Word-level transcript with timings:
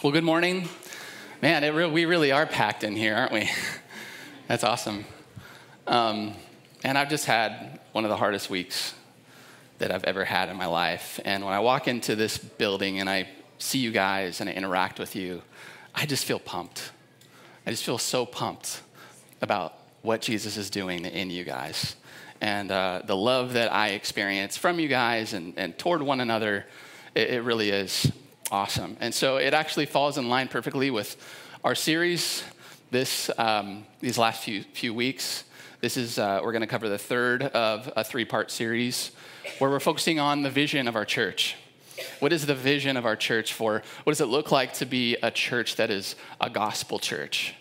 Well, 0.00 0.12
good 0.12 0.22
morning. 0.22 0.68
Man, 1.42 1.74
re- 1.74 1.90
we 1.90 2.04
really 2.04 2.30
are 2.30 2.46
packed 2.46 2.84
in 2.84 2.94
here, 2.94 3.16
aren't 3.16 3.32
we? 3.32 3.50
That's 4.46 4.62
awesome. 4.62 5.04
Um, 5.88 6.34
and 6.84 6.96
I've 6.96 7.10
just 7.10 7.24
had 7.24 7.80
one 7.90 8.04
of 8.04 8.08
the 8.08 8.16
hardest 8.16 8.48
weeks 8.48 8.94
that 9.78 9.90
I've 9.90 10.04
ever 10.04 10.24
had 10.24 10.50
in 10.50 10.56
my 10.56 10.66
life. 10.66 11.18
And 11.24 11.44
when 11.44 11.52
I 11.52 11.58
walk 11.58 11.88
into 11.88 12.14
this 12.14 12.38
building 12.38 13.00
and 13.00 13.10
I 13.10 13.28
see 13.58 13.80
you 13.80 13.90
guys 13.90 14.40
and 14.40 14.48
I 14.48 14.52
interact 14.52 15.00
with 15.00 15.16
you, 15.16 15.42
I 15.96 16.06
just 16.06 16.24
feel 16.24 16.38
pumped. 16.38 16.92
I 17.66 17.70
just 17.70 17.82
feel 17.82 17.98
so 17.98 18.24
pumped 18.24 18.82
about 19.42 19.74
what 20.02 20.20
Jesus 20.20 20.56
is 20.56 20.70
doing 20.70 21.06
in 21.06 21.28
you 21.28 21.42
guys. 21.42 21.96
And 22.40 22.70
uh, 22.70 23.02
the 23.04 23.16
love 23.16 23.54
that 23.54 23.72
I 23.72 23.88
experience 23.88 24.56
from 24.56 24.78
you 24.78 24.86
guys 24.86 25.32
and, 25.32 25.54
and 25.56 25.76
toward 25.76 26.02
one 26.02 26.20
another, 26.20 26.66
it, 27.16 27.30
it 27.30 27.42
really 27.42 27.70
is 27.70 28.12
Awesome. 28.50 28.96
And 29.00 29.12
so 29.12 29.36
it 29.36 29.52
actually 29.52 29.84
falls 29.84 30.16
in 30.16 30.30
line 30.30 30.48
perfectly 30.48 30.90
with 30.90 31.16
our 31.64 31.74
series 31.74 32.42
this, 32.90 33.30
um, 33.36 33.84
these 34.00 34.16
last 34.16 34.42
few, 34.42 34.62
few 34.72 34.94
weeks. 34.94 35.44
This 35.82 35.98
is, 35.98 36.18
uh, 36.18 36.40
we're 36.42 36.52
going 36.52 36.62
to 36.62 36.66
cover 36.66 36.88
the 36.88 36.96
third 36.96 37.42
of 37.42 37.92
a 37.94 38.02
three 38.02 38.24
part 38.24 38.50
series 38.50 39.10
where 39.58 39.70
we're 39.70 39.80
focusing 39.80 40.18
on 40.18 40.42
the 40.42 40.50
vision 40.50 40.88
of 40.88 40.96
our 40.96 41.04
church. 41.04 41.56
What 42.20 42.32
is 42.32 42.46
the 42.46 42.54
vision 42.54 42.96
of 42.96 43.04
our 43.04 43.16
church 43.16 43.52
for? 43.52 43.82
What 44.04 44.12
does 44.12 44.22
it 44.22 44.26
look 44.26 44.50
like 44.50 44.72
to 44.74 44.86
be 44.86 45.16
a 45.22 45.30
church 45.30 45.76
that 45.76 45.90
is 45.90 46.16
a 46.40 46.48
gospel 46.48 46.98
church? 46.98 47.54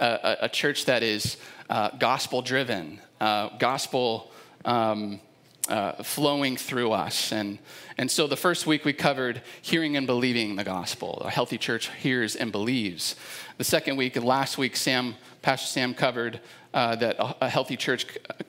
A, 0.00 0.38
a, 0.42 0.48
church 0.48 0.86
that 0.86 1.02
is 1.02 1.36
uh, 1.68 1.90
gospel 1.98 2.40
driven, 2.40 3.00
uh, 3.20 3.50
gospel 3.58 4.32
um, 4.64 5.20
uh, 5.68 6.02
flowing 6.02 6.56
through 6.56 6.92
us. 6.92 7.32
And, 7.32 7.58
and 7.96 8.10
so 8.10 8.26
the 8.26 8.36
first 8.36 8.66
week 8.66 8.84
we 8.84 8.92
covered 8.92 9.42
hearing 9.60 9.96
and 9.96 10.06
believing 10.06 10.56
the 10.56 10.64
gospel. 10.64 11.22
A 11.24 11.30
healthy 11.30 11.58
church 11.58 11.90
hears 11.90 12.34
and 12.34 12.50
believes. 12.50 13.16
The 13.58 13.64
second 13.64 13.96
week 13.96 14.16
and 14.16 14.24
last 14.24 14.58
week, 14.58 14.76
Sam, 14.76 15.14
Pastor 15.40 15.68
Sam 15.68 15.94
covered 15.94 16.40
uh, 16.74 16.96
that 16.96 17.16
a, 17.18 17.44
a, 17.44 17.48
healthy 17.48 17.76
church 17.76 18.06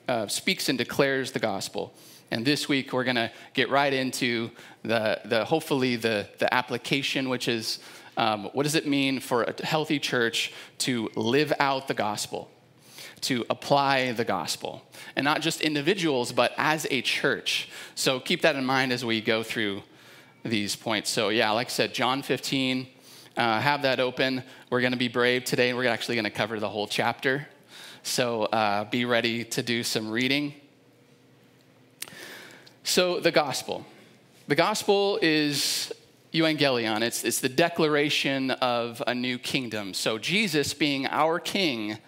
uh, 0.08 0.26
speaks 0.26 0.68
and 0.68 0.78
declares 0.78 1.32
the 1.32 1.38
gospel. 1.38 1.94
And 2.30 2.44
this 2.44 2.68
week 2.68 2.92
we're 2.92 3.04
going 3.04 3.16
to 3.16 3.30
get 3.52 3.70
right 3.70 3.92
into 3.92 4.50
the, 4.82 5.20
the 5.24 5.44
hopefully 5.44 5.96
the, 5.96 6.26
the 6.38 6.52
application, 6.52 7.28
which 7.28 7.48
is 7.48 7.78
um, 8.16 8.44
what 8.52 8.62
does 8.62 8.74
it 8.74 8.86
mean 8.86 9.20
for 9.20 9.42
a 9.42 9.66
healthy 9.66 9.98
church 9.98 10.52
to 10.78 11.10
live 11.16 11.52
out 11.58 11.86
the 11.88 11.94
gospel? 11.94 12.50
To 13.24 13.44
apply 13.50 14.12
the 14.12 14.24
gospel. 14.24 14.82
And 15.16 15.24
not 15.24 15.40
just 15.40 15.60
individuals, 15.60 16.32
but 16.32 16.52
as 16.56 16.86
a 16.90 17.02
church. 17.02 17.68
So 17.94 18.20
keep 18.20 18.42
that 18.42 18.56
in 18.56 18.64
mind 18.64 18.92
as 18.92 19.04
we 19.04 19.20
go 19.20 19.42
through 19.42 19.82
these 20.44 20.76
points. 20.76 21.10
So, 21.10 21.30
yeah, 21.30 21.50
like 21.52 21.68
I 21.68 21.70
said, 21.70 21.94
John 21.94 22.22
15, 22.22 22.86
uh, 23.36 23.60
have 23.60 23.82
that 23.82 23.98
open. 23.98 24.42
We're 24.70 24.80
going 24.80 24.92
to 24.92 24.98
be 24.98 25.08
brave 25.08 25.44
today, 25.44 25.70
and 25.70 25.78
we're 25.78 25.88
actually 25.88 26.16
going 26.16 26.24
to 26.24 26.30
cover 26.30 26.60
the 26.60 26.68
whole 26.68 26.86
chapter. 26.86 27.48
So, 28.02 28.44
uh, 28.44 28.84
be 28.84 29.06
ready 29.06 29.44
to 29.44 29.62
do 29.62 29.82
some 29.82 30.10
reading. 30.10 30.54
So, 32.84 33.20
the 33.20 33.30
gospel. 33.30 33.86
The 34.46 34.54
gospel 34.54 35.18
is 35.22 35.90
euangelion, 36.34 37.00
it's, 37.00 37.24
it's 37.24 37.40
the 37.40 37.48
declaration 37.48 38.50
of 38.50 39.02
a 39.06 39.14
new 39.14 39.38
kingdom. 39.38 39.94
So, 39.94 40.18
Jesus 40.18 40.74
being 40.74 41.06
our 41.06 41.38
king 41.38 41.98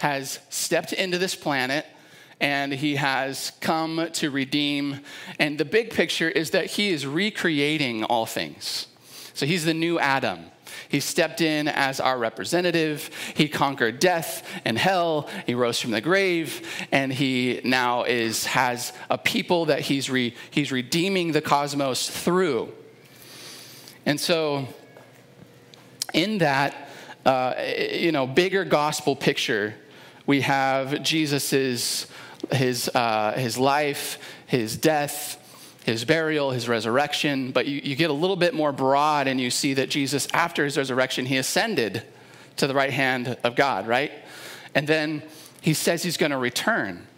has 0.00 0.40
stepped 0.48 0.92
into 0.92 1.18
this 1.18 1.34
planet 1.34 1.86
and 2.40 2.72
he 2.72 2.96
has 2.96 3.52
come 3.60 4.08
to 4.14 4.30
redeem. 4.30 5.00
And 5.38 5.58
the 5.58 5.64
big 5.64 5.90
picture 5.90 6.28
is 6.28 6.50
that 6.50 6.66
he 6.66 6.88
is 6.90 7.06
recreating 7.06 8.04
all 8.04 8.26
things. 8.26 8.86
So 9.34 9.46
he's 9.46 9.64
the 9.64 9.74
new 9.74 9.98
Adam. 9.98 10.46
He 10.88 11.00
stepped 11.00 11.40
in 11.40 11.68
as 11.68 12.00
our 12.00 12.18
representative. 12.18 13.10
He 13.34 13.46
conquered 13.46 14.00
death 14.00 14.46
and 14.64 14.76
hell. 14.76 15.28
He 15.46 15.54
rose 15.54 15.80
from 15.80 15.92
the 15.92 16.00
grave, 16.00 16.66
and 16.90 17.12
he 17.12 17.60
now 17.62 18.04
is 18.04 18.46
has 18.46 18.92
a 19.08 19.16
people 19.16 19.66
that 19.66 19.82
he's 19.82 20.10
re, 20.10 20.34
he's 20.50 20.72
redeeming 20.72 21.32
the 21.32 21.40
cosmos 21.40 22.10
through. 22.10 22.72
And 24.04 24.18
so, 24.18 24.66
in 26.12 26.38
that, 26.38 26.88
uh, 27.24 27.54
you 27.92 28.10
know, 28.10 28.26
bigger 28.26 28.64
gospel 28.64 29.14
picture, 29.14 29.74
we 30.30 30.42
have 30.42 31.02
Jesus's 31.02 32.06
his, 32.52 32.88
uh, 32.94 33.32
his 33.32 33.58
life, 33.58 34.16
his 34.46 34.76
death, 34.76 35.36
his 35.84 36.04
burial, 36.04 36.52
his 36.52 36.68
resurrection, 36.68 37.50
but 37.50 37.66
you, 37.66 37.80
you 37.82 37.96
get 37.96 38.10
a 38.10 38.12
little 38.12 38.36
bit 38.36 38.54
more 38.54 38.70
broad 38.70 39.26
and 39.26 39.40
you 39.40 39.50
see 39.50 39.74
that 39.74 39.90
Jesus, 39.90 40.28
after 40.32 40.64
his 40.64 40.78
resurrection, 40.78 41.26
he 41.26 41.36
ascended 41.36 42.04
to 42.58 42.68
the 42.68 42.74
right 42.74 42.92
hand 42.92 43.38
of 43.42 43.56
God, 43.56 43.88
right? 43.88 44.12
And 44.72 44.86
then 44.86 45.24
he 45.62 45.74
says 45.74 46.04
he's 46.04 46.16
going 46.16 46.30
to 46.30 46.38
return. 46.38 47.08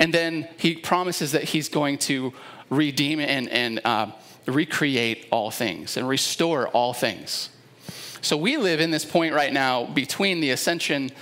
And 0.00 0.12
then 0.12 0.48
he 0.56 0.74
promises 0.74 1.30
that 1.30 1.44
he's 1.44 1.68
going 1.68 1.98
to 1.98 2.32
redeem 2.68 3.20
and, 3.20 3.48
and 3.48 3.80
uh, 3.84 4.10
recreate 4.44 5.28
all 5.30 5.52
things 5.52 5.96
and 5.96 6.08
restore 6.08 6.66
all 6.66 6.92
things. 6.92 7.50
So 8.22 8.36
we 8.36 8.56
live 8.56 8.80
in 8.80 8.90
this 8.90 9.04
point 9.04 9.34
right 9.34 9.52
now 9.52 9.84
between 9.84 10.40
the 10.40 10.50
ascension 10.50 11.12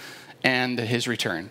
and 0.46 0.78
his 0.78 1.08
return. 1.08 1.50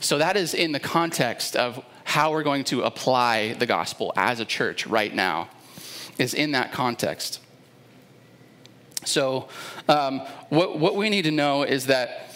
So 0.00 0.18
that 0.18 0.36
is 0.36 0.52
in 0.52 0.72
the 0.72 0.78
context 0.78 1.56
of 1.56 1.82
how 2.04 2.30
we're 2.30 2.42
going 2.42 2.64
to 2.64 2.82
apply 2.82 3.54
the 3.54 3.64
gospel 3.64 4.12
as 4.16 4.38
a 4.38 4.44
church 4.44 4.86
right 4.86 5.12
now, 5.12 5.48
is 6.18 6.34
in 6.34 6.52
that 6.52 6.72
context. 6.72 7.40
So, 9.04 9.48
um, 9.88 10.20
what, 10.50 10.78
what 10.78 10.94
we 10.94 11.08
need 11.08 11.22
to 11.22 11.30
know 11.30 11.62
is 11.62 11.86
that 11.86 12.30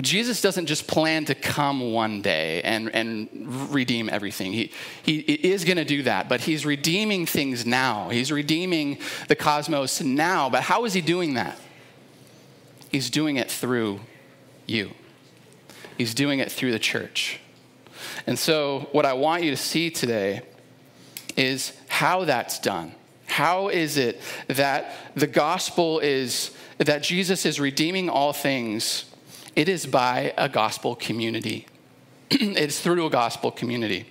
Jesus 0.00 0.40
doesn't 0.40 0.66
just 0.66 0.88
plan 0.88 1.24
to 1.26 1.34
come 1.34 1.92
one 1.92 2.20
day 2.20 2.60
and, 2.62 2.92
and 2.92 3.28
redeem 3.72 4.08
everything. 4.08 4.52
He, 4.52 4.72
he 5.02 5.20
is 5.20 5.64
going 5.64 5.76
to 5.76 5.84
do 5.84 6.02
that, 6.02 6.28
but 6.28 6.40
he's 6.40 6.66
redeeming 6.66 7.26
things 7.26 7.64
now. 7.64 8.08
He's 8.08 8.32
redeeming 8.32 8.98
the 9.28 9.36
cosmos 9.36 10.00
now. 10.00 10.50
But 10.50 10.62
how 10.62 10.84
is 10.84 10.94
he 10.94 11.00
doing 11.00 11.34
that? 11.34 11.58
He's 12.90 13.08
doing 13.08 13.36
it 13.36 13.50
through 13.50 14.00
you. 14.70 14.92
He's 15.98 16.14
doing 16.14 16.38
it 16.38 16.50
through 16.50 16.72
the 16.72 16.78
church. 16.78 17.40
And 18.26 18.38
so, 18.38 18.88
what 18.92 19.04
I 19.04 19.12
want 19.12 19.42
you 19.42 19.50
to 19.50 19.56
see 19.56 19.90
today 19.90 20.42
is 21.36 21.72
how 21.88 22.24
that's 22.24 22.58
done. 22.58 22.94
How 23.26 23.68
is 23.68 23.96
it 23.96 24.20
that 24.48 24.92
the 25.14 25.26
gospel 25.26 26.00
is, 26.00 26.50
that 26.78 27.02
Jesus 27.02 27.44
is 27.44 27.60
redeeming 27.60 28.08
all 28.08 28.32
things? 28.32 29.04
It 29.54 29.68
is 29.68 29.86
by 29.86 30.32
a 30.38 30.48
gospel 30.48 30.94
community, 30.94 31.66
it's 32.30 32.80
through 32.80 33.04
a 33.04 33.10
gospel 33.10 33.50
community. 33.50 34.06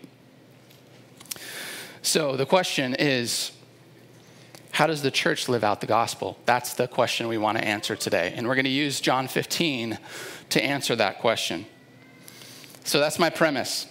So, 2.01 2.35
the 2.35 2.45
question 2.45 2.95
is, 2.95 3.51
how 4.71 4.87
does 4.87 5.01
the 5.01 5.11
church 5.11 5.49
live 5.49 5.63
out 5.63 5.81
the 5.81 5.87
gospel? 5.87 6.37
That's 6.45 6.73
the 6.73 6.87
question 6.87 7.27
we 7.27 7.37
want 7.37 7.57
to 7.57 7.63
answer 7.63 7.95
today. 7.95 8.33
And 8.35 8.47
we're 8.47 8.55
going 8.55 8.65
to 8.65 8.71
use 8.71 9.01
John 9.01 9.27
15 9.27 9.97
to 10.49 10.63
answer 10.63 10.95
that 10.95 11.19
question. 11.19 11.65
So 12.83 12.99
that's 12.99 13.19
my 13.19 13.29
premise. 13.29 13.87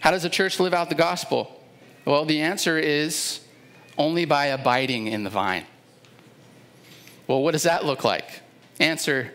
How 0.00 0.10
does 0.10 0.22
the 0.22 0.30
church 0.30 0.60
live 0.60 0.74
out 0.74 0.88
the 0.88 0.94
gospel? 0.94 1.62
Well, 2.04 2.24
the 2.24 2.40
answer 2.40 2.78
is 2.78 3.40
only 3.96 4.24
by 4.24 4.46
abiding 4.46 5.08
in 5.08 5.24
the 5.24 5.30
vine. 5.30 5.66
Well, 7.26 7.42
what 7.42 7.52
does 7.52 7.64
that 7.64 7.84
look 7.84 8.04
like? 8.04 8.40
Answer 8.80 9.32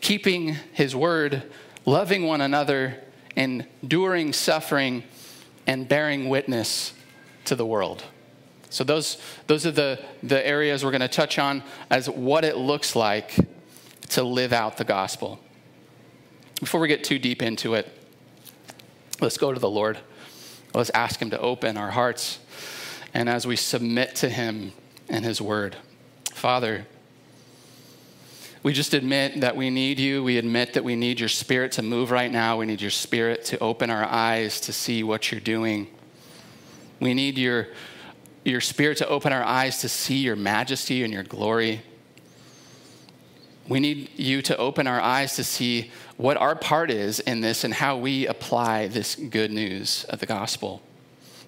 keeping 0.00 0.54
his 0.72 0.94
word, 0.94 1.42
loving 1.84 2.24
one 2.24 2.40
another, 2.40 3.02
enduring 3.34 4.32
suffering, 4.32 5.02
and 5.66 5.88
bearing 5.88 6.28
witness 6.28 6.92
to 7.44 7.56
the 7.56 7.66
world. 7.66 8.04
So, 8.70 8.84
those, 8.84 9.20
those 9.46 9.66
are 9.66 9.70
the, 9.70 10.00
the 10.22 10.46
areas 10.46 10.84
we're 10.84 10.90
going 10.90 11.00
to 11.00 11.08
touch 11.08 11.38
on 11.38 11.62
as 11.90 12.10
what 12.10 12.44
it 12.44 12.56
looks 12.56 12.94
like 12.94 13.34
to 14.10 14.22
live 14.22 14.52
out 14.52 14.76
the 14.76 14.84
gospel. 14.84 15.40
Before 16.60 16.80
we 16.80 16.88
get 16.88 17.04
too 17.04 17.18
deep 17.18 17.42
into 17.42 17.74
it, 17.74 17.86
let's 19.20 19.36
go 19.36 19.52
to 19.52 19.60
the 19.60 19.68
Lord. 19.68 19.98
Let's 20.74 20.90
ask 20.90 21.20
Him 21.20 21.30
to 21.30 21.40
open 21.40 21.76
our 21.76 21.90
hearts. 21.90 22.38
And 23.12 23.28
as 23.28 23.46
we 23.46 23.56
submit 23.56 24.14
to 24.16 24.28
Him 24.28 24.72
and 25.08 25.24
His 25.24 25.40
word, 25.40 25.76
Father, 26.32 26.86
we 28.62 28.72
just 28.72 28.94
admit 28.94 29.42
that 29.42 29.54
we 29.54 29.70
need 29.70 30.00
you. 30.00 30.24
We 30.24 30.38
admit 30.38 30.72
that 30.74 30.82
we 30.82 30.96
need 30.96 31.20
your 31.20 31.28
spirit 31.28 31.72
to 31.72 31.82
move 31.82 32.10
right 32.10 32.32
now. 32.32 32.56
We 32.56 32.66
need 32.66 32.80
your 32.80 32.90
spirit 32.90 33.44
to 33.46 33.58
open 33.60 33.90
our 33.90 34.04
eyes 34.04 34.60
to 34.62 34.72
see 34.72 35.02
what 35.02 35.30
you're 35.30 35.40
doing. 35.40 35.86
We 37.00 37.14
need 37.14 37.38
your, 37.38 37.68
your 38.44 38.60
spirit 38.60 38.98
to 38.98 39.08
open 39.08 39.32
our 39.32 39.44
eyes 39.44 39.82
to 39.82 39.88
see 39.88 40.16
your 40.16 40.36
majesty 40.36 41.04
and 41.04 41.12
your 41.12 41.22
glory. 41.22 41.82
We 43.68 43.80
need 43.80 44.10
you 44.16 44.42
to 44.42 44.56
open 44.56 44.86
our 44.86 45.00
eyes 45.00 45.36
to 45.36 45.44
see 45.44 45.90
what 46.16 46.36
our 46.36 46.54
part 46.54 46.90
is 46.90 47.20
in 47.20 47.40
this 47.40 47.64
and 47.64 47.74
how 47.74 47.96
we 47.96 48.26
apply 48.26 48.86
this 48.88 49.16
good 49.16 49.50
news 49.50 50.04
of 50.04 50.20
the 50.20 50.26
gospel. 50.26 50.82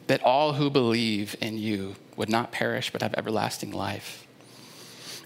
That 0.08 0.22
all 0.22 0.54
who 0.54 0.68
believe 0.70 1.36
in 1.40 1.58
you 1.58 1.94
would 2.16 2.28
not 2.28 2.50
perish 2.50 2.90
but 2.90 3.02
have 3.02 3.14
everlasting 3.14 3.70
life. 3.72 4.26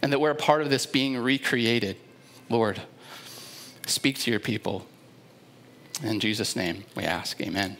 and 0.03 0.12
that 0.12 0.21
we're 0.21 0.31
a 0.31 0.35
part 0.35 0.62
of 0.62 0.69
this 0.71 0.85
being 0.85 1.17
recreated. 1.17 1.97
Lord, 2.50 2.83
speak 3.87 4.19
to 4.21 4.31
your 4.31 4.41
people. 4.41 4.85
In 6.03 6.19
Jesus' 6.19 6.56
name 6.56 6.85
we 6.97 7.05
ask, 7.05 7.41
amen. 7.41 7.77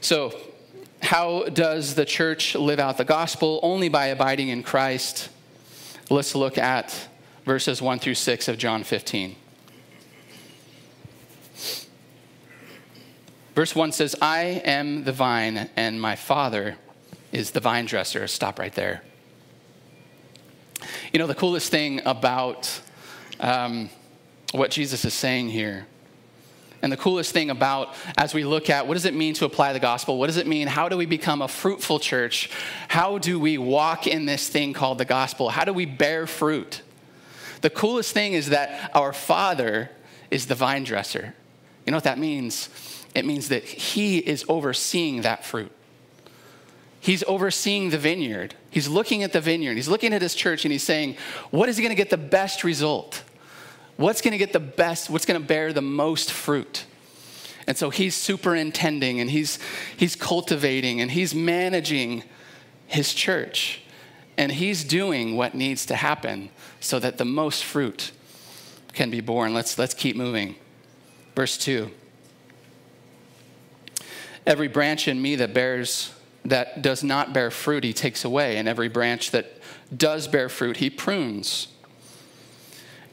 So, 0.00 0.34
how 1.02 1.44
does 1.44 1.94
the 1.94 2.04
church 2.04 2.54
live 2.54 2.78
out 2.78 2.96
the 2.96 3.04
gospel? 3.04 3.60
Only 3.62 3.88
by 3.88 4.06
abiding 4.06 4.48
in 4.48 4.62
Christ. 4.62 5.28
Let's 6.10 6.34
look 6.34 6.56
at 6.56 7.08
verses 7.44 7.82
1 7.82 7.98
through 7.98 8.14
6 8.14 8.48
of 8.48 8.56
John 8.56 8.82
15. 8.82 9.36
Verse 13.54 13.74
1 13.74 13.92
says, 13.92 14.16
I 14.22 14.62
am 14.64 15.04
the 15.04 15.12
vine, 15.12 15.68
and 15.76 16.00
my 16.00 16.16
Father 16.16 16.76
is 17.30 17.50
the 17.50 17.60
vine 17.60 17.84
dresser. 17.84 18.26
Stop 18.26 18.58
right 18.58 18.72
there. 18.72 19.02
You 21.12 21.18
know, 21.18 21.26
the 21.26 21.34
coolest 21.34 21.70
thing 21.70 22.00
about 22.06 22.80
um, 23.40 23.90
what 24.52 24.70
Jesus 24.70 25.04
is 25.04 25.12
saying 25.12 25.50
here 25.50 25.86
and 26.82 26.92
the 26.92 26.96
coolest 26.96 27.32
thing 27.32 27.50
about 27.50 27.94
as 28.16 28.34
we 28.34 28.44
look 28.44 28.70
at 28.70 28.86
what 28.86 28.94
does 28.94 29.04
it 29.04 29.14
mean 29.14 29.34
to 29.34 29.44
apply 29.44 29.72
the 29.72 29.80
gospel? 29.80 30.18
What 30.18 30.26
does 30.26 30.36
it 30.36 30.46
mean? 30.46 30.68
How 30.68 30.88
do 30.88 30.96
we 30.96 31.06
become 31.06 31.42
a 31.42 31.48
fruitful 31.48 31.98
church? 31.98 32.50
How 32.88 33.18
do 33.18 33.40
we 33.40 33.58
walk 33.58 34.06
in 34.06 34.26
this 34.26 34.48
thing 34.48 34.72
called 34.72 34.98
the 34.98 35.04
gospel? 35.04 35.48
How 35.50 35.64
do 35.64 35.72
we 35.72 35.86
bear 35.86 36.26
fruit? 36.26 36.82
The 37.60 37.70
coolest 37.70 38.12
thing 38.12 38.34
is 38.34 38.50
that 38.50 38.90
our 38.94 39.12
Father 39.12 39.90
is 40.30 40.46
the 40.46 40.54
vine 40.54 40.84
dresser. 40.84 41.34
You 41.84 41.90
know 41.90 41.96
what 41.96 42.04
that 42.04 42.18
means? 42.18 42.68
It 43.14 43.24
means 43.24 43.48
that 43.48 43.64
He 43.64 44.18
is 44.18 44.44
overseeing 44.48 45.22
that 45.22 45.44
fruit. 45.44 45.72
He's 47.00 47.24
overseeing 47.24 47.90
the 47.90 47.98
vineyard. 47.98 48.54
He's 48.70 48.88
looking 48.88 49.22
at 49.22 49.32
the 49.32 49.40
vineyard. 49.40 49.74
He's 49.74 49.88
looking 49.88 50.12
at 50.12 50.22
His 50.22 50.34
church 50.34 50.64
and 50.64 50.72
He's 50.72 50.82
saying, 50.82 51.16
What 51.50 51.68
is 51.68 51.76
he 51.76 51.82
going 51.82 51.94
to 51.94 51.96
get 51.96 52.10
the 52.10 52.16
best 52.16 52.62
result? 52.62 53.24
What's 53.98 54.22
going 54.22 54.32
to 54.32 54.38
get 54.38 54.54
the 54.54 54.60
best, 54.60 55.10
what's 55.10 55.26
going 55.26 55.40
to 55.40 55.46
bear 55.46 55.72
the 55.72 55.82
most 55.82 56.32
fruit. 56.32 56.86
And 57.66 57.76
so 57.76 57.90
he's 57.90 58.14
superintending 58.14 59.20
and 59.20 59.30
he's, 59.30 59.58
he's 59.94 60.16
cultivating 60.16 61.02
and 61.02 61.10
he's 61.10 61.34
managing 61.34 62.22
his 62.86 63.12
church. 63.12 63.82
And 64.38 64.52
he's 64.52 64.84
doing 64.84 65.36
what 65.36 65.54
needs 65.54 65.84
to 65.86 65.96
happen 65.96 66.48
so 66.80 66.98
that 67.00 67.18
the 67.18 67.24
most 67.24 67.64
fruit 67.64 68.12
can 68.94 69.10
be 69.10 69.20
born. 69.20 69.52
Let's, 69.52 69.76
let's 69.78 69.94
keep 69.94 70.16
moving. 70.16 70.54
Verse 71.34 71.58
2 71.58 71.90
Every 74.46 74.68
branch 74.68 75.08
in 75.08 75.20
me 75.20 75.36
that 75.36 75.52
bears, 75.52 76.14
that 76.44 76.80
does 76.80 77.02
not 77.02 77.34
bear 77.34 77.50
fruit, 77.50 77.84
he 77.84 77.92
takes 77.92 78.24
away. 78.24 78.56
And 78.56 78.68
every 78.68 78.88
branch 78.88 79.32
that 79.32 79.60
does 79.94 80.28
bear 80.28 80.48
fruit, 80.48 80.78
he 80.78 80.88
prunes 80.88 81.68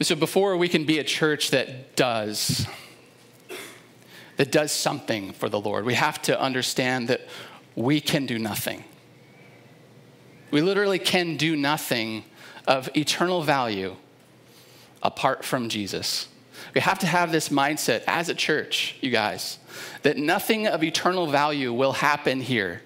So 0.00 0.14
before 0.14 0.56
we 0.56 0.68
can 0.68 0.84
be 0.84 1.00
a 1.00 1.04
church 1.04 1.50
that 1.50 1.96
does, 1.96 2.68
that 4.36 4.52
does 4.52 4.70
something 4.70 5.32
for 5.32 5.48
the 5.48 5.60
Lord, 5.60 5.84
we 5.84 5.94
have 5.94 6.22
to 6.22 6.40
understand 6.40 7.08
that 7.08 7.22
we 7.74 8.00
can 8.00 8.24
do 8.24 8.38
nothing. 8.38 8.84
We 10.52 10.62
literally 10.62 11.00
can 11.00 11.36
do 11.36 11.56
nothing 11.56 12.24
of 12.66 12.88
eternal 12.96 13.42
value 13.42 13.96
apart 15.02 15.44
from 15.44 15.68
Jesus. 15.68 16.28
We 16.74 16.80
have 16.80 17.00
to 17.00 17.06
have 17.06 17.32
this 17.32 17.48
mindset 17.48 18.04
as 18.06 18.28
a 18.28 18.34
church, 18.34 18.96
you 19.00 19.10
guys, 19.10 19.58
that 20.02 20.16
nothing 20.16 20.68
of 20.68 20.84
eternal 20.84 21.26
value 21.26 21.72
will 21.72 21.92
happen 21.92 22.40
here 22.40 22.82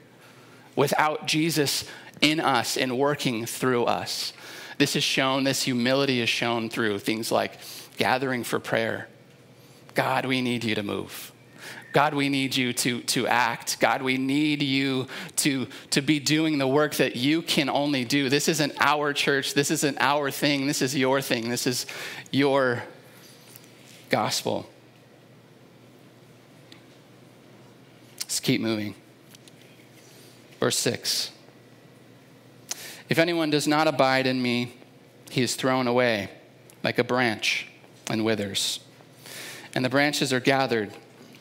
without 0.77 1.27
Jesus 1.27 1.85
in 2.23 2.41
us 2.41 2.77
and 2.79 2.99
working 2.99 3.45
through 3.45 3.85
us. 3.85 4.33
This 4.83 4.97
is 4.97 5.05
shown, 5.05 5.45
this 5.45 5.63
humility 5.63 6.21
is 6.21 6.29
shown 6.29 6.69
through 6.69 6.99
things 6.99 7.31
like 7.31 7.53
gathering 7.99 8.43
for 8.43 8.59
prayer. 8.59 9.07
God, 9.95 10.27
we 10.27 10.41
need 10.43 10.65
you 10.65 10.75
to 10.75 10.83
move. 10.83 11.31
God, 11.93 12.15
we 12.15 12.29
need 12.29 12.57
you 12.57 12.73
to, 12.73 13.01
to 13.03 13.29
act. 13.29 13.79
God, 13.79 14.03
we 14.03 14.19
need 14.19 14.61
you 14.61 15.07
to, 15.37 15.69
to 15.91 16.03
be 16.03 16.19
doing 16.19 16.59
the 16.59 16.67
work 16.67 16.97
that 16.97 17.15
you 17.15 17.43
can 17.43 17.71
only 17.71 18.05
do. 18.05 18.29
This 18.29 18.49
isn't 18.49 18.73
our 18.81 19.13
church. 19.13 19.55
This 19.55 19.71
isn't 19.71 19.99
our 20.01 20.33
thing. 20.33 20.67
This 20.67 20.83
is 20.83 20.97
your 20.97 21.21
thing. 21.21 21.49
This 21.49 21.69
is 21.69 21.87
your 22.33 22.83
gospel. 24.11 24.69
Let's 28.23 28.41
keep 28.41 28.61
moving. 28.61 28.97
Verse 30.59 30.77
6. 30.81 31.32
If 33.13 33.19
anyone 33.19 33.51
does 33.51 33.69
not 33.69 33.89
abide 33.89 34.27
in 34.27 34.41
me, 34.41 34.73
he 35.29 35.43
is 35.43 35.55
thrown 35.55 35.87
away 35.87 36.31
like 36.83 36.99
a 36.99 37.05
branch 37.05 37.67
and 38.09 38.25
withers. 38.25 38.81
And 39.75 39.85
the 39.85 39.91
branches 39.91 40.33
are 40.33 40.41
gathered, 40.41 40.93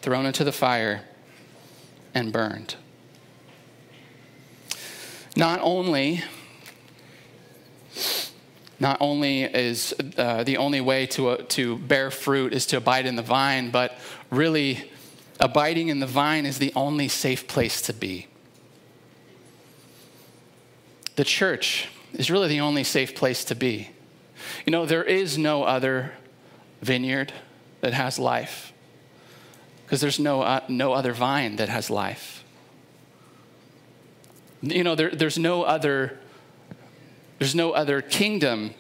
thrown 0.01 0.25
into 0.25 0.44
the 0.44 0.51
fire, 0.51 1.06
and 2.13 2.33
burned. 2.33 2.75
Not 5.38 5.62
only 5.63 6.25
not 8.81 8.97
only 9.00 9.44
is 9.44 9.94
uh, 10.17 10.44
the 10.44 10.57
only 10.57 10.81
way 10.81 11.06
to, 11.06 11.29
uh, 11.29 11.38
to 11.50 11.77
bear 11.77 12.12
fruit 12.12 12.51
is 12.51 12.65
to 12.65 12.77
abide 12.77 13.06
in 13.06 13.15
the 13.15 13.21
vine, 13.21 13.71
but 13.71 13.97
really 14.29 14.91
abiding 15.39 15.88
in 15.88 16.01
the 16.01 16.06
vine 16.06 16.45
is 16.45 16.59
the 16.59 16.74
only 16.75 17.07
safe 17.07 17.48
place 17.48 17.81
to 17.84 17.93
be 17.93 18.27
the 21.15 21.24
church 21.24 21.89
is 22.13 22.30
really 22.30 22.48
the 22.48 22.62
only 22.62 22.84
safe 22.84 23.15
place 23.15 23.44
to 23.46 23.56
be. 23.56 23.89
You 24.65 24.72
know, 24.72 24.86
there 24.86 25.03
is 25.03 25.38
no 25.38 25.63
other 25.63 26.13
vineyard 26.82 27.34
that 27.82 27.94
has 27.94 28.18
life 28.18 28.74
because 29.86 30.01
there's 30.01 30.20
no, 30.20 30.41
uh, 30.41 30.62
no 30.68 30.94
other 30.94 31.13
vine 31.13 31.58
that 31.58 31.70
has 31.70 31.89
life. 31.89 32.44
You 34.62 34.84
know, 34.84 34.96
there, 34.96 35.10
there's 35.10 35.38
no 35.38 35.63
other 35.63 36.20
there's 37.41 37.56
no 37.56 37.72
other 37.72 38.03
kingdom 38.03 38.75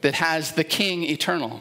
that 0.00 0.14
has 0.14 0.52
the 0.52 0.64
king 0.64 1.04
eternal. 1.04 1.60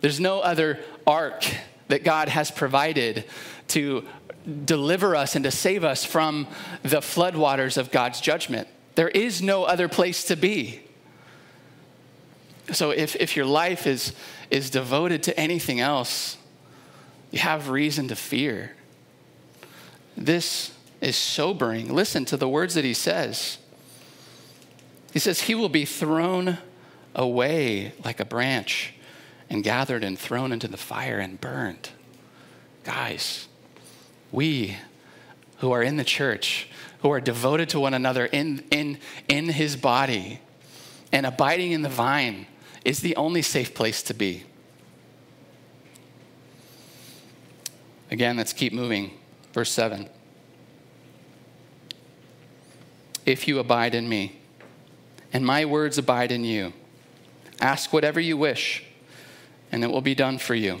There's 0.00 0.18
no 0.18 0.40
other 0.40 0.80
ark 1.06 1.44
that 1.86 2.02
God 2.02 2.28
has 2.28 2.50
provided 2.50 3.22
to 3.68 4.04
deliver 4.64 5.16
us 5.16 5.34
and 5.34 5.44
to 5.44 5.50
save 5.50 5.84
us 5.84 6.04
from 6.04 6.46
the 6.82 6.98
floodwaters 6.98 7.76
of 7.76 7.90
God's 7.90 8.20
judgment. 8.20 8.68
There 8.94 9.08
is 9.08 9.42
no 9.42 9.64
other 9.64 9.88
place 9.88 10.24
to 10.24 10.36
be. 10.36 10.80
So 12.72 12.90
if, 12.90 13.16
if 13.16 13.36
your 13.36 13.46
life 13.46 13.86
is, 13.86 14.14
is 14.50 14.70
devoted 14.70 15.22
to 15.24 15.38
anything 15.38 15.80
else, 15.80 16.38
you 17.30 17.40
have 17.40 17.68
reason 17.68 18.08
to 18.08 18.16
fear. 18.16 18.76
This 20.16 20.72
is 21.00 21.16
sobering. 21.16 21.92
Listen 21.92 22.24
to 22.26 22.36
the 22.36 22.48
words 22.48 22.74
that 22.74 22.84
he 22.84 22.94
says. 22.94 23.58
He 25.12 25.18
says, 25.18 25.42
He 25.42 25.54
will 25.54 25.68
be 25.68 25.84
thrown 25.84 26.58
away 27.14 27.92
like 28.04 28.20
a 28.20 28.24
branch 28.24 28.94
and 29.50 29.62
gathered 29.62 30.02
and 30.02 30.18
thrown 30.18 30.52
into 30.52 30.68
the 30.68 30.76
fire 30.76 31.18
and 31.18 31.40
burned. 31.40 31.90
Guys, 32.84 33.48
we 34.34 34.76
who 35.58 35.70
are 35.72 35.82
in 35.82 35.96
the 35.96 36.04
church, 36.04 36.68
who 37.00 37.10
are 37.10 37.20
devoted 37.20 37.68
to 37.70 37.80
one 37.80 37.94
another 37.94 38.26
in, 38.26 38.64
in, 38.70 38.98
in 39.28 39.48
his 39.48 39.76
body 39.76 40.40
and 41.12 41.24
abiding 41.24 41.72
in 41.72 41.82
the 41.82 41.88
vine, 41.88 42.46
is 42.84 43.00
the 43.00 43.16
only 43.16 43.40
safe 43.40 43.74
place 43.74 44.02
to 44.02 44.12
be. 44.12 44.42
Again, 48.10 48.36
let's 48.36 48.52
keep 48.52 48.72
moving. 48.72 49.12
Verse 49.52 49.70
7. 49.70 50.08
If 53.24 53.48
you 53.48 53.58
abide 53.58 53.94
in 53.94 54.08
me, 54.08 54.40
and 55.32 55.46
my 55.46 55.64
words 55.64 55.96
abide 55.96 56.30
in 56.30 56.44
you, 56.44 56.72
ask 57.60 57.92
whatever 57.92 58.20
you 58.20 58.36
wish, 58.36 58.84
and 59.72 59.82
it 59.82 59.90
will 59.90 60.02
be 60.02 60.14
done 60.14 60.38
for 60.38 60.54
you. 60.54 60.80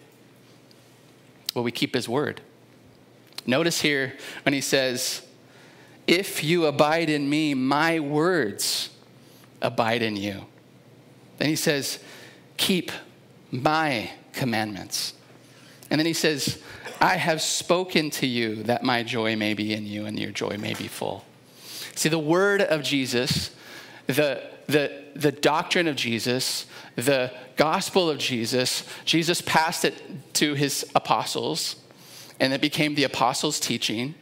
Well, 1.53 1.63
we 1.63 1.71
keep 1.71 1.93
his 1.93 2.07
word. 2.07 2.41
Notice 3.45 3.81
here 3.81 4.13
when 4.43 4.53
he 4.53 4.61
says, 4.61 5.25
If 6.07 6.43
you 6.43 6.65
abide 6.65 7.09
in 7.09 7.29
me, 7.29 7.53
my 7.53 7.99
words 7.99 8.89
abide 9.61 10.01
in 10.01 10.15
you. 10.15 10.45
Then 11.37 11.49
he 11.49 11.55
says, 11.55 11.99
Keep 12.57 12.91
my 13.51 14.11
commandments. 14.33 15.13
And 15.89 15.99
then 15.99 16.05
he 16.05 16.13
says, 16.13 16.61
I 17.01 17.17
have 17.17 17.41
spoken 17.41 18.11
to 18.11 18.27
you 18.27 18.63
that 18.63 18.83
my 18.83 19.03
joy 19.03 19.35
may 19.35 19.53
be 19.53 19.73
in 19.73 19.85
you 19.85 20.05
and 20.05 20.17
your 20.19 20.31
joy 20.31 20.57
may 20.57 20.73
be 20.73 20.87
full. 20.87 21.25
See, 21.95 22.09
the 22.09 22.19
word 22.19 22.61
of 22.61 22.83
Jesus, 22.83 23.53
the, 24.07 24.43
the, 24.67 25.03
the 25.15 25.31
doctrine 25.31 25.87
of 25.87 25.95
Jesus, 25.95 26.65
the 26.95 27.31
gospel 27.55 28.09
of 28.09 28.17
Jesus, 28.17 28.83
Jesus 29.05 29.41
passed 29.41 29.85
it 29.85 30.33
to 30.35 30.53
his 30.53 30.85
apostles, 30.95 31.75
and 32.39 32.53
it 32.53 32.61
became 32.61 32.95
the 32.95 33.03
apostles' 33.03 33.59
teaching, 33.59 34.15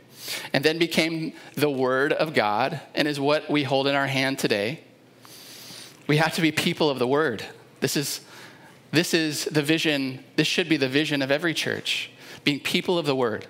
and 0.54 0.64
then 0.64 0.78
became 0.78 1.34
the 1.56 1.70
word 1.70 2.14
of 2.14 2.34
God, 2.34 2.82
and 2.94 3.08
is 3.08 3.20
what 3.20 3.50
we 3.50 3.64
hold 3.64 3.88
in 3.88 3.96
our 3.96 4.08
hand 4.08 4.40
today. 4.40 4.82
We 6.08 6.18
have 6.18 6.34
to 6.36 6.42
be 6.42 6.52
people 6.52 6.90
of 6.90 7.00
the 7.00 7.08
word. 7.08 7.44
This 7.80 7.96
is, 7.96 8.22
this 8.92 9.14
is 9.14 9.46
the 9.46 9.62
vision, 9.62 10.24
this 10.36 10.48
should 10.48 10.70
be 10.70 10.78
the 10.78 10.90
vision 10.90 11.22
of 11.22 11.32
every 11.32 11.54
church 11.54 12.12
being 12.44 12.60
people 12.60 12.98
of 12.98 13.06
the 13.06 13.16
word, 13.16 13.46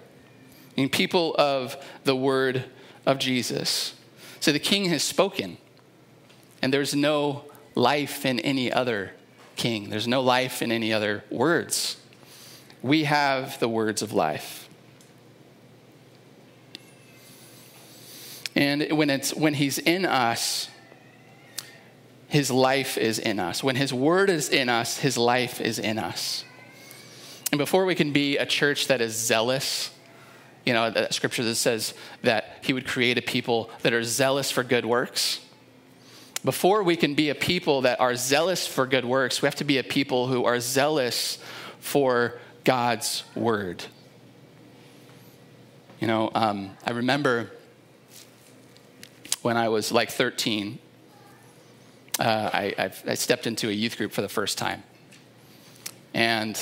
being 0.75 0.89
people 0.89 1.35
of 1.37 1.77
the 2.03 2.15
word 2.15 2.65
of 3.05 3.19
Jesus. 3.19 3.93
So 4.39 4.51
the 4.51 4.59
king 4.59 4.85
has 4.85 5.03
spoken, 5.03 5.57
and 6.61 6.73
there's 6.73 6.95
no 6.95 7.45
life 7.79 8.25
in 8.25 8.39
any 8.39 8.71
other 8.71 9.11
king, 9.55 9.89
there's 9.89 10.07
no 10.07 10.21
life 10.21 10.61
in 10.61 10.71
any 10.71 10.93
other 10.93 11.23
words. 11.29 11.97
We 12.81 13.05
have 13.05 13.59
the 13.59 13.67
words 13.67 14.01
of 14.01 14.13
life. 14.13 14.69
And 18.55 18.91
when, 18.91 19.09
it's, 19.09 19.33
when 19.33 19.53
he's 19.53 19.77
in 19.77 20.05
us, 20.05 20.69
his 22.27 22.51
life 22.51 22.97
is 22.97 23.17
in 23.17 23.39
us. 23.39 23.63
When 23.63 23.75
his 23.75 23.93
word 23.93 24.29
is 24.29 24.49
in 24.49 24.69
us, 24.69 24.97
his 24.97 25.17
life 25.17 25.59
is 25.59 25.79
in 25.79 25.97
us. 25.97 26.43
And 27.51 27.57
before 27.57 27.85
we 27.85 27.95
can 27.95 28.13
be 28.13 28.37
a 28.37 28.45
church 28.45 28.87
that 28.87 29.01
is 29.01 29.15
zealous, 29.15 29.91
you 30.65 30.73
know, 30.73 30.91
that 30.91 31.13
scripture 31.13 31.43
that 31.43 31.55
says 31.55 31.93
that 32.21 32.59
he 32.61 32.73
would 32.73 32.85
create 32.85 33.17
a 33.17 33.21
people 33.21 33.71
that 33.81 33.93
are 33.93 34.03
zealous 34.03 34.51
for 34.51 34.63
good 34.63 34.85
works. 34.85 35.39
Before 36.43 36.83
we 36.83 36.95
can 36.95 37.15
be 37.15 37.29
a 37.29 37.35
people 37.35 37.81
that 37.81 37.99
are 37.99 38.15
zealous 38.15 38.65
for 38.65 38.85
good 38.85 39.05
works, 39.05 39.41
we 39.41 39.47
have 39.47 39.55
to 39.55 39.63
be 39.65 39.77
a 39.77 39.83
people 39.83 40.27
who 40.27 40.45
are 40.45 40.59
zealous 40.59 41.37
for 41.79 42.39
God's 42.63 43.23
word. 43.35 43.83
You 45.99 46.07
know, 46.07 46.31
um, 46.33 46.71
I 46.85 46.91
remember 46.91 47.51
when 49.41 49.57
I 49.57 49.67
was 49.69 49.91
like 49.91 50.11
13, 50.11 50.79
uh, 52.19 52.49
I, 52.53 52.91
I 53.05 53.15
stepped 53.15 53.47
into 53.47 53.67
a 53.67 53.71
youth 53.71 53.97
group 53.97 54.11
for 54.13 54.21
the 54.21 54.29
first 54.29 54.57
time. 54.57 54.83
And 56.13 56.59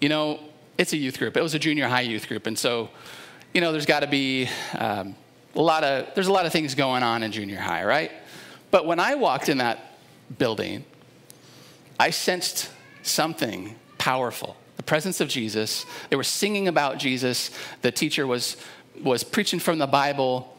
you 0.00 0.08
know, 0.08 0.40
it's 0.76 0.92
a 0.92 0.96
youth 0.96 1.18
group. 1.18 1.36
It 1.36 1.42
was 1.42 1.54
a 1.54 1.58
junior 1.58 1.88
high 1.88 2.02
youth 2.02 2.28
group. 2.28 2.46
And 2.46 2.58
so, 2.58 2.90
you 3.52 3.60
know, 3.60 3.72
there's 3.72 3.86
got 3.86 4.00
to 4.00 4.06
be 4.06 4.48
um, 4.76 5.14
a 5.54 5.62
lot 5.62 5.84
of, 5.84 6.14
there's 6.14 6.26
a 6.26 6.32
lot 6.32 6.46
of 6.46 6.52
things 6.52 6.74
going 6.74 7.02
on 7.02 7.22
in 7.22 7.32
junior 7.32 7.58
high, 7.58 7.84
right? 7.84 8.10
But 8.74 8.86
when 8.86 8.98
I 8.98 9.14
walked 9.14 9.48
in 9.48 9.58
that 9.58 9.78
building, 10.36 10.84
I 12.00 12.10
sensed 12.10 12.70
something 13.04 13.76
powerful 13.98 14.56
the 14.78 14.82
presence 14.82 15.20
of 15.20 15.28
Jesus. 15.28 15.86
They 16.10 16.16
were 16.16 16.24
singing 16.24 16.66
about 16.66 16.98
Jesus. 16.98 17.52
The 17.82 17.92
teacher 17.92 18.26
was, 18.26 18.56
was 19.00 19.22
preaching 19.22 19.60
from 19.60 19.78
the 19.78 19.86
Bible. 19.86 20.58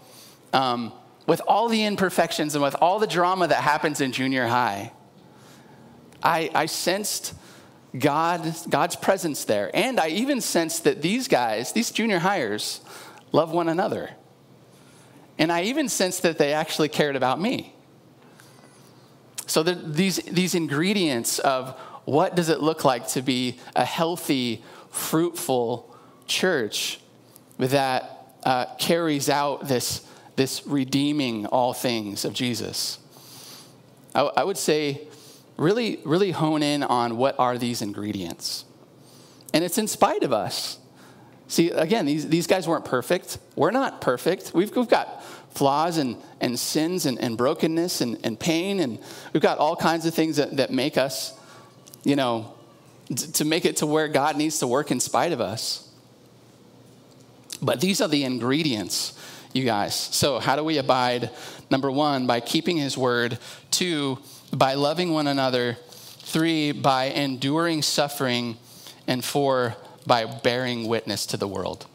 Um, 0.53 0.93
with 1.27 1.41
all 1.45 1.67
the 1.67 1.83
imperfections 1.83 2.55
and 2.55 2.63
with 2.63 2.77
all 2.79 2.99
the 2.99 3.07
drama 3.07 3.49
that 3.49 3.61
happens 3.61 3.99
in 3.99 4.13
junior 4.13 4.47
high, 4.47 4.93
I, 6.23 6.49
I 6.55 6.67
sensed 6.67 7.33
God, 7.99 8.55
God's 8.69 8.95
presence 8.95 9.43
there. 9.43 9.69
And 9.75 9.99
I 9.99 10.07
even 10.07 10.39
sensed 10.39 10.85
that 10.85 11.01
these 11.01 11.27
guys, 11.27 11.73
these 11.73 11.91
junior 11.91 12.19
hires, 12.19 12.79
love 13.33 13.51
one 13.51 13.67
another. 13.67 14.11
And 15.37 15.51
I 15.51 15.63
even 15.63 15.89
sensed 15.89 16.21
that 16.21 16.37
they 16.37 16.53
actually 16.53 16.87
cared 16.87 17.17
about 17.17 17.41
me. 17.41 17.74
So 19.47 19.63
these, 19.63 20.17
these 20.17 20.55
ingredients 20.55 21.39
of 21.39 21.77
what 22.05 22.35
does 22.35 22.49
it 22.49 22.61
look 22.61 22.83
like 22.83 23.07
to 23.09 23.21
be 23.21 23.59
a 23.75 23.85
healthy, 23.85 24.63
fruitful 24.89 25.95
church 26.27 26.99
that 27.57 28.35
uh, 28.43 28.65
carries 28.75 29.29
out 29.29 29.67
this, 29.67 30.05
this 30.35 30.65
redeeming 30.65 31.45
all 31.47 31.73
things 31.73 32.25
of 32.25 32.33
Jesus. 32.33 32.99
I, 34.13 34.21
I 34.37 34.43
would 34.43 34.57
say 34.57 35.07
really, 35.57 35.99
really 36.03 36.31
hone 36.31 36.61
in 36.61 36.83
on 36.83 37.17
what 37.17 37.39
are 37.39 37.57
these 37.57 37.81
ingredients. 37.81 38.65
And 39.53 39.63
it's 39.63 39.77
in 39.77 39.87
spite 39.87 40.23
of 40.23 40.33
us. 40.33 40.79
See, 41.47 41.69
again, 41.69 42.05
these, 42.05 42.27
these 42.27 42.47
guys 42.47 42.67
weren't 42.67 42.85
perfect. 42.85 43.37
We're 43.55 43.71
not 43.71 44.01
perfect. 44.01 44.51
We've, 44.53 44.75
we've 44.75 44.89
got 44.89 45.23
flaws 45.55 45.97
and, 45.97 46.17
and 46.41 46.59
sins 46.59 47.05
and, 47.05 47.17
and 47.19 47.37
brokenness 47.37 48.01
and, 48.01 48.19
and 48.23 48.39
pain, 48.39 48.79
and 48.79 48.99
we've 49.33 49.41
got 49.41 49.57
all 49.57 49.75
kinds 49.75 50.05
of 50.05 50.13
things 50.13 50.37
that, 50.37 50.57
that 50.57 50.71
make 50.71 50.97
us, 50.97 51.37
you 52.03 52.15
know, 52.15 52.53
to 53.33 53.45
make 53.45 53.65
it 53.65 53.77
to 53.77 53.85
where 53.85 54.07
God 54.07 54.37
needs 54.37 54.59
to 54.59 54.67
work 54.67 54.91
in 54.91 54.99
spite 54.99 55.31
of 55.31 55.41
us. 55.41 55.89
But 57.61 57.79
these 57.79 58.01
are 58.01 58.07
the 58.07 58.23
ingredients, 58.23 59.17
you 59.53 59.63
guys. 59.63 59.95
So, 59.95 60.39
how 60.39 60.55
do 60.55 60.63
we 60.63 60.77
abide? 60.77 61.29
Number 61.69 61.89
one, 61.89 62.27
by 62.27 62.41
keeping 62.41 62.77
His 62.77 62.97
word. 62.97 63.39
Two, 63.71 64.19
by 64.51 64.73
loving 64.73 65.13
one 65.13 65.27
another. 65.27 65.77
Three, 65.89 66.71
by 66.73 67.05
enduring 67.05 67.81
suffering. 67.81 68.57
And 69.07 69.23
four, 69.23 69.75
by 70.05 70.25
bearing 70.25 70.87
witness 70.87 71.25
to 71.27 71.37
the 71.37 71.47
world. 71.47 71.85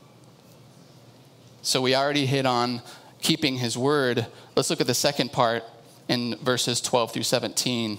So 1.63 1.83
we 1.83 1.95
already 1.95 2.27
hit 2.27 2.47
on 2.47 2.81
keeping 3.21 3.57
his 3.57 3.77
word. 3.77 4.27
Let's 4.57 4.71
look 4.71 4.81
at 4.81 4.87
the 4.87 4.95
second 4.95 5.33
part 5.33 5.65
in 6.09 6.37
verses 6.37 6.81
12 6.81 7.13
through 7.13 7.23
17 7.23 7.99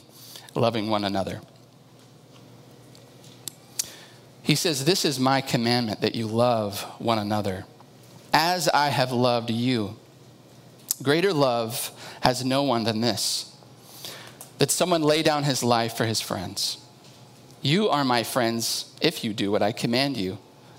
loving 0.55 0.89
one 0.89 1.03
another. 1.03 1.41
He 4.43 4.55
says, 4.55 4.85
This 4.85 5.05
is 5.05 5.19
my 5.19 5.41
commandment 5.41 6.01
that 6.01 6.15
you 6.15 6.27
love 6.27 6.81
one 6.99 7.19
another 7.19 7.65
as 8.33 8.67
I 8.69 8.89
have 8.89 9.11
loved 9.11 9.49
you. 9.49 9.95
Greater 11.01 11.33
love 11.33 11.91
has 12.21 12.43
no 12.43 12.63
one 12.63 12.83
than 12.83 13.01
this 13.01 13.47
that 14.57 14.69
someone 14.69 15.01
lay 15.01 15.23
down 15.23 15.43
his 15.43 15.63
life 15.63 15.97
for 15.97 16.05
his 16.05 16.21
friends. 16.21 16.77
You 17.63 17.89
are 17.89 18.05
my 18.05 18.21
friends 18.21 18.93
if 19.01 19.23
you 19.23 19.33
do 19.33 19.49
what 19.49 19.63
I 19.63 19.71
command 19.71 20.17
you. 20.17 20.37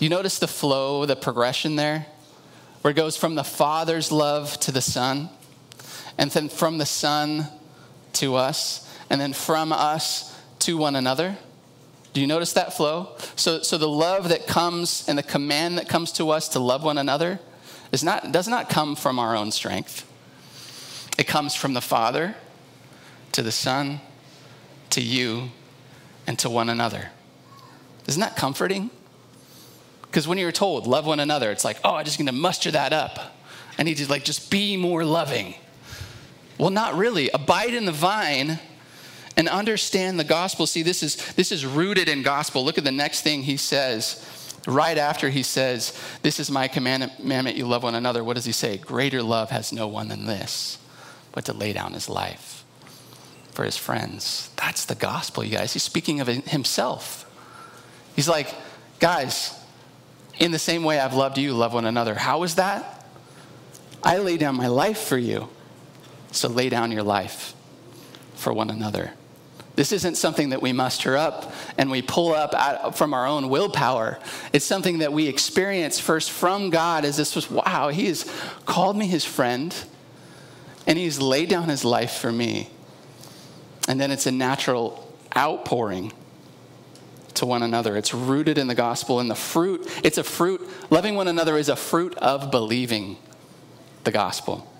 You 0.00 0.08
notice 0.08 0.38
the 0.38 0.48
flow, 0.48 1.04
the 1.04 1.14
progression 1.14 1.76
there? 1.76 2.06
Where 2.80 2.90
it 2.90 2.96
goes 2.96 3.18
from 3.18 3.34
the 3.34 3.44
Father's 3.44 4.10
love 4.10 4.58
to 4.60 4.72
the 4.72 4.80
Son, 4.80 5.28
and 6.16 6.30
then 6.30 6.48
from 6.48 6.78
the 6.78 6.86
Son 6.86 7.46
to 8.14 8.34
us, 8.34 8.90
and 9.10 9.20
then 9.20 9.34
from 9.34 9.72
us 9.72 10.34
to 10.60 10.78
one 10.78 10.96
another. 10.96 11.36
Do 12.14 12.22
you 12.22 12.26
notice 12.26 12.54
that 12.54 12.72
flow? 12.72 13.14
So, 13.36 13.60
so 13.60 13.76
the 13.76 13.88
love 13.88 14.30
that 14.30 14.46
comes 14.46 15.06
and 15.06 15.18
the 15.18 15.22
command 15.22 15.76
that 15.76 15.86
comes 15.86 16.12
to 16.12 16.30
us 16.30 16.48
to 16.48 16.58
love 16.58 16.82
one 16.82 16.96
another 16.96 17.38
is 17.92 18.02
not, 18.02 18.32
does 18.32 18.48
not 18.48 18.70
come 18.70 18.96
from 18.96 19.18
our 19.18 19.36
own 19.36 19.52
strength. 19.52 20.10
It 21.18 21.26
comes 21.26 21.54
from 21.54 21.74
the 21.74 21.82
Father 21.82 22.36
to 23.32 23.42
the 23.42 23.52
Son 23.52 24.00
to 24.88 25.02
you 25.02 25.50
and 26.26 26.38
to 26.38 26.48
one 26.48 26.70
another. 26.70 27.10
Isn't 28.06 28.20
that 28.20 28.36
comforting? 28.36 28.90
Because 30.10 30.26
when 30.26 30.38
you're 30.38 30.50
told, 30.50 30.88
love 30.88 31.06
one 31.06 31.20
another, 31.20 31.52
it's 31.52 31.64
like, 31.64 31.78
oh, 31.84 31.94
I'm 31.94 32.04
just 32.04 32.18
gonna 32.18 32.32
muster 32.32 32.72
that 32.72 32.92
up. 32.92 33.36
I 33.78 33.84
need 33.84 33.98
to 33.98 34.10
like 34.10 34.24
just 34.24 34.50
be 34.50 34.76
more 34.76 35.04
loving. 35.04 35.54
Well, 36.58 36.70
not 36.70 36.96
really. 36.96 37.30
Abide 37.30 37.74
in 37.74 37.84
the 37.84 37.92
vine 37.92 38.58
and 39.36 39.48
understand 39.48 40.18
the 40.18 40.24
gospel. 40.24 40.66
See, 40.66 40.82
this 40.82 41.02
is 41.02 41.32
this 41.34 41.52
is 41.52 41.64
rooted 41.64 42.08
in 42.08 42.22
gospel. 42.22 42.64
Look 42.64 42.76
at 42.76 42.84
the 42.84 42.92
next 42.92 43.22
thing 43.22 43.44
he 43.44 43.56
says. 43.56 44.26
Right 44.66 44.98
after 44.98 45.30
he 45.30 45.42
says, 45.42 45.98
This 46.22 46.38
is 46.38 46.50
my 46.50 46.68
commandment, 46.68 47.56
you 47.56 47.66
love 47.66 47.84
one 47.84 47.94
another. 47.94 48.22
What 48.22 48.34
does 48.34 48.44
he 48.44 48.52
say? 48.52 48.76
Greater 48.76 49.22
love 49.22 49.50
has 49.50 49.72
no 49.72 49.88
one 49.88 50.08
than 50.08 50.26
this, 50.26 50.76
but 51.32 51.46
to 51.46 51.54
lay 51.54 51.72
down 51.72 51.94
his 51.94 52.08
life 52.10 52.64
for 53.52 53.64
his 53.64 53.76
friends. 53.76 54.50
That's 54.56 54.84
the 54.84 54.94
gospel, 54.94 55.44
you 55.44 55.56
guys. 55.56 55.72
He's 55.72 55.82
speaking 55.82 56.20
of 56.20 56.26
himself. 56.26 57.24
He's 58.14 58.28
like, 58.28 58.54
Guys, 58.98 59.58
in 60.40 60.50
the 60.50 60.58
same 60.58 60.82
way 60.82 60.98
I've 60.98 61.14
loved 61.14 61.38
you, 61.38 61.52
love 61.52 61.74
one 61.74 61.84
another. 61.84 62.14
How 62.14 62.42
is 62.42 62.56
that? 62.56 63.06
I 64.02 64.18
lay 64.18 64.38
down 64.38 64.56
my 64.56 64.68
life 64.68 64.98
for 64.98 65.18
you. 65.18 65.48
So 66.32 66.48
lay 66.48 66.70
down 66.70 66.90
your 66.90 67.02
life 67.02 67.54
for 68.34 68.52
one 68.52 68.70
another. 68.70 69.12
This 69.76 69.92
isn't 69.92 70.16
something 70.16 70.50
that 70.50 70.62
we 70.62 70.72
muster 70.72 71.16
up 71.16 71.52
and 71.76 71.90
we 71.90 72.02
pull 72.02 72.32
up 72.32 72.96
from 72.96 73.14
our 73.14 73.26
own 73.26 73.48
willpower. 73.48 74.18
It's 74.52 74.64
something 74.64 74.98
that 74.98 75.12
we 75.12 75.26
experience 75.26 76.00
first 76.00 76.30
from 76.30 76.70
God 76.70 77.04
as 77.04 77.16
this 77.16 77.34
was, 77.34 77.50
wow, 77.50 77.88
he 77.88 78.06
has 78.06 78.30
called 78.64 78.96
me 78.96 79.06
his 79.06 79.24
friend 79.24 79.74
and 80.86 80.98
he's 80.98 81.20
laid 81.20 81.48
down 81.48 81.68
his 81.68 81.84
life 81.84 82.12
for 82.12 82.32
me. 82.32 82.70
And 83.88 84.00
then 84.00 84.10
it's 84.10 84.26
a 84.26 84.32
natural 84.32 85.14
outpouring 85.36 86.12
to 87.40 87.46
one 87.46 87.62
another. 87.62 87.96
It's 87.96 88.14
rooted 88.14 88.56
in 88.58 88.68
the 88.68 88.74
gospel 88.74 89.18
and 89.18 89.30
the 89.30 89.34
fruit. 89.34 89.90
It's 90.04 90.18
a 90.18 90.24
fruit. 90.24 90.66
Loving 90.90 91.16
one 91.16 91.26
another 91.26 91.56
is 91.56 91.68
a 91.68 91.76
fruit 91.76 92.14
of 92.18 92.50
believing 92.50 93.16
the 94.04 94.12
gospel. 94.12 94.70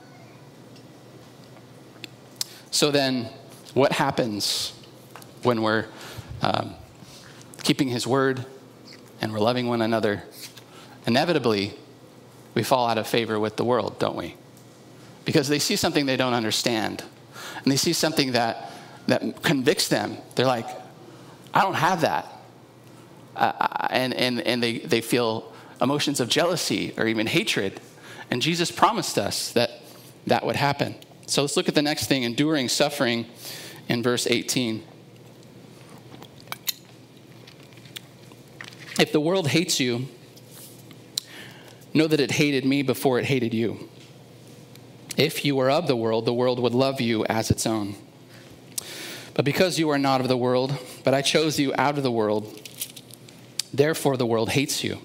So 2.71 2.91
then, 2.91 3.31
what 3.75 3.93
happens 3.93 4.73
when 5.43 5.63
we're 5.63 5.87
um, 6.43 6.75
keeping 7.65 7.89
His 7.89 8.07
word 8.07 8.45
and 9.21 9.33
we're 9.33 9.41
loving 9.41 9.67
one 9.67 9.83
another? 9.83 10.23
Inevitably, 11.07 11.75
we 12.55 12.63
fall 12.63 12.87
out 12.89 12.99
of 12.99 13.07
favor 13.07 13.41
with 13.41 13.57
the 13.57 13.65
world, 13.65 13.99
don't 13.99 14.17
we? 14.17 14.37
Because 15.25 15.49
they 15.49 15.59
see 15.59 15.77
something 15.77 16.07
they 16.07 16.17
don't 16.17 16.35
understand, 16.35 17.03
and 17.63 17.73
they 17.73 17.77
see 17.77 17.93
something 17.93 18.33
that, 18.33 18.71
that 19.07 19.43
convicts 19.43 19.89
them. 19.89 20.19
They're 20.35 20.47
like, 20.47 20.67
I 21.55 21.63
don't 21.63 21.75
have 21.75 22.03
that. 22.03 22.27
Uh, 23.37 23.87
and 23.91 24.13
and, 24.15 24.41
and 24.41 24.63
they, 24.63 24.79
they 24.79 25.01
feel 25.01 25.53
emotions 25.81 26.21
of 26.21 26.29
jealousy 26.29 26.93
or 26.97 27.07
even 27.07 27.27
hatred. 27.27 27.81
And 28.31 28.43
Jesus 28.43 28.71
promised 28.71 29.19
us 29.19 29.53
that 29.53 29.71
that 30.27 30.45
would 30.45 30.57
happen. 30.57 30.95
So 31.27 31.43
let's 31.43 31.57
look 31.57 31.69
at 31.69 31.75
the 31.75 31.83
next 31.83 32.07
thing 32.07 32.23
enduring 32.25 32.69
suffering 32.69 33.27
in 33.89 34.03
verse 34.03 34.27
18. 34.27 34.83
If 38.99 39.13
the 39.13 39.21
world 39.21 39.49
hates 39.49 39.81
you, 39.81 40.09
know 41.95 42.07
that 42.07 42.21
it 42.21 42.33
hated 42.33 42.65
me 42.65 42.83
before 42.83 43.19
it 43.19 43.25
hated 43.25 43.55
you. 43.55 43.89
If 45.17 45.45
you 45.45 45.57
were 45.57 45.71
of 45.71 45.87
the 45.87 45.97
world, 45.97 46.25
the 46.25 46.35
world 46.35 46.61
would 46.61 46.75
love 46.75 47.01
you 47.01 47.25
as 47.27 47.51
its 47.51 47.67
own. 47.67 47.95
But 49.35 49.45
because 49.45 49.79
you 49.79 49.89
are 49.91 49.99
not 49.99 50.21
of 50.21 50.29
the 50.29 50.37
world, 50.37 50.77
but 51.05 51.15
I 51.15 51.23
chose 51.23 51.59
you 51.59 51.73
out 51.77 51.97
of 51.97 52.03
the 52.03 52.13
world, 52.13 52.70
therefore 53.73 54.17
the 54.17 54.27
world 54.27 54.51
hates 54.51 54.83
you. 54.85 55.01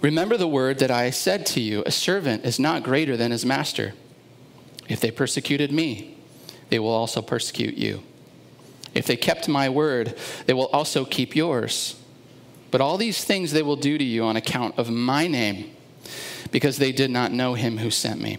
Remember 0.00 0.36
the 0.36 0.48
word 0.48 0.78
that 0.78 0.90
I 0.90 1.10
said 1.10 1.44
to 1.46 1.60
you 1.60 1.82
a 1.84 1.90
servant 1.90 2.44
is 2.44 2.58
not 2.58 2.82
greater 2.82 3.16
than 3.16 3.30
his 3.30 3.44
master. 3.44 3.92
If 4.88 5.00
they 5.00 5.10
persecuted 5.10 5.70
me, 5.70 6.16
they 6.70 6.78
will 6.78 6.88
also 6.88 7.20
persecute 7.20 7.74
you. 7.74 8.02
If 8.94 9.06
they 9.06 9.16
kept 9.16 9.48
my 9.48 9.68
word, 9.68 10.16
they 10.46 10.52
will 10.52 10.66
also 10.68 11.04
keep 11.04 11.36
yours. 11.36 11.96
But 12.70 12.80
all 12.80 12.96
these 12.96 13.24
things 13.24 13.52
they 13.52 13.62
will 13.62 13.76
do 13.76 13.98
to 13.98 14.04
you 14.04 14.24
on 14.24 14.36
account 14.36 14.78
of 14.78 14.90
my 14.90 15.26
name, 15.26 15.74
because 16.50 16.78
they 16.78 16.92
did 16.92 17.10
not 17.10 17.32
know 17.32 17.54
him 17.54 17.78
who 17.78 17.90
sent 17.90 18.20
me. 18.20 18.38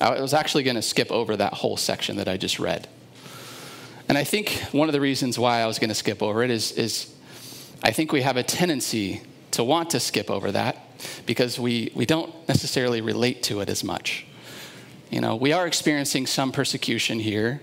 I 0.00 0.20
was 0.20 0.34
actually 0.34 0.62
going 0.62 0.76
to 0.76 0.82
skip 0.82 1.10
over 1.10 1.36
that 1.36 1.54
whole 1.54 1.76
section 1.76 2.16
that 2.16 2.28
I 2.28 2.36
just 2.36 2.58
read. 2.58 2.88
And 4.08 4.16
I 4.16 4.24
think 4.24 4.50
one 4.72 4.88
of 4.88 4.92
the 4.92 5.00
reasons 5.00 5.38
why 5.38 5.60
I 5.60 5.66
was 5.66 5.78
going 5.78 5.88
to 5.88 5.94
skip 5.94 6.22
over 6.22 6.42
it 6.42 6.50
is, 6.50 6.72
is 6.72 7.14
I 7.82 7.90
think 7.90 8.12
we 8.12 8.22
have 8.22 8.36
a 8.36 8.42
tendency 8.42 9.22
to 9.52 9.64
want 9.64 9.90
to 9.90 10.00
skip 10.00 10.30
over 10.30 10.52
that 10.52 10.78
because 11.26 11.58
we, 11.58 11.92
we 11.94 12.06
don't 12.06 12.32
necessarily 12.48 13.00
relate 13.00 13.42
to 13.44 13.60
it 13.60 13.68
as 13.68 13.82
much. 13.82 14.24
You 15.10 15.20
know, 15.20 15.36
we 15.36 15.52
are 15.52 15.66
experiencing 15.66 16.26
some 16.26 16.52
persecution 16.52 17.18
here, 17.18 17.60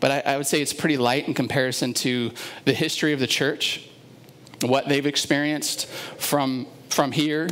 but 0.00 0.10
I, 0.10 0.34
I 0.34 0.36
would 0.36 0.46
say 0.46 0.60
it's 0.60 0.72
pretty 0.72 0.96
light 0.96 1.28
in 1.28 1.34
comparison 1.34 1.94
to 1.94 2.32
the 2.64 2.74
history 2.74 3.12
of 3.12 3.20
the 3.20 3.26
church, 3.26 3.88
what 4.62 4.88
they've 4.88 5.06
experienced 5.06 5.86
from, 5.86 6.66
from 6.88 7.12
here 7.12 7.48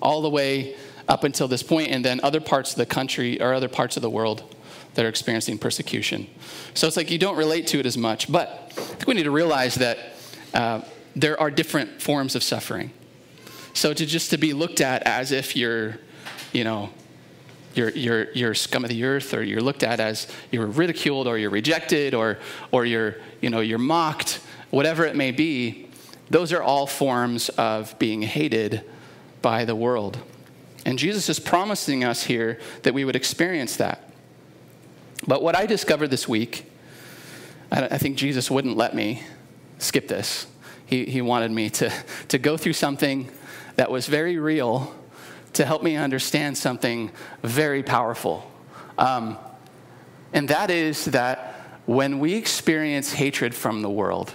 all 0.00 0.22
the 0.22 0.30
way 0.30 0.76
up 1.08 1.24
until 1.24 1.48
this 1.48 1.62
point, 1.62 1.90
and 1.90 2.04
then 2.04 2.20
other 2.22 2.40
parts 2.40 2.72
of 2.72 2.78
the 2.78 2.86
country 2.86 3.40
or 3.40 3.54
other 3.54 3.68
parts 3.68 3.96
of 3.96 4.02
the 4.02 4.10
world 4.10 4.54
that 4.94 5.04
are 5.04 5.08
experiencing 5.08 5.58
persecution. 5.58 6.26
So 6.74 6.86
it's 6.86 6.96
like 6.96 7.10
you 7.10 7.18
don't 7.18 7.36
relate 7.36 7.66
to 7.68 7.78
it 7.78 7.86
as 7.86 7.96
much, 7.96 8.30
but 8.30 8.72
I 8.76 8.80
think 8.80 9.06
we 9.06 9.14
need 9.14 9.24
to 9.24 9.30
realize 9.30 9.76
that 9.76 9.98
uh, 10.54 10.80
there 11.14 11.38
are 11.40 11.50
different 11.50 12.00
forms 12.00 12.34
of 12.34 12.42
suffering. 12.42 12.90
So 13.74 13.92
to 13.92 14.06
just 14.06 14.30
to 14.30 14.38
be 14.38 14.54
looked 14.54 14.80
at 14.80 15.02
as 15.02 15.32
if 15.32 15.54
you're, 15.54 15.98
you 16.52 16.64
know, 16.64 16.90
you're, 17.74 17.90
you're, 17.90 18.32
you're 18.32 18.54
scum 18.54 18.84
of 18.84 18.90
the 18.90 19.04
earth 19.04 19.34
or 19.34 19.42
you're 19.42 19.60
looked 19.60 19.82
at 19.82 20.00
as 20.00 20.28
you're 20.50 20.66
ridiculed 20.66 21.26
or 21.26 21.36
you're 21.36 21.50
rejected 21.50 22.14
or, 22.14 22.38
or 22.72 22.86
you're, 22.86 23.16
you 23.42 23.50
know, 23.50 23.60
you're 23.60 23.78
mocked, 23.78 24.40
whatever 24.70 25.04
it 25.04 25.14
may 25.14 25.30
be, 25.30 25.90
those 26.30 26.54
are 26.54 26.62
all 26.62 26.86
forms 26.86 27.50
of 27.50 27.96
being 27.98 28.22
hated 28.22 28.82
by 29.42 29.66
the 29.66 29.76
world. 29.76 30.18
And 30.86 31.00
Jesus 31.00 31.28
is 31.28 31.40
promising 31.40 32.04
us 32.04 32.22
here 32.22 32.60
that 32.84 32.94
we 32.94 33.04
would 33.04 33.16
experience 33.16 33.76
that. 33.78 34.08
But 35.26 35.42
what 35.42 35.56
I 35.56 35.66
discovered 35.66 36.12
this 36.12 36.28
week, 36.28 36.70
I 37.72 37.98
think 37.98 38.16
Jesus 38.16 38.52
wouldn't 38.52 38.76
let 38.76 38.94
me 38.94 39.24
skip 39.78 40.06
this. 40.06 40.46
He, 40.86 41.04
he 41.04 41.20
wanted 41.20 41.50
me 41.50 41.70
to, 41.70 41.92
to 42.28 42.38
go 42.38 42.56
through 42.56 42.74
something 42.74 43.28
that 43.74 43.90
was 43.90 44.06
very 44.06 44.38
real 44.38 44.94
to 45.54 45.64
help 45.64 45.82
me 45.82 45.96
understand 45.96 46.56
something 46.56 47.10
very 47.42 47.82
powerful. 47.82 48.48
Um, 48.96 49.38
and 50.32 50.48
that 50.50 50.70
is 50.70 51.06
that 51.06 51.80
when 51.86 52.20
we 52.20 52.34
experience 52.34 53.12
hatred 53.12 53.56
from 53.56 53.82
the 53.82 53.90
world, 53.90 54.32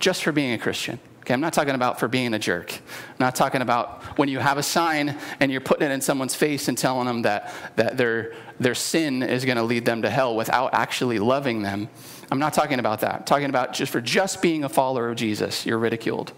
just 0.00 0.24
for 0.24 0.32
being 0.32 0.52
a 0.52 0.58
Christian, 0.58 0.98
okay, 1.28 1.34
I'm 1.34 1.42
not 1.42 1.52
talking 1.52 1.74
about 1.74 2.00
for 2.00 2.08
being 2.08 2.32
a 2.32 2.38
jerk. 2.38 2.72
I'm 2.72 3.16
not 3.20 3.34
talking 3.34 3.60
about 3.60 4.02
when 4.18 4.30
you 4.30 4.38
have 4.38 4.56
a 4.56 4.62
sign 4.62 5.14
and 5.40 5.52
you're 5.52 5.60
putting 5.60 5.86
it 5.86 5.92
in 5.92 6.00
someone's 6.00 6.34
face 6.34 6.68
and 6.68 6.78
telling 6.78 7.06
them 7.06 7.20
that, 7.20 7.52
that 7.76 7.98
their, 7.98 8.32
their 8.58 8.74
sin 8.74 9.22
is 9.22 9.44
going 9.44 9.58
to 9.58 9.62
lead 9.62 9.84
them 9.84 10.00
to 10.00 10.08
hell 10.08 10.34
without 10.34 10.72
actually 10.72 11.18
loving 11.18 11.60
them. 11.60 11.90
I'm 12.30 12.38
not 12.38 12.54
talking 12.54 12.78
about 12.78 13.00
that. 13.00 13.14
I'm 13.14 13.24
talking 13.24 13.50
about 13.50 13.74
just 13.74 13.92
for 13.92 14.00
just 14.00 14.40
being 14.40 14.64
a 14.64 14.70
follower 14.70 15.10
of 15.10 15.16
Jesus, 15.16 15.66
you're 15.66 15.76
ridiculed. 15.76 16.32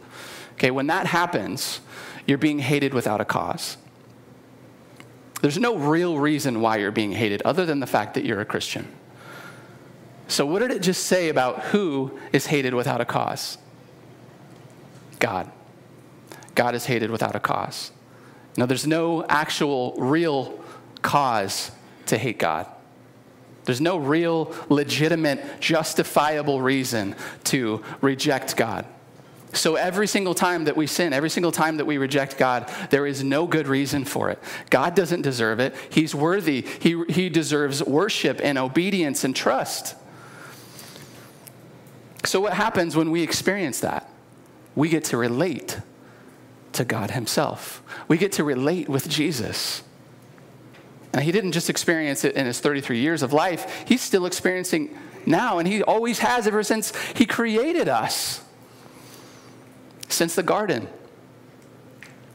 Okay, 0.54 0.72
when 0.72 0.88
that 0.88 1.06
happens, 1.06 1.80
you're 2.26 2.36
being 2.36 2.58
hated 2.58 2.92
without 2.92 3.20
a 3.20 3.24
cause. 3.24 3.76
There's 5.40 5.56
no 5.56 5.76
real 5.76 6.18
reason 6.18 6.60
why 6.60 6.78
you're 6.78 6.90
being 6.90 7.12
hated 7.12 7.42
other 7.42 7.64
than 7.64 7.78
the 7.78 7.86
fact 7.86 8.14
that 8.14 8.24
you're 8.24 8.40
a 8.40 8.44
Christian. 8.44 8.88
So, 10.26 10.44
what 10.46 10.58
did 10.58 10.72
it 10.72 10.82
just 10.82 11.06
say 11.06 11.28
about 11.28 11.60
who 11.66 12.18
is 12.32 12.46
hated 12.46 12.74
without 12.74 13.00
a 13.00 13.04
cause? 13.04 13.56
God. 15.20 15.50
God 16.54 16.74
is 16.74 16.86
hated 16.86 17.10
without 17.10 17.36
a 17.36 17.40
cause. 17.40 17.92
Now, 18.56 18.66
there's 18.66 18.86
no 18.86 19.24
actual 19.28 19.94
real 19.96 20.62
cause 21.02 21.70
to 22.06 22.18
hate 22.18 22.38
God. 22.38 22.66
There's 23.64 23.80
no 23.80 23.98
real, 23.98 24.54
legitimate, 24.68 25.60
justifiable 25.60 26.60
reason 26.60 27.14
to 27.44 27.84
reject 28.00 28.56
God. 28.56 28.84
So 29.52 29.74
every 29.74 30.06
single 30.06 30.34
time 30.34 30.64
that 30.64 30.76
we 30.76 30.86
sin, 30.86 31.12
every 31.12 31.30
single 31.30 31.52
time 31.52 31.76
that 31.78 31.84
we 31.84 31.98
reject 31.98 32.38
God, 32.38 32.70
there 32.90 33.06
is 33.06 33.24
no 33.24 33.46
good 33.46 33.66
reason 33.66 34.04
for 34.04 34.30
it. 34.30 34.38
God 34.70 34.94
doesn't 34.94 35.22
deserve 35.22 35.58
it. 35.58 35.74
He's 35.90 36.14
worthy. 36.14 36.62
He, 36.62 37.02
he 37.08 37.28
deserves 37.28 37.82
worship 37.82 38.40
and 38.42 38.58
obedience 38.58 39.24
and 39.24 39.34
trust. 39.34 39.96
So, 42.24 42.40
what 42.40 42.52
happens 42.52 42.94
when 42.94 43.10
we 43.10 43.22
experience 43.22 43.80
that? 43.80 44.08
We 44.74 44.88
get 44.88 45.04
to 45.04 45.16
relate 45.16 45.80
to 46.72 46.84
God 46.84 47.10
Himself, 47.12 47.82
we 48.08 48.16
get 48.16 48.32
to 48.32 48.44
relate 48.44 48.88
with 48.88 49.08
Jesus. 49.08 49.82
And 51.12 51.24
He 51.24 51.32
didn't 51.32 51.52
just 51.52 51.68
experience 51.68 52.24
it 52.24 52.36
in 52.36 52.46
His 52.46 52.60
33 52.60 53.00
years 53.00 53.22
of 53.22 53.32
life, 53.32 53.84
He's 53.86 54.00
still 54.00 54.26
experiencing 54.26 54.96
now, 55.26 55.58
and 55.58 55.66
He 55.66 55.82
always 55.82 56.20
has 56.20 56.46
ever 56.46 56.62
since 56.62 56.92
He 57.14 57.26
created 57.26 57.88
us, 57.88 58.42
since 60.08 60.34
the 60.34 60.42
garden. 60.42 60.88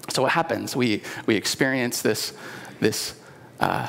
So, 0.09 0.21
what 0.21 0.33
happens? 0.33 0.75
We, 0.75 1.01
we 1.25 1.35
experience 1.35 2.01
this, 2.01 2.33
this 2.79 3.19
uh, 3.59 3.87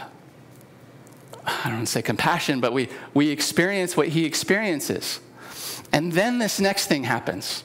I 1.46 1.62
don't 1.64 1.74
want 1.74 1.86
to 1.86 1.92
say 1.92 2.02
compassion, 2.02 2.60
but 2.60 2.72
we, 2.72 2.88
we 3.14 3.30
experience 3.30 3.96
what 3.96 4.08
He 4.08 4.24
experiences. 4.24 5.20
And 5.92 6.12
then 6.12 6.38
this 6.38 6.58
next 6.58 6.86
thing 6.86 7.04
happens. 7.04 7.62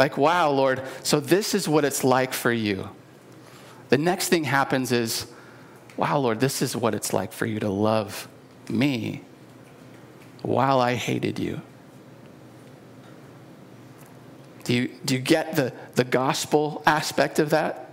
Like, 0.00 0.16
wow, 0.16 0.48
Lord, 0.48 0.82
so 1.02 1.20
this 1.20 1.54
is 1.54 1.68
what 1.68 1.84
it's 1.84 2.02
like 2.02 2.32
for 2.32 2.50
you. 2.50 2.88
The 3.90 3.98
next 3.98 4.30
thing 4.30 4.44
happens 4.44 4.92
is, 4.92 5.26
wow, 5.98 6.16
Lord, 6.16 6.40
this 6.40 6.62
is 6.62 6.74
what 6.74 6.94
it's 6.94 7.12
like 7.12 7.34
for 7.34 7.44
you 7.44 7.60
to 7.60 7.68
love 7.68 8.26
me 8.70 9.20
while 10.40 10.80
I 10.80 10.94
hated 10.94 11.38
you. 11.38 11.60
Do 14.64 14.72
you, 14.72 14.90
do 15.04 15.12
you 15.12 15.20
get 15.20 15.54
the, 15.56 15.70
the 15.96 16.04
gospel 16.04 16.82
aspect 16.86 17.38
of 17.38 17.50
that? 17.50 17.92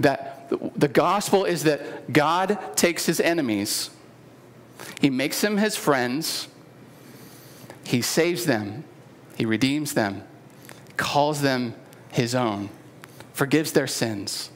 That 0.00 0.50
the 0.76 0.88
gospel 0.88 1.46
is 1.46 1.62
that 1.62 2.12
God 2.12 2.58
takes 2.76 3.06
his 3.06 3.20
enemies, 3.20 3.88
he 5.00 5.08
makes 5.08 5.40
them 5.40 5.56
his 5.56 5.76
friends, 5.76 6.48
he 7.84 8.02
saves 8.02 8.44
them, 8.44 8.84
He 9.36 9.44
redeems 9.44 9.94
them, 9.94 10.22
calls 10.96 11.40
them 11.40 11.74
His 12.12 12.34
own, 12.34 12.70
forgives 13.32 13.72
their 13.72 13.86
sins, 13.86 14.50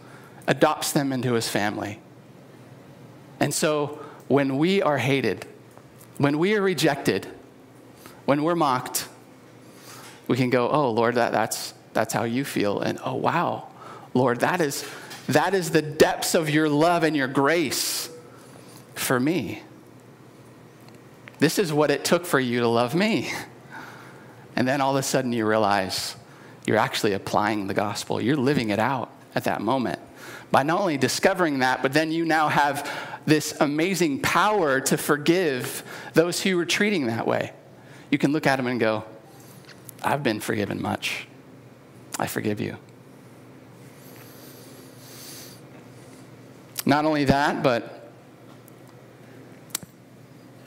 adopts 0.47 0.93
them 0.93 1.13
into 1.13 1.35
His 1.35 1.49
family. 1.49 2.01
And 3.41 3.53
so 3.53 4.01
when 4.29 4.59
we 4.59 4.83
are 4.83 4.99
hated, 4.99 5.47
when 6.19 6.39
we 6.39 6.55
are 6.57 6.63
rejected, 6.63 7.27
when 8.25 8.43
we're 8.43 8.57
mocked, 8.57 9.09
we 10.27 10.37
can 10.37 10.51
go, 10.51 10.69
oh, 10.69 10.91
Lord, 10.91 11.15
that, 11.15 11.33
that's, 11.33 11.73
that's 11.93 12.13
how 12.13 12.25
you 12.25 12.45
feel. 12.45 12.81
And 12.81 12.99
oh, 13.05 13.15
wow, 13.15 13.69
Lord, 14.15 14.41
that 14.41 14.61
is, 14.61 14.85
that 15.29 15.55
is 15.55 15.71
the 15.71 15.83
depths 15.83 16.35
of 16.35 16.51
your 16.51 16.69
love 16.69 17.03
and 17.03 17.17
your 17.17 17.29
grace 17.29 18.11
for 18.95 19.19
me. 19.19 19.63
This 21.39 21.59
is 21.59 21.73
what 21.73 21.91
it 21.91 22.05
took 22.05 22.27
for 22.27 22.41
you 22.41 22.61
to 22.61 22.69
love 22.69 22.95
me. 22.95 23.31
And 24.59 24.67
then 24.67 24.81
all 24.81 24.91
of 24.91 24.97
a 24.97 25.05
sudden 25.05 25.33
you 25.33 25.47
realize 25.47 26.17
you're 26.67 26.79
actually 26.79 27.13
applying 27.13 27.69
the 27.69 27.75
gospel. 27.75 28.21
You're 28.21 28.37
living 28.37 28.71
it 28.71 28.81
out 28.81 29.09
at 29.37 29.45
that 29.45 29.63
moment. 29.63 30.01
By 30.51 30.65
not 30.65 30.81
only 30.81 30.97
discovering 30.97 31.61
that, 31.61 31.81
but 31.81 31.93
then 31.93 32.11
you 32.11 32.25
now 32.25 32.49
have 32.49 32.91
this 33.25 33.55
amazing 33.61 34.19
power 34.19 34.81
to 34.81 34.97
forgive 34.97 35.85
those 36.15 36.43
who 36.43 36.57
were 36.57 36.65
treating 36.65 37.07
that 37.07 37.25
way. 37.25 37.53
You 38.11 38.19
can 38.19 38.33
look 38.33 38.49
at 38.49 38.57
them 38.57 38.67
and 38.67 38.81
go, 38.81 39.05
I've 40.03 40.25
been 40.25 40.41
forgiven 40.41 40.83
much. 40.83 41.29
I 42.19 42.27
forgive 42.27 42.61
you. 42.61 42.79
Not 46.85 47.05
only 47.05 47.27
that, 47.27 47.63
but 47.63 48.11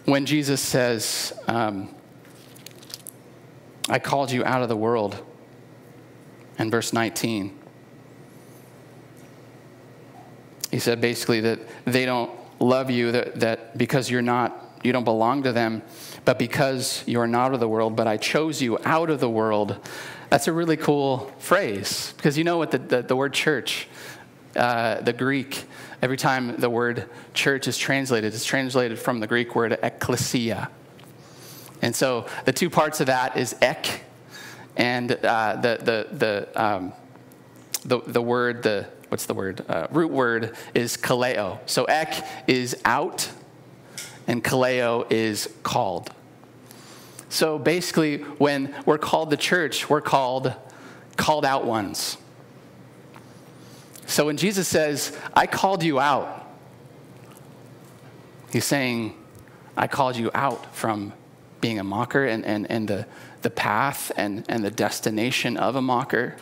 when 0.06 0.25
Jesus 0.25 0.62
says, 0.62 1.34
um, 1.49 1.93
I 3.89 4.00
called 4.00 4.32
you 4.32 4.44
out 4.44 4.62
of 4.62 4.70
the 4.70 4.76
world, 4.76 5.24
in 6.60 6.70
verse 6.70 6.94
19, 6.94 7.58
he 10.72 10.80
said 10.80 11.02
basically 11.02 11.41
that 11.41 11.60
they 11.86 12.06
don't 12.06 12.32
love 12.60 12.89
you, 12.89 13.12
that, 13.12 13.39
that 13.41 13.78
because 13.78 14.10
you're 14.10 14.22
not, 14.22 14.80
you 14.84 14.94
don't 14.94 15.04
belong 15.04 15.44
to 15.44 15.52
them, 15.52 15.82
but 16.24 16.39
because 16.39 17.04
you're 17.06 17.28
not 17.28 17.54
of 17.54 17.60
the 17.60 17.67
world, 17.67 17.96
but 17.96 18.08
I 18.08 18.17
chose 18.17 18.62
you 18.62 18.78
out 18.86 19.10
of 19.10 19.20
the 19.20 19.30
world. 19.30 19.78
That's 20.30 20.48
a 20.48 20.54
really 20.54 20.78
cool 20.78 21.32
phrase 21.39 22.13
because 22.15 22.38
you 22.38 22.46
know 22.46 22.58
what 22.58 22.72
the, 22.72 22.78
the, 22.78 23.02
the 23.02 23.15
word 23.15 23.34
church, 23.34 23.88
uh, 24.56 25.02
the 25.02 25.13
Greek, 25.13 25.65
every 26.02 26.17
time 26.17 26.56
the 26.58 26.70
word 26.70 27.10
church 27.34 27.67
is 27.67 27.78
translated, 27.78 28.34
it's 28.34 28.46
translated 28.46 28.98
from 28.98 29.20
the 29.20 29.28
Greek 29.28 29.56
word 29.56 29.78
ecclesia. 29.84 30.70
And 31.82 31.96
so 31.96 32.28
the 32.46 32.54
two 32.54 32.70
parts 32.70 33.00
of 33.00 33.08
that 33.08 33.38
is 33.38 33.56
ek, 33.62 34.02
and 34.78 35.12
uh, 35.12 35.56
the, 35.56 35.80
the, 35.82 36.15
the, 36.15 36.63
um, 36.63 36.94
the, 37.84 38.00
the 38.06 38.22
word, 38.22 38.63
the, 38.63 38.88
what's 39.10 39.26
the 39.26 39.34
word? 39.34 39.65
Uh, 39.67 39.88
root 39.91 40.12
word 40.12 40.56
is 40.74 40.96
kaleo. 40.96 41.60
So 41.65 41.86
ek 41.86 42.24
is 42.48 42.80
out, 42.86 43.30
and 44.28 44.44
kaleo 44.44 45.12
is 45.12 45.50
called. 45.63 46.12
So 47.30 47.58
basically, 47.58 48.17
when 48.17 48.76
we're 48.86 48.98
called 48.98 49.30
the 49.30 49.38
church, 49.38 49.89
we're 49.89 50.02
called 50.02 50.54
called 51.17 51.46
out 51.46 51.65
ones. 51.65 52.17
So 54.06 54.26
when 54.26 54.38
Jesus 54.38 54.67
says, 54.67 55.15
I 55.34 55.46
called 55.46 55.84
you 55.84 56.00
out, 56.00 56.48
he's 58.52 58.65
saying, 58.65 59.15
I 59.78 59.88
called 59.88 60.17
you 60.17 60.32
out 60.34 60.76
from 60.76 61.13
being 61.62 61.80
a 61.80 61.84
mocker 61.84 62.26
and, 62.26 62.43
and, 62.45 62.69
and 62.69 62.88
the, 62.88 63.08
the 63.43 63.50
path 63.50 64.12
and, 64.17 64.43
and 64.50 64.63
the 64.63 64.71
destination 64.71 65.58
of 65.58 65.76
a 65.76 65.82
mocker. 65.82 66.36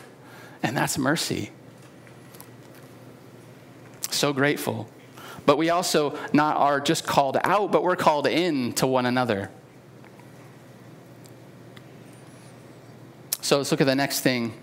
And 0.62 0.76
that's 0.76 0.98
mercy. 0.98 1.50
So 4.10 4.32
grateful. 4.32 4.88
But 5.46 5.56
we 5.56 5.70
also 5.70 6.18
not 6.32 6.56
are 6.56 6.80
just 6.80 7.06
called 7.06 7.38
out, 7.44 7.70
but 7.72 7.82
we're 7.82 7.96
called 7.96 8.26
in 8.26 8.72
to 8.74 8.86
one 8.86 9.06
another. 9.06 9.50
So 13.40 13.58
let's 13.58 13.70
look 13.70 13.80
at 13.80 13.86
the 13.86 13.94
next 13.94 14.20
thing. 14.20 14.54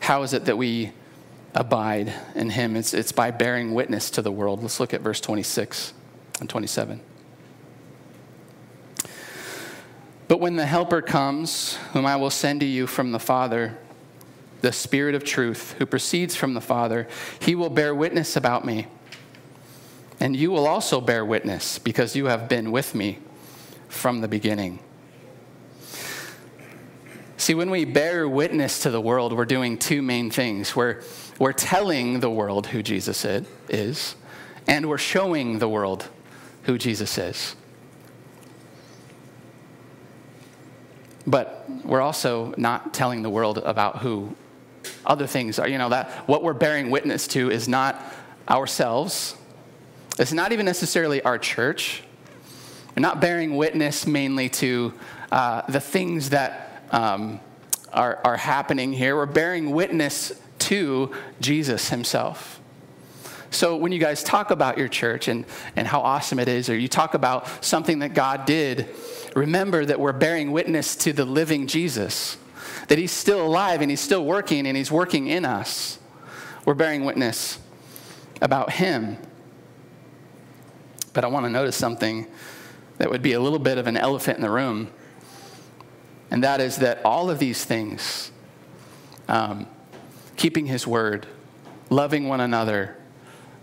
How 0.00 0.22
is 0.22 0.32
it 0.32 0.46
that 0.46 0.56
we 0.56 0.92
abide 1.54 2.12
in 2.34 2.50
him. 2.50 2.76
It's, 2.76 2.94
it's 2.94 3.12
by 3.12 3.30
bearing 3.30 3.74
witness 3.74 4.10
to 4.10 4.22
the 4.22 4.32
world. 4.32 4.62
Let's 4.62 4.80
look 4.80 4.94
at 4.94 5.00
verse 5.00 5.20
26 5.20 5.92
and 6.40 6.48
27. 6.48 7.00
But 10.28 10.40
when 10.40 10.56
the 10.56 10.66
Helper 10.66 11.00
comes, 11.00 11.76
whom 11.92 12.04
I 12.04 12.16
will 12.16 12.30
send 12.30 12.60
to 12.60 12.66
you 12.66 12.86
from 12.86 13.12
the 13.12 13.18
Father, 13.18 13.78
the 14.60 14.72
Spirit 14.72 15.14
of 15.14 15.24
truth, 15.24 15.74
who 15.78 15.86
proceeds 15.86 16.36
from 16.36 16.52
the 16.52 16.60
Father, 16.60 17.08
he 17.40 17.54
will 17.54 17.70
bear 17.70 17.94
witness 17.94 18.36
about 18.36 18.64
me. 18.64 18.86
And 20.20 20.36
you 20.36 20.50
will 20.50 20.66
also 20.66 21.00
bear 21.00 21.24
witness, 21.24 21.78
because 21.78 22.14
you 22.14 22.26
have 22.26 22.48
been 22.48 22.72
with 22.72 22.94
me 22.94 23.20
from 23.88 24.20
the 24.20 24.28
beginning. 24.28 24.80
See, 27.38 27.54
when 27.54 27.70
we 27.70 27.84
bear 27.86 28.28
witness 28.28 28.82
to 28.82 28.90
the 28.90 29.00
world, 29.00 29.32
we're 29.32 29.46
doing 29.46 29.78
two 29.78 30.02
main 30.02 30.28
things. 30.30 30.76
We're, 30.76 31.02
we're 31.38 31.52
telling 31.52 32.20
the 32.20 32.28
world 32.28 32.66
who 32.66 32.82
Jesus 32.82 33.24
is, 33.68 34.16
and 34.66 34.88
we're 34.88 34.98
showing 34.98 35.60
the 35.60 35.68
world 35.68 36.08
who 36.64 36.76
Jesus 36.76 37.16
is. 37.16 37.54
But 41.28 41.68
we're 41.84 42.00
also 42.00 42.54
not 42.56 42.94
telling 42.94 43.22
the 43.22 43.28
world 43.28 43.58
about 43.58 43.98
who 43.98 44.34
other 45.04 45.26
things 45.26 45.58
are. 45.58 45.68
You 45.68 45.76
know, 45.76 45.90
that 45.90 46.10
what 46.26 46.42
we're 46.42 46.54
bearing 46.54 46.90
witness 46.90 47.28
to 47.28 47.50
is 47.50 47.68
not 47.68 48.02
ourselves, 48.48 49.36
it's 50.18 50.32
not 50.32 50.52
even 50.52 50.64
necessarily 50.64 51.22
our 51.22 51.38
church. 51.38 52.02
We're 52.96 53.02
not 53.02 53.20
bearing 53.20 53.56
witness 53.56 54.06
mainly 54.06 54.48
to 54.48 54.92
uh, 55.30 55.62
the 55.68 55.80
things 55.80 56.30
that 56.30 56.82
um, 56.90 57.38
are, 57.92 58.18
are 58.24 58.36
happening 58.36 58.92
here. 58.92 59.14
We're 59.14 59.26
bearing 59.26 59.70
witness 59.70 60.32
to 60.60 61.14
Jesus 61.40 61.90
himself. 61.90 62.58
So 63.50 63.76
when 63.76 63.92
you 63.92 63.98
guys 63.98 64.24
talk 64.24 64.50
about 64.50 64.78
your 64.78 64.88
church 64.88 65.28
and, 65.28 65.44
and 65.76 65.86
how 65.86 66.00
awesome 66.00 66.38
it 66.38 66.48
is, 66.48 66.68
or 66.68 66.76
you 66.76 66.88
talk 66.88 67.14
about 67.14 67.64
something 67.64 68.00
that 68.00 68.14
God 68.14 68.46
did, 68.46 68.88
remember 69.34 69.84
that 69.84 70.00
we're 70.00 70.12
bearing 70.12 70.52
witness 70.52 70.96
to 70.96 71.12
the 71.12 71.24
living 71.24 71.66
Jesus, 71.66 72.36
that 72.88 72.98
he's 72.98 73.12
still 73.12 73.44
alive 73.44 73.82
and 73.82 73.90
he's 73.90 74.00
still 74.00 74.24
working 74.24 74.66
and 74.66 74.76
he's 74.76 74.90
working 74.90 75.26
in 75.28 75.44
us. 75.44 75.98
We're 76.64 76.74
bearing 76.74 77.04
witness 77.04 77.58
about 78.40 78.72
him. 78.72 79.18
But 81.12 81.24
I 81.24 81.28
want 81.28 81.46
to 81.46 81.50
notice 81.50 81.76
something 81.76 82.26
that 82.98 83.10
would 83.10 83.22
be 83.22 83.32
a 83.32 83.40
little 83.40 83.58
bit 83.58 83.78
of 83.78 83.86
an 83.86 83.96
elephant 83.96 84.38
in 84.38 84.42
the 84.42 84.50
room, 84.50 84.90
and 86.30 86.44
that 86.44 86.60
is 86.60 86.76
that 86.76 87.00
all 87.04 87.30
of 87.30 87.38
these 87.38 87.64
things, 87.64 88.30
um, 89.28 89.66
keeping 90.36 90.66
his 90.66 90.86
word, 90.86 91.26
loving 91.90 92.28
one 92.28 92.40
another, 92.40 92.96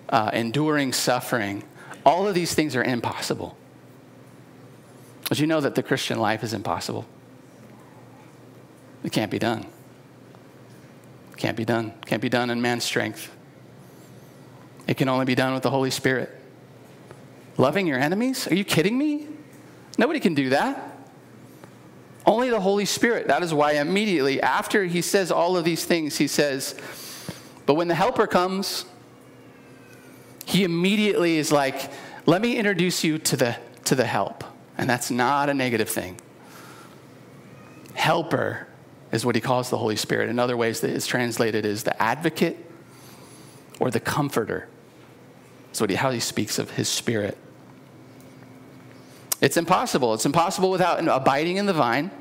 uh, 0.10 0.32
enduring 0.34 0.94
suffering, 0.94 1.64
all 2.06 2.28
of 2.28 2.34
these 2.34 2.54
things 2.54 2.76
are 2.76 2.84
impossible. 2.84 3.58
Did 5.30 5.40
you 5.40 5.48
know 5.48 5.60
that 5.60 5.76
the 5.76 5.84
Christian 5.84 6.20
life 6.20 6.44
is 6.44 6.54
impossible? 6.54 7.06
It 9.04 9.12
can't 9.12 9.32
be 9.32 9.40
done. 9.40 9.66
It 11.32 11.38
Can't 11.38 11.58
be 11.58 11.66
done. 11.66 11.94
Can't 12.06 12.22
be 12.22 12.30
done 12.30 12.50
in 12.50 12.62
man's 12.62 12.84
strength. 12.84 13.32
It 14.88 14.98
can 14.98 15.10
only 15.10 15.26
be 15.26 15.36
done 15.36 15.54
with 15.54 15.64
the 15.64 15.70
Holy 15.72 15.92
Spirit. 15.92 16.30
Loving 17.58 17.88
your 17.88 18.00
enemies? 18.00 18.48
Are 18.48 18.56
you 18.56 18.64
kidding 18.64 18.98
me? 18.98 19.28
Nobody 19.98 20.20
can 20.20 20.34
do 20.34 20.50
that. 20.50 20.98
Only 22.26 22.50
the 22.50 22.60
Holy 22.60 22.86
Spirit. 22.86 23.28
That 23.28 23.44
is 23.44 23.54
why 23.54 23.74
immediately 23.74 24.42
after 24.42 24.86
he 24.86 25.02
says 25.02 25.32
all 25.32 25.56
of 25.58 25.64
these 25.64 25.86
things, 25.86 26.18
he 26.18 26.28
says, 26.28 26.76
But 27.66 27.76
when 27.76 27.88
the 27.88 27.96
Helper 27.96 28.28
comes, 28.28 28.86
he 30.46 30.64
immediately 30.64 31.38
is 31.38 31.52
like, 31.52 31.92
Let 32.26 32.42
me 32.42 32.58
introduce 32.58 33.04
you 33.04 33.20
to 33.20 33.38
the, 33.38 33.58
to 33.86 33.96
the 33.96 34.06
help. 34.06 34.44
And 34.78 34.90
that's 34.90 35.10
not 35.10 35.50
a 35.50 35.54
negative 35.54 35.90
thing. 35.90 36.20
Helper 37.94 38.68
is 39.12 39.26
what 39.26 39.36
he 39.36 39.42
calls 39.42 39.70
the 39.70 39.78
Holy 39.78 39.96
Spirit. 39.96 40.30
In 40.30 40.40
other 40.40 40.58
ways, 40.58 40.82
that 40.82 40.90
it's 40.90 41.08
translated 41.08 41.66
as 41.66 41.84
the 41.84 42.02
advocate 42.02 42.58
or 43.80 43.90
the 43.90 44.00
comforter. 44.00 44.68
That's 45.68 45.82
what 45.82 45.90
he, 45.90 45.96
how 45.96 46.12
he 46.12 46.20
speaks 46.20 46.60
of 46.60 46.72
his 46.72 46.90
spirit. 46.90 47.38
It's 49.42 49.58
impossible. 49.58 50.14
It's 50.14 50.26
impossible 50.26 50.72
without 50.72 51.06
abiding 51.08 51.58
in 51.58 51.66
the 51.66 51.74
vine 51.74 52.12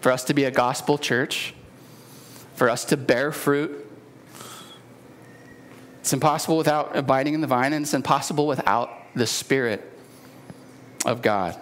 for 0.00 0.10
us 0.12 0.24
to 0.24 0.34
be 0.34 0.44
a 0.44 0.50
gospel 0.50 0.98
church, 0.98 1.54
for 2.54 2.70
us 2.70 2.84
to 2.86 2.96
bear 2.96 3.32
fruit. 3.32 3.86
It's 6.00 6.12
impossible 6.12 6.56
without 6.56 6.96
abiding 6.96 7.34
in 7.34 7.40
the 7.40 7.46
vine, 7.46 7.72
and 7.72 7.84
it's 7.84 7.94
impossible 7.94 8.46
without 8.46 8.90
the 9.14 9.26
Spirit 9.26 9.82
of 11.04 11.20
God. 11.20 11.58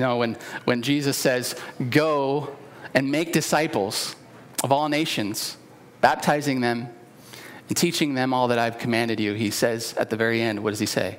You 0.00 0.06
know, 0.06 0.16
when, 0.16 0.38
when 0.64 0.80
Jesus 0.80 1.18
says, 1.18 1.54
Go 1.90 2.56
and 2.94 3.10
make 3.10 3.34
disciples 3.34 4.16
of 4.64 4.72
all 4.72 4.88
nations, 4.88 5.58
baptizing 6.00 6.62
them 6.62 6.88
and 7.68 7.76
teaching 7.76 8.14
them 8.14 8.32
all 8.32 8.48
that 8.48 8.58
I've 8.58 8.78
commanded 8.78 9.20
you, 9.20 9.34
he 9.34 9.50
says 9.50 9.92
at 9.98 10.08
the 10.08 10.16
very 10.16 10.40
end, 10.40 10.64
What 10.64 10.70
does 10.70 10.78
he 10.78 10.86
say? 10.86 11.18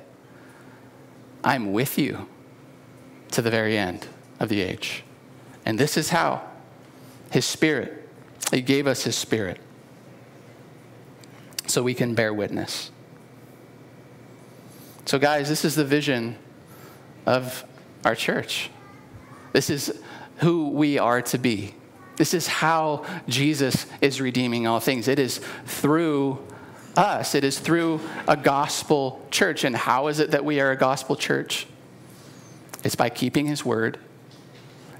I'm 1.44 1.72
with 1.72 1.96
you 1.96 2.26
to 3.30 3.40
the 3.40 3.52
very 3.52 3.78
end 3.78 4.08
of 4.40 4.48
the 4.48 4.60
age. 4.60 5.04
And 5.64 5.78
this 5.78 5.96
is 5.96 6.08
how 6.08 6.42
His 7.30 7.44
Spirit, 7.44 8.08
He 8.50 8.62
gave 8.62 8.88
us 8.88 9.04
His 9.04 9.14
Spirit 9.14 9.60
so 11.68 11.84
we 11.84 11.94
can 11.94 12.16
bear 12.16 12.34
witness. 12.34 12.90
So, 15.04 15.20
guys, 15.20 15.48
this 15.48 15.64
is 15.64 15.76
the 15.76 15.84
vision 15.84 16.36
of 17.26 17.64
our 18.04 18.14
church. 18.14 18.70
This 19.52 19.70
is 19.70 20.00
who 20.38 20.70
we 20.70 20.98
are 20.98 21.22
to 21.22 21.38
be. 21.38 21.74
This 22.16 22.34
is 22.34 22.46
how 22.46 23.04
Jesus 23.28 23.86
is 24.00 24.20
redeeming 24.20 24.66
all 24.66 24.80
things. 24.80 25.08
It 25.08 25.18
is 25.18 25.40
through 25.66 26.38
us, 26.96 27.34
it 27.34 27.42
is 27.42 27.58
through 27.58 28.00
a 28.28 28.36
gospel 28.36 29.26
church. 29.30 29.64
And 29.64 29.74
how 29.74 30.08
is 30.08 30.18
it 30.18 30.32
that 30.32 30.44
we 30.44 30.60
are 30.60 30.70
a 30.70 30.76
gospel 30.76 31.16
church? 31.16 31.66
It's 32.84 32.96
by 32.96 33.08
keeping 33.08 33.46
his 33.46 33.64
word, 33.64 33.98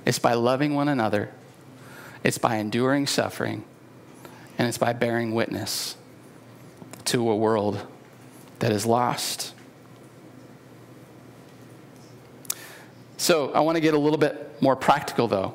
it's 0.07 0.19
by 0.19 0.35
loving 0.35 0.75
one 0.75 0.89
another, 0.89 1.31
it's 2.25 2.39
by 2.39 2.57
enduring 2.57 3.07
suffering, 3.07 3.65
and 4.57 4.69
it's 4.69 4.79
by 4.79 4.93
bearing 4.93 5.35
witness 5.35 5.97
to 7.07 7.31
a 7.31 7.37
world 7.37 7.85
that 8.61 8.73
is 8.73 8.87
lost. 8.87 9.55
So, 13.23 13.53
I 13.53 13.61
want 13.61 13.77
to 13.77 13.81
get 13.81 13.95
a 13.95 13.99
little 13.99 14.19
bit 14.19 14.61
more 14.61 14.75
practical, 14.75 15.29
though. 15.29 15.55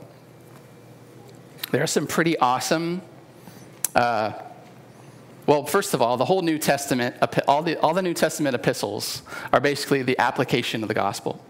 There 1.71 1.83
are 1.83 1.87
some 1.87 2.07
pretty 2.07 2.37
awesome, 2.37 3.01
uh, 3.93 4.31
well, 5.45 5.65
first 5.65 5.93
of 5.93 6.01
all, 6.01 6.15
the 6.15 6.23
whole 6.23 6.41
New 6.41 6.59
Testament, 6.59 7.17
all 7.45 7.61
the, 7.61 7.77
all 7.81 7.93
the 7.93 8.01
New 8.01 8.13
Testament 8.13 8.55
epistles 8.55 9.21
are 9.51 9.59
basically 9.59 10.01
the 10.01 10.17
application 10.17 10.81
of 10.81 10.87
the 10.87 10.93
gospel. 10.93 11.43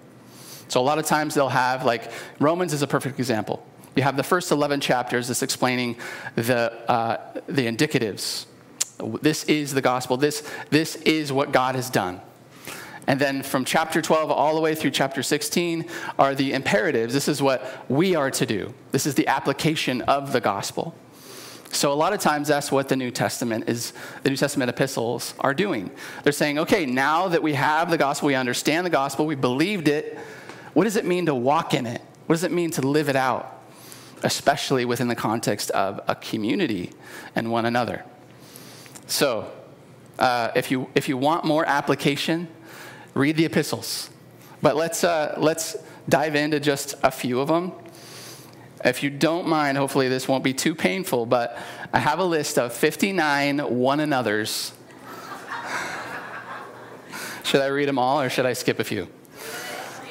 So, 0.69 0.82
a 0.82 0.86
lot 0.86 0.97
of 0.97 1.06
times 1.06 1.36
they'll 1.36 1.49
have, 1.49 1.86
like, 1.86 2.10
Romans 2.39 2.73
is 2.73 2.82
a 2.82 2.88
perfect 2.88 3.19
example. 3.19 3.63
You 3.95 4.01
have 4.01 4.17
the 4.17 4.23
first 4.23 4.51
11 4.51 4.82
chapters 4.82 5.27
that's 5.27 5.43
explaining 5.43 5.97
the, 6.34 6.73
uh, 6.89 7.17
the 7.45 7.67
indicatives. 7.67 8.47
This 9.21 9.43
is 9.43 9.71
the 9.71 9.84
gospel. 9.84 10.17
This, 10.17 10.41
this 10.71 10.95
is 10.95 11.32
what 11.32 11.51
God 11.51 11.75
has 11.75 11.91
done. 11.91 12.21
And 13.08 13.22
then 13.22 13.41
from 13.41 13.63
chapter 13.63 14.02
12 14.02 14.30
all 14.30 14.54
the 14.54 14.62
way 14.62 14.76
through 14.76 14.91
chapter 14.91 15.24
16 15.24 15.86
are 16.20 16.36
the 16.36 16.52
imperatives. 16.52 17.13
This 17.13 17.30
is 17.30 17.41
what 17.41 17.89
we 17.89 18.15
are 18.15 18.30
to 18.32 18.46
do. 18.46 18.74
This 18.91 19.06
is 19.06 19.15
the 19.15 19.28
application 19.28 20.02
of 20.04 20.34
the 20.34 20.41
gospel. 20.41 20.93
So 21.72 21.91
a 21.91 21.96
lot 21.96 22.13
of 22.13 22.20
times 22.20 22.48
that's 22.48 22.72
what 22.72 22.89
the 22.89 22.96
New 22.96 23.12
Testament 23.12 23.65
is 23.67 23.93
the 24.24 24.30
New 24.30 24.36
Testament 24.36 24.70
epistles 24.70 25.34
are 25.39 25.54
doing. 25.54 25.91
They're 26.24 26.34
saying, 26.34 26.60
"Okay, 26.60 26.86
now 26.86 27.28
that 27.30 27.43
we 27.43 27.54
have 27.54 27.89
the 27.89 27.98
gospel, 27.98 28.28
we 28.28 28.36
understand 28.36 28.86
the 28.86 28.89
gospel, 28.89 29.26
we 29.26 29.36
believed 29.36 29.88
it, 29.88 30.17
what 30.74 30.86
does 30.86 30.96
it 30.96 31.06
mean 31.06 31.26
to 31.26 31.36
walk 31.36 31.74
in 31.74 31.86
it? 31.86 32.02
What 32.26 32.36
does 32.36 32.43
it 32.43 32.52
mean 32.52 32.72
to 32.72 32.82
live 32.82 33.10
it 33.10 33.15
out?" 33.15 33.62
Especially 34.24 34.86
within 34.86 35.08
the 35.08 35.15
context 35.15 35.70
of 35.72 36.00
a 36.08 36.15
community 36.15 36.91
and 37.36 37.52
one 37.52 37.65
another. 37.65 38.04
So, 39.06 39.52
uh, 40.20 40.52
if, 40.56 40.72
you, 40.72 40.89
if 40.96 41.08
you 41.08 41.17
want 41.17 41.43
more 41.46 41.65
application, 41.65 42.48
read 43.17 43.36
the 43.36 43.45
epistles. 43.45 44.10
But 44.62 44.75
let's, 44.75 45.03
uh, 45.03 45.36
let's 45.38 45.75
dive 46.08 46.36
into 46.36 46.60
just 46.60 46.95
a 47.03 47.12
few 47.12 47.39
of 47.39 47.47
them. 47.47 47.73
If 48.86 49.01
you 49.03 49.10
don't 49.10 49.47
mind, 49.47 49.77
hopefully 49.77 50.08
this 50.08 50.27
won't 50.27 50.43
be 50.43 50.53
too 50.53 50.75
painful, 50.75 51.25
but 51.25 51.58
I 51.91 51.99
have 51.99 52.19
a 52.19 52.23
list 52.23 52.58
of 52.58 52.73
59 52.73 53.60
one 53.60 53.99
another's. 53.99 54.71
should 57.43 57.62
I 57.62 57.67
read 57.67 57.88
them 57.88 57.97
all 57.97 58.21
or 58.21 58.30
should 58.30 58.45
I 58.45 58.53
skip 58.53 58.80
a 58.80 58.84
few? 58.84 59.08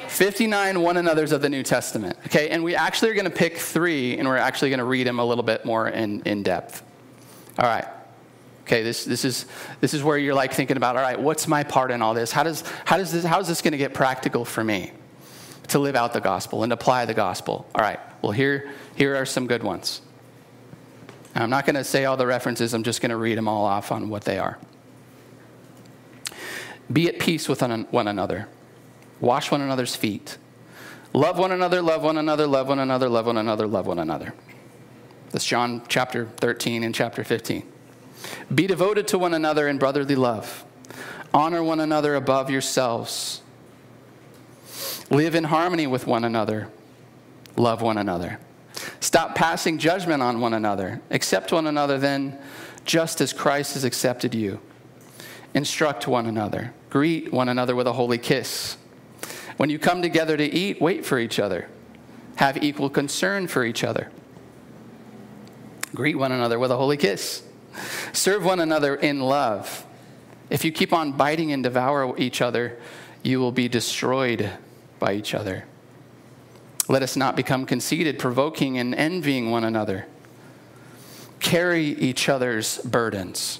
59 0.07 0.81
one 0.81 0.97
another's 0.97 1.31
of 1.31 1.41
the 1.41 1.49
New 1.49 1.63
Testament. 1.63 2.17
Okay, 2.25 2.49
and 2.49 2.63
we 2.63 2.75
actually 2.75 3.11
are 3.11 3.13
going 3.13 3.25
to 3.25 3.31
pick 3.31 3.57
three 3.57 4.17
and 4.17 4.27
we're 4.27 4.37
actually 4.37 4.69
going 4.69 4.79
to 4.79 4.85
read 4.85 5.07
them 5.07 5.19
a 5.19 5.25
little 5.25 5.43
bit 5.43 5.63
more 5.63 5.87
in, 5.87 6.21
in 6.23 6.43
depth. 6.43 6.83
All 7.57 7.65
right. 7.65 7.87
Okay, 8.67 8.83
this, 8.83 9.05
this, 9.05 9.23
is, 9.23 9.45
this 9.79 9.93
is 9.93 10.03
where 10.03 10.17
you're 10.17 10.33
like 10.33 10.51
thinking 10.51 10.75
about, 10.75 10.97
all 10.97 11.01
right, 11.01 11.17
what's 11.17 11.47
my 11.47 11.63
part 11.63 11.89
in 11.89 12.01
all 12.01 12.13
this? 12.13 12.33
How, 12.33 12.43
does, 12.43 12.65
how, 12.83 12.97
does 12.97 13.13
this, 13.13 13.23
how 13.23 13.39
is 13.39 13.47
this 13.47 13.61
going 13.61 13.71
to 13.71 13.77
get 13.77 13.93
practical 13.93 14.43
for 14.43 14.61
me 14.61 14.91
to 15.69 15.79
live 15.79 15.95
out 15.95 16.11
the 16.11 16.19
gospel 16.19 16.63
and 16.63 16.73
apply 16.73 17.05
the 17.05 17.13
gospel? 17.13 17.65
All 17.73 17.81
right, 17.81 17.97
well, 18.21 18.33
here, 18.33 18.69
here 18.97 19.15
are 19.15 19.25
some 19.25 19.47
good 19.47 19.63
ones. 19.63 20.01
I'm 21.33 21.49
not 21.49 21.65
going 21.65 21.77
to 21.77 21.85
say 21.85 22.03
all 22.03 22.17
the 22.17 22.27
references, 22.27 22.73
I'm 22.73 22.83
just 22.83 22.99
going 22.99 23.11
to 23.11 23.15
read 23.15 23.37
them 23.37 23.47
all 23.47 23.63
off 23.63 23.89
on 23.89 24.09
what 24.09 24.25
they 24.25 24.37
are. 24.37 24.59
Be 26.91 27.07
at 27.07 27.19
peace 27.19 27.47
with 27.47 27.61
one 27.61 28.07
another, 28.09 28.49
wash 29.21 29.49
one 29.49 29.61
another's 29.61 29.95
feet, 29.95 30.37
love 31.13 31.39
one 31.39 31.53
another, 31.53 31.81
love 31.81 32.03
one 32.03 32.17
another, 32.17 32.47
love 32.47 32.67
one 32.67 32.79
another, 32.79 33.07
love 33.07 33.27
one 33.27 33.37
another, 33.37 33.65
love 33.65 33.87
one 33.87 33.99
another. 33.99 34.33
That's 35.29 35.45
John 35.45 35.83
chapter 35.87 36.25
13 36.25 36.83
and 36.83 36.93
chapter 36.93 37.23
15. 37.23 37.76
Be 38.53 38.67
devoted 38.67 39.07
to 39.09 39.17
one 39.17 39.33
another 39.33 39.67
in 39.67 39.77
brotherly 39.77 40.15
love. 40.15 40.65
Honor 41.33 41.63
one 41.63 41.79
another 41.79 42.15
above 42.15 42.49
yourselves. 42.49 43.41
Live 45.09 45.35
in 45.35 45.45
harmony 45.45 45.87
with 45.87 46.07
one 46.07 46.23
another. 46.23 46.69
Love 47.55 47.81
one 47.81 47.97
another. 47.97 48.39
Stop 48.99 49.35
passing 49.35 49.77
judgment 49.77 50.21
on 50.21 50.39
one 50.39 50.53
another. 50.53 51.01
Accept 51.11 51.51
one 51.51 51.67
another 51.67 51.97
then, 51.97 52.37
just 52.85 53.21
as 53.21 53.33
Christ 53.33 53.73
has 53.73 53.83
accepted 53.83 54.35
you. 54.35 54.59
Instruct 55.53 56.07
one 56.07 56.25
another. 56.25 56.73
Greet 56.89 57.31
one 57.31 57.49
another 57.49 57.75
with 57.75 57.87
a 57.87 57.93
holy 57.93 58.17
kiss. 58.17 58.77
When 59.57 59.69
you 59.69 59.79
come 59.79 60.01
together 60.01 60.37
to 60.37 60.43
eat, 60.43 60.81
wait 60.81 61.05
for 61.05 61.17
each 61.19 61.39
other. 61.39 61.67
Have 62.35 62.63
equal 62.63 62.89
concern 62.89 63.47
for 63.47 63.63
each 63.63 63.83
other. 63.83 64.11
Greet 65.95 66.15
one 66.15 66.31
another 66.31 66.59
with 66.59 66.69
a 66.69 66.77
holy 66.77 66.97
kiss. 66.97 67.43
Serve 68.13 68.43
one 68.43 68.59
another 68.59 68.95
in 68.95 69.19
love. 69.19 69.85
If 70.49 70.63
you 70.63 70.71
keep 70.71 70.93
on 70.93 71.11
biting 71.11 71.51
and 71.51 71.63
devour 71.63 72.17
each 72.17 72.41
other, 72.41 72.77
you 73.23 73.39
will 73.39 73.51
be 73.51 73.67
destroyed 73.67 74.51
by 74.99 75.13
each 75.13 75.33
other. 75.33 75.65
Let 76.87 77.03
us 77.03 77.15
not 77.15 77.35
become 77.35 77.65
conceited, 77.65 78.17
provoking 78.17 78.77
and 78.77 78.95
envying 78.95 79.51
one 79.51 79.63
another. 79.63 80.07
Carry 81.39 81.85
each 81.85 82.29
other's 82.29 82.77
burdens. 82.79 83.59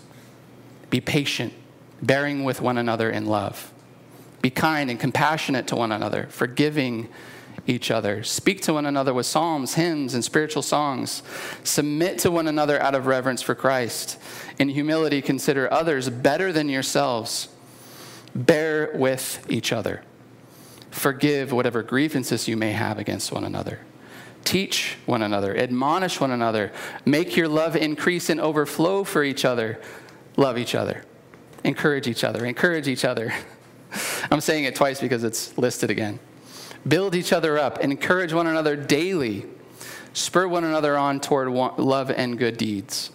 Be 0.89 1.01
patient, 1.01 1.53
bearing 2.01 2.43
with 2.43 2.61
one 2.61 2.77
another 2.77 3.09
in 3.09 3.25
love. 3.25 3.73
Be 4.41 4.49
kind 4.49 4.89
and 4.89 4.99
compassionate 4.99 5.67
to 5.67 5.75
one 5.75 5.91
another, 5.91 6.27
forgiving 6.29 7.09
each 7.67 7.91
other. 7.91 8.23
Speak 8.23 8.61
to 8.61 8.73
one 8.73 8.85
another 8.85 9.13
with 9.13 9.25
psalms, 9.25 9.75
hymns, 9.75 10.13
and 10.13 10.23
spiritual 10.23 10.61
songs. 10.63 11.21
Submit 11.63 12.17
to 12.19 12.31
one 12.31 12.47
another 12.47 12.81
out 12.81 12.95
of 12.95 13.05
reverence 13.05 13.41
for 13.41 13.53
Christ. 13.53 14.17
In 14.57 14.69
humility, 14.69 15.21
consider 15.21 15.71
others 15.71 16.09
better 16.09 16.51
than 16.51 16.69
yourselves. 16.69 17.49
Bear 18.33 18.91
with 18.95 19.45
each 19.49 19.71
other. 19.71 20.03
Forgive 20.91 21.51
whatever 21.51 21.83
grievances 21.83 22.47
you 22.47 22.57
may 22.57 22.71
have 22.71 22.97
against 22.97 23.31
one 23.31 23.43
another. 23.43 23.81
Teach 24.43 24.97
one 25.05 25.21
another, 25.21 25.55
admonish 25.57 26.21
one 26.21 26.31
another, 26.31 26.71
make 27.05 27.35
your 27.35 27.49
love 27.49 27.75
increase 27.75 28.29
and 28.29 28.39
overflow 28.39 29.03
for 29.03 29.23
each 29.23 29.43
other. 29.43 29.79
Love 30.37 30.57
each 30.57 30.73
other, 30.73 31.03
encourage 31.63 32.07
each 32.07 32.23
other, 32.23 32.45
encourage 32.45 32.87
each 32.87 33.03
other. 33.03 33.33
I'm 34.31 34.39
saying 34.39 34.63
it 34.63 34.75
twice 34.75 35.01
because 35.01 35.23
it's 35.23 35.57
listed 35.57 35.89
again. 35.89 36.19
Build 36.85 37.15
each 37.15 37.31
other 37.31 37.57
up, 37.57 37.79
encourage 37.79 38.33
one 38.33 38.47
another 38.47 38.75
daily, 38.75 39.45
spur 40.13 40.47
one 40.47 40.63
another 40.63 40.97
on 40.97 41.19
toward 41.19 41.49
love 41.49 42.11
and 42.11 42.37
good 42.37 42.57
deeds. 42.57 43.11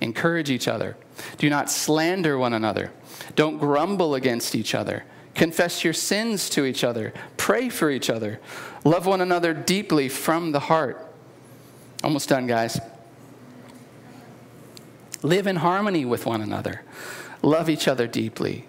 Encourage 0.00 0.50
each 0.50 0.68
other. 0.68 0.96
Do 1.38 1.48
not 1.48 1.70
slander 1.70 2.36
one 2.36 2.52
another. 2.52 2.92
Don't 3.36 3.58
grumble 3.58 4.14
against 4.14 4.54
each 4.54 4.74
other. 4.74 5.04
Confess 5.34 5.82
your 5.82 5.92
sins 5.92 6.48
to 6.50 6.64
each 6.64 6.84
other. 6.84 7.12
Pray 7.36 7.68
for 7.68 7.90
each 7.90 8.10
other. 8.10 8.40
Love 8.84 9.06
one 9.06 9.20
another 9.20 9.52
deeply 9.52 10.08
from 10.08 10.52
the 10.52 10.60
heart. 10.60 11.12
Almost 12.02 12.28
done, 12.28 12.46
guys. 12.46 12.78
Live 15.22 15.46
in 15.46 15.56
harmony 15.56 16.04
with 16.04 16.26
one 16.26 16.42
another. 16.42 16.82
Love 17.42 17.70
each 17.70 17.88
other 17.88 18.06
deeply. 18.06 18.66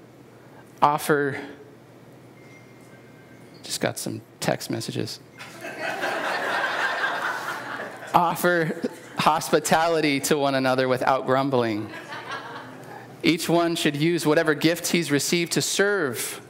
Offer 0.81 1.39
just 3.65 3.81
got 3.81 3.97
some 3.97 4.21
text 4.39 4.69
messages. 4.69 5.19
Offer 8.13 8.89
hospitality 9.17 10.19
to 10.21 10.37
one 10.37 10.55
another 10.55 10.87
without 10.87 11.25
grumbling. 11.25 11.89
Each 13.23 13.49
one 13.49 13.75
should 13.75 13.95
use 13.95 14.25
whatever 14.25 14.53
gift 14.53 14.87
he's 14.87 15.11
received 15.11 15.53
to 15.53 15.61
serve. 15.61 16.41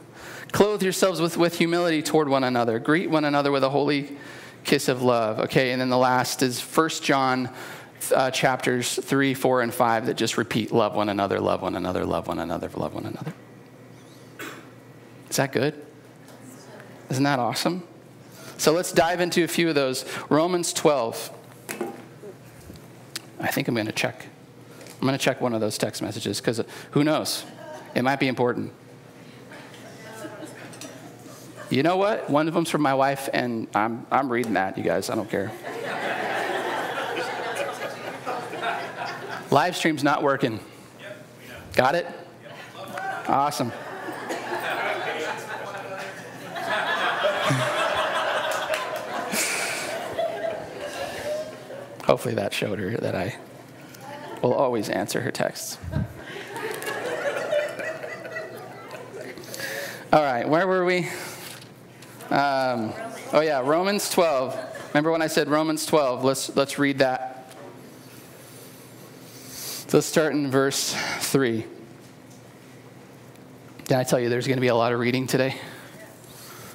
Clothe 0.52 0.82
yourselves 0.82 1.20
with, 1.20 1.36
with 1.38 1.56
humility 1.56 2.02
toward 2.02 2.28
one 2.28 2.44
another. 2.44 2.78
Greet 2.78 3.08
one 3.08 3.24
another 3.24 3.50
with 3.50 3.64
a 3.64 3.70
holy 3.70 4.16
kiss 4.64 4.88
of 4.88 5.02
love. 5.02 5.40
Okay, 5.40 5.72
and 5.72 5.80
then 5.80 5.88
the 5.88 5.96
last 5.96 6.42
is 6.42 6.60
1 6.60 6.88
John 7.02 7.48
uh, 8.14 8.30
chapters 8.30 8.94
3, 8.94 9.32
4, 9.32 9.62
and 9.62 9.72
5 9.72 10.06
that 10.06 10.16
just 10.18 10.36
repeat 10.36 10.70
love 10.70 10.94
one 10.94 11.08
another, 11.08 11.40
love 11.40 11.62
one 11.62 11.76
another, 11.76 12.04
love 12.04 12.28
one 12.28 12.38
another, 12.38 12.68
love 12.76 12.94
one 12.94 13.06
another. 13.06 13.32
Is 15.30 15.36
that 15.36 15.52
good? 15.52 15.85
Isn't 17.10 17.24
that 17.24 17.38
awesome? 17.38 17.82
So 18.58 18.72
let's 18.72 18.92
dive 18.92 19.20
into 19.20 19.44
a 19.44 19.48
few 19.48 19.68
of 19.68 19.74
those. 19.74 20.04
Romans 20.28 20.72
12. 20.72 21.30
I 23.38 23.48
think 23.48 23.68
I'm 23.68 23.74
going 23.74 23.86
to 23.86 23.92
check. 23.92 24.26
I'm 24.94 25.06
going 25.06 25.16
to 25.16 25.22
check 25.22 25.40
one 25.40 25.52
of 25.52 25.60
those 25.60 25.76
text 25.76 26.00
messages 26.02 26.40
because 26.40 26.58
uh, 26.58 26.64
who 26.92 27.04
knows? 27.04 27.44
It 27.94 28.02
might 28.02 28.18
be 28.18 28.28
important. 28.28 28.72
You 31.68 31.82
know 31.82 31.96
what? 31.96 32.30
One 32.30 32.48
of 32.48 32.54
them's 32.54 32.70
from 32.70 32.82
my 32.82 32.94
wife, 32.94 33.28
and 33.32 33.66
I'm, 33.74 34.06
I'm 34.10 34.30
reading 34.30 34.54
that, 34.54 34.78
you 34.78 34.84
guys. 34.84 35.10
I 35.10 35.16
don't 35.16 35.28
care. 35.28 35.52
Live 39.50 39.76
stream's 39.76 40.04
not 40.04 40.22
working. 40.22 40.60
Got 41.74 41.94
it? 41.94 42.06
Awesome. 43.28 43.72
Hopefully 52.06 52.34
that 52.36 52.54
showed 52.54 52.78
her 52.78 52.96
that 52.98 53.16
I 53.16 53.36
will 54.40 54.54
always 54.54 54.88
answer 54.88 55.20
her 55.22 55.32
texts. 55.32 55.76
All 60.12 60.22
right, 60.22 60.48
where 60.48 60.68
were 60.68 60.84
we? 60.84 61.08
Um, 62.30 62.92
oh 63.32 63.40
yeah, 63.42 63.60
Romans 63.60 64.08
12. 64.08 64.56
Remember 64.90 65.10
when 65.10 65.20
I 65.20 65.26
said 65.26 65.48
Romans 65.48 65.84
12? 65.84 66.22
Let's 66.22 66.54
let's 66.54 66.78
read 66.78 66.98
that. 66.98 67.52
So 69.48 69.98
let's 69.98 70.06
start 70.06 70.32
in 70.32 70.48
verse 70.48 70.94
3. 71.18 71.64
Did 73.84 73.96
I 73.96 74.04
tell 74.04 74.20
you 74.20 74.28
there's 74.28 74.46
going 74.46 74.58
to 74.58 74.62
be 74.62 74.68
a 74.68 74.76
lot 74.76 74.92
of 74.92 75.00
reading 75.00 75.26
today? 75.26 75.56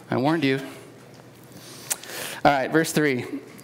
I 0.09 0.17
warned 0.17 0.43
you. 0.43 0.59
All 2.43 2.51
right, 2.51 2.69
verse 2.69 2.91
3. 2.91 3.25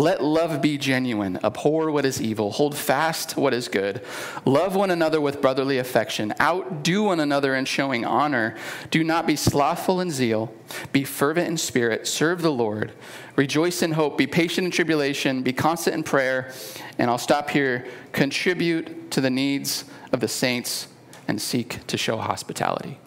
Let 0.00 0.24
love 0.24 0.62
be 0.62 0.78
genuine. 0.78 1.38
Abhor 1.44 1.90
what 1.90 2.06
is 2.06 2.22
evil. 2.22 2.52
Hold 2.52 2.74
fast 2.74 3.36
what 3.36 3.52
is 3.52 3.68
good. 3.68 4.00
Love 4.46 4.74
one 4.74 4.90
another 4.90 5.20
with 5.20 5.42
brotherly 5.42 5.76
affection. 5.76 6.32
Outdo 6.40 7.02
one 7.02 7.20
another 7.20 7.54
in 7.54 7.66
showing 7.66 8.06
honor. 8.06 8.56
Do 8.90 9.04
not 9.04 9.26
be 9.26 9.36
slothful 9.36 10.00
in 10.00 10.10
zeal. 10.10 10.54
Be 10.90 11.04
fervent 11.04 11.48
in 11.48 11.58
spirit. 11.58 12.06
Serve 12.06 12.40
the 12.40 12.50
Lord. 12.50 12.92
Rejoice 13.36 13.82
in 13.82 13.92
hope. 13.92 14.16
Be 14.16 14.26
patient 14.26 14.64
in 14.64 14.70
tribulation. 14.70 15.42
Be 15.42 15.52
constant 15.52 15.94
in 15.94 16.02
prayer. 16.02 16.50
And 16.96 17.10
I'll 17.10 17.18
stop 17.18 17.50
here. 17.50 17.86
Contribute 18.12 19.10
to 19.10 19.20
the 19.20 19.28
needs 19.28 19.84
of 20.12 20.20
the 20.20 20.28
saints 20.28 20.88
and 21.28 21.42
seek 21.42 21.86
to 21.88 21.98
show 21.98 22.16
hospitality. 22.16 22.98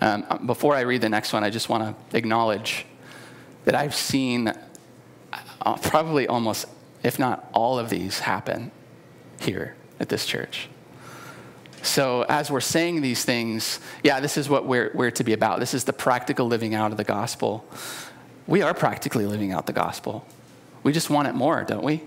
Um, 0.00 0.46
before 0.46 0.74
I 0.74 0.80
read 0.80 1.00
the 1.00 1.08
next 1.08 1.32
one, 1.32 1.44
I 1.44 1.50
just 1.50 1.68
want 1.68 1.96
to 2.10 2.16
acknowledge 2.16 2.86
that 3.66 3.76
I've 3.76 3.94
seen 3.94 4.52
uh, 5.64 5.76
probably 5.76 6.26
almost, 6.26 6.66
if 7.02 7.18
not 7.18 7.48
all 7.52 7.78
of 7.78 7.90
these, 7.90 8.20
happen 8.20 8.70
here 9.40 9.74
at 9.98 10.08
this 10.08 10.26
church. 10.26 10.68
So, 11.82 12.22
as 12.22 12.50
we're 12.50 12.60
saying 12.60 13.02
these 13.02 13.24
things, 13.24 13.78
yeah, 14.02 14.20
this 14.20 14.38
is 14.38 14.48
what 14.48 14.66
we're, 14.66 14.90
we're 14.94 15.10
to 15.12 15.24
be 15.24 15.34
about. 15.34 15.60
This 15.60 15.74
is 15.74 15.84
the 15.84 15.92
practical 15.92 16.46
living 16.46 16.74
out 16.74 16.92
of 16.92 16.96
the 16.96 17.04
gospel. 17.04 17.68
We 18.46 18.62
are 18.62 18.72
practically 18.72 19.26
living 19.26 19.52
out 19.52 19.66
the 19.66 19.74
gospel. 19.74 20.26
We 20.82 20.92
just 20.92 21.10
want 21.10 21.28
it 21.28 21.34
more, 21.34 21.62
don't 21.64 21.84
we? 21.84 22.02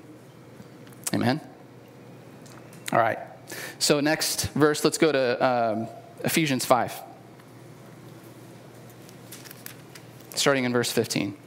Amen? 1.13 1.41
All 2.91 2.99
right. 2.99 3.19
So, 3.77 3.99
next 3.99 4.47
verse, 4.49 4.83
let's 4.83 4.97
go 4.97 5.11
to 5.11 5.45
um, 5.45 5.87
Ephesians 6.23 6.65
5, 6.65 6.93
starting 10.33 10.63
in 10.63 10.73
verse 10.73 10.91
15. 10.91 11.37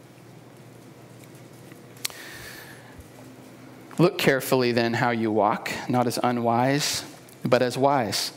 Look 4.01 4.17
carefully 4.17 4.73
then 4.73 4.95
how 4.95 5.11
you 5.11 5.31
walk, 5.31 5.71
not 5.87 6.07
as 6.07 6.19
unwise, 6.23 7.05
but 7.45 7.61
as 7.61 7.77
wise, 7.77 8.33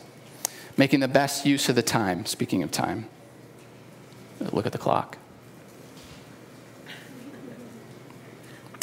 making 0.76 1.00
the 1.00 1.08
best 1.08 1.46
use 1.46 1.70
of 1.70 1.76
the 1.76 1.82
time. 1.82 2.26
Speaking 2.26 2.64
of 2.64 2.72
time, 2.72 3.08
look 4.52 4.66
at 4.66 4.74
the 4.74 4.78
clock. 4.78 5.18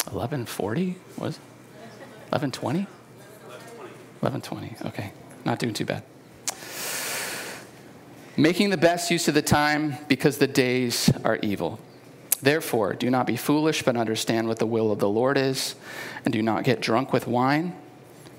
1140 0.09 0.95
was 1.19 1.37
1120 2.31 2.87
1120 4.21 4.75
okay. 4.87 5.11
Not 5.45 5.59
doing 5.59 5.75
too 5.75 5.85
bad. 5.85 6.01
Making 8.35 8.71
the 8.71 8.77
best 8.77 9.11
use 9.11 9.27
of 9.27 9.35
the 9.35 9.43
time 9.43 9.97
because 10.07 10.39
the 10.39 10.47
days 10.47 11.11
are 11.23 11.37
evil 11.43 11.79
Therefore, 12.41 12.93
do 12.93 13.09
not 13.09 13.27
be 13.27 13.37
foolish, 13.37 13.83
but 13.83 13.95
understand 13.95 14.47
what 14.47 14.59
the 14.59 14.65
will 14.65 14.91
of 14.91 14.99
the 14.99 15.09
Lord 15.09 15.37
is, 15.37 15.75
and 16.25 16.33
do 16.33 16.41
not 16.41 16.63
get 16.63 16.81
drunk 16.81 17.13
with 17.13 17.27
wine, 17.27 17.75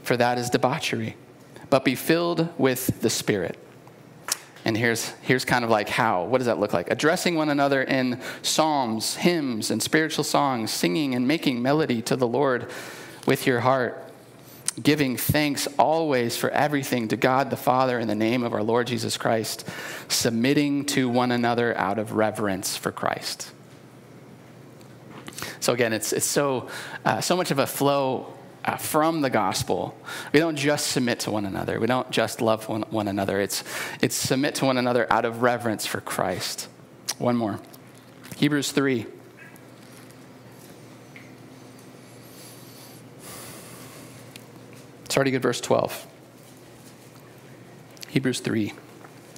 for 0.02 0.16
that 0.16 0.38
is 0.38 0.50
debauchery, 0.50 1.16
but 1.70 1.84
be 1.84 1.94
filled 1.94 2.48
with 2.58 3.00
the 3.00 3.10
Spirit. 3.10 3.56
And 4.64 4.76
here's, 4.76 5.10
here's 5.22 5.44
kind 5.44 5.64
of 5.64 5.70
like 5.70 5.88
how. 5.88 6.24
What 6.24 6.38
does 6.38 6.46
that 6.46 6.58
look 6.58 6.72
like? 6.72 6.90
Addressing 6.90 7.34
one 7.34 7.48
another 7.48 7.82
in 7.82 8.20
psalms, 8.42 9.16
hymns, 9.16 9.70
and 9.70 9.82
spiritual 9.82 10.24
songs, 10.24 10.70
singing 10.70 11.14
and 11.14 11.26
making 11.26 11.62
melody 11.62 12.00
to 12.02 12.16
the 12.16 12.28
Lord 12.28 12.70
with 13.26 13.46
your 13.46 13.60
heart, 13.60 14.02
giving 14.80 15.16
thanks 15.16 15.66
always 15.78 16.36
for 16.36 16.50
everything 16.50 17.08
to 17.08 17.16
God 17.16 17.50
the 17.50 17.56
Father 17.56 17.98
in 17.98 18.08
the 18.08 18.14
name 18.14 18.42
of 18.42 18.52
our 18.52 18.62
Lord 18.62 18.86
Jesus 18.86 19.16
Christ, 19.16 19.68
submitting 20.08 20.84
to 20.86 21.08
one 21.08 21.32
another 21.32 21.76
out 21.76 21.98
of 21.98 22.12
reverence 22.12 22.76
for 22.76 22.92
Christ. 22.92 23.52
So 25.60 25.72
again, 25.72 25.92
it's, 25.92 26.12
it's 26.12 26.26
so, 26.26 26.68
uh, 27.04 27.20
so 27.20 27.36
much 27.36 27.50
of 27.50 27.58
a 27.58 27.66
flow 27.66 28.32
uh, 28.64 28.76
from 28.76 29.20
the 29.20 29.30
gospel. 29.30 29.96
We 30.32 30.40
don't 30.40 30.56
just 30.56 30.88
submit 30.88 31.20
to 31.20 31.30
one 31.30 31.46
another. 31.46 31.80
We 31.80 31.86
don't 31.86 32.10
just 32.10 32.40
love 32.40 32.68
one, 32.68 32.82
one 32.90 33.08
another. 33.08 33.40
It's, 33.40 33.64
it's 34.00 34.14
submit 34.14 34.54
to 34.56 34.66
one 34.66 34.78
another 34.78 35.12
out 35.12 35.24
of 35.24 35.42
reverence 35.42 35.86
for 35.86 36.00
Christ. 36.00 36.68
One 37.18 37.36
more. 37.36 37.60
Hebrews 38.36 38.72
3. 38.72 39.06
Starting 45.08 45.34
at 45.34 45.42
verse 45.42 45.60
12. 45.60 46.06
Hebrews 48.08 48.40
3 48.40 48.72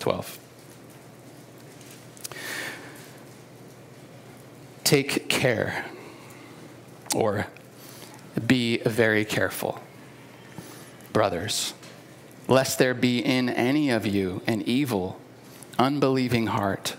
12. 0.00 0.38
Take 4.82 5.28
care 5.28 5.86
or 7.15 7.47
be 8.47 8.79
very 8.79 9.25
careful, 9.25 9.81
brothers, 11.12 11.73
lest 12.49 12.79
there 12.79 12.95
be 12.95 13.21
in 13.21 13.49
any 13.49 13.91
of 13.91 14.07
you 14.07 14.43
an 14.47 14.62
evil, 14.62 15.21
unbelieving 15.79 16.49
heart, 16.49 16.97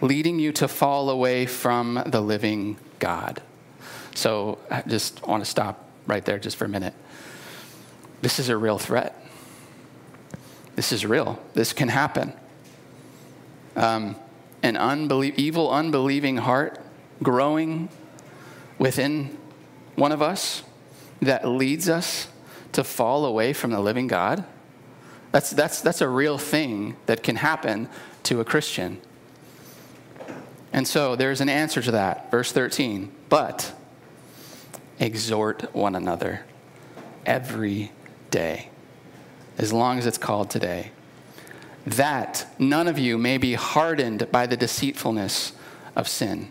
leading 0.00 0.38
you 0.38 0.52
to 0.52 0.68
fall 0.68 1.10
away 1.10 1.44
from 1.44 2.02
the 2.06 2.20
living 2.20 2.76
God. 2.98 3.42
So 4.14 4.58
I 4.70 4.82
just 4.82 5.26
want 5.26 5.44
to 5.44 5.50
stop 5.50 5.84
right 6.06 6.24
there 6.24 6.38
just 6.38 6.56
for 6.56 6.64
a 6.64 6.68
minute. 6.68 6.94
This 8.22 8.38
is 8.38 8.48
a 8.48 8.56
real 8.56 8.78
threat. 8.78 9.20
This 10.76 10.92
is 10.92 11.04
real. 11.04 11.42
This 11.54 11.72
can 11.72 11.88
happen. 11.88 12.32
Um, 13.76 14.16
an 14.62 14.76
unbelie- 14.76 15.34
evil, 15.36 15.70
unbelieving 15.70 16.38
heart 16.38 16.80
growing 17.22 17.88
within 18.78 19.36
one 19.94 20.12
of 20.12 20.22
us 20.22 20.62
that 21.22 21.46
leads 21.46 21.88
us 21.88 22.28
to 22.72 22.84
fall 22.84 23.24
away 23.24 23.52
from 23.52 23.70
the 23.70 23.80
living 23.80 24.06
God, 24.06 24.44
that's, 25.32 25.50
that's, 25.50 25.80
that's 25.80 26.00
a 26.00 26.08
real 26.08 26.38
thing 26.38 26.96
that 27.06 27.22
can 27.22 27.36
happen 27.36 27.88
to 28.24 28.40
a 28.40 28.44
Christian. 28.44 29.00
And 30.72 30.86
so 30.86 31.16
there's 31.16 31.40
an 31.40 31.48
answer 31.48 31.82
to 31.82 31.90
that. 31.92 32.30
Verse 32.30 32.52
13. 32.52 33.10
But 33.28 33.72
exhort 34.98 35.74
one 35.74 35.94
another 35.94 36.44
every 37.26 37.92
day, 38.30 38.68
as 39.58 39.72
long 39.72 39.98
as 39.98 40.06
it's 40.06 40.18
called 40.18 40.50
today, 40.50 40.90
that 41.86 42.46
none 42.58 42.88
of 42.88 42.98
you 42.98 43.18
may 43.18 43.38
be 43.38 43.54
hardened 43.54 44.30
by 44.32 44.46
the 44.46 44.56
deceitfulness 44.56 45.52
of 45.94 46.08
sin. 46.08 46.50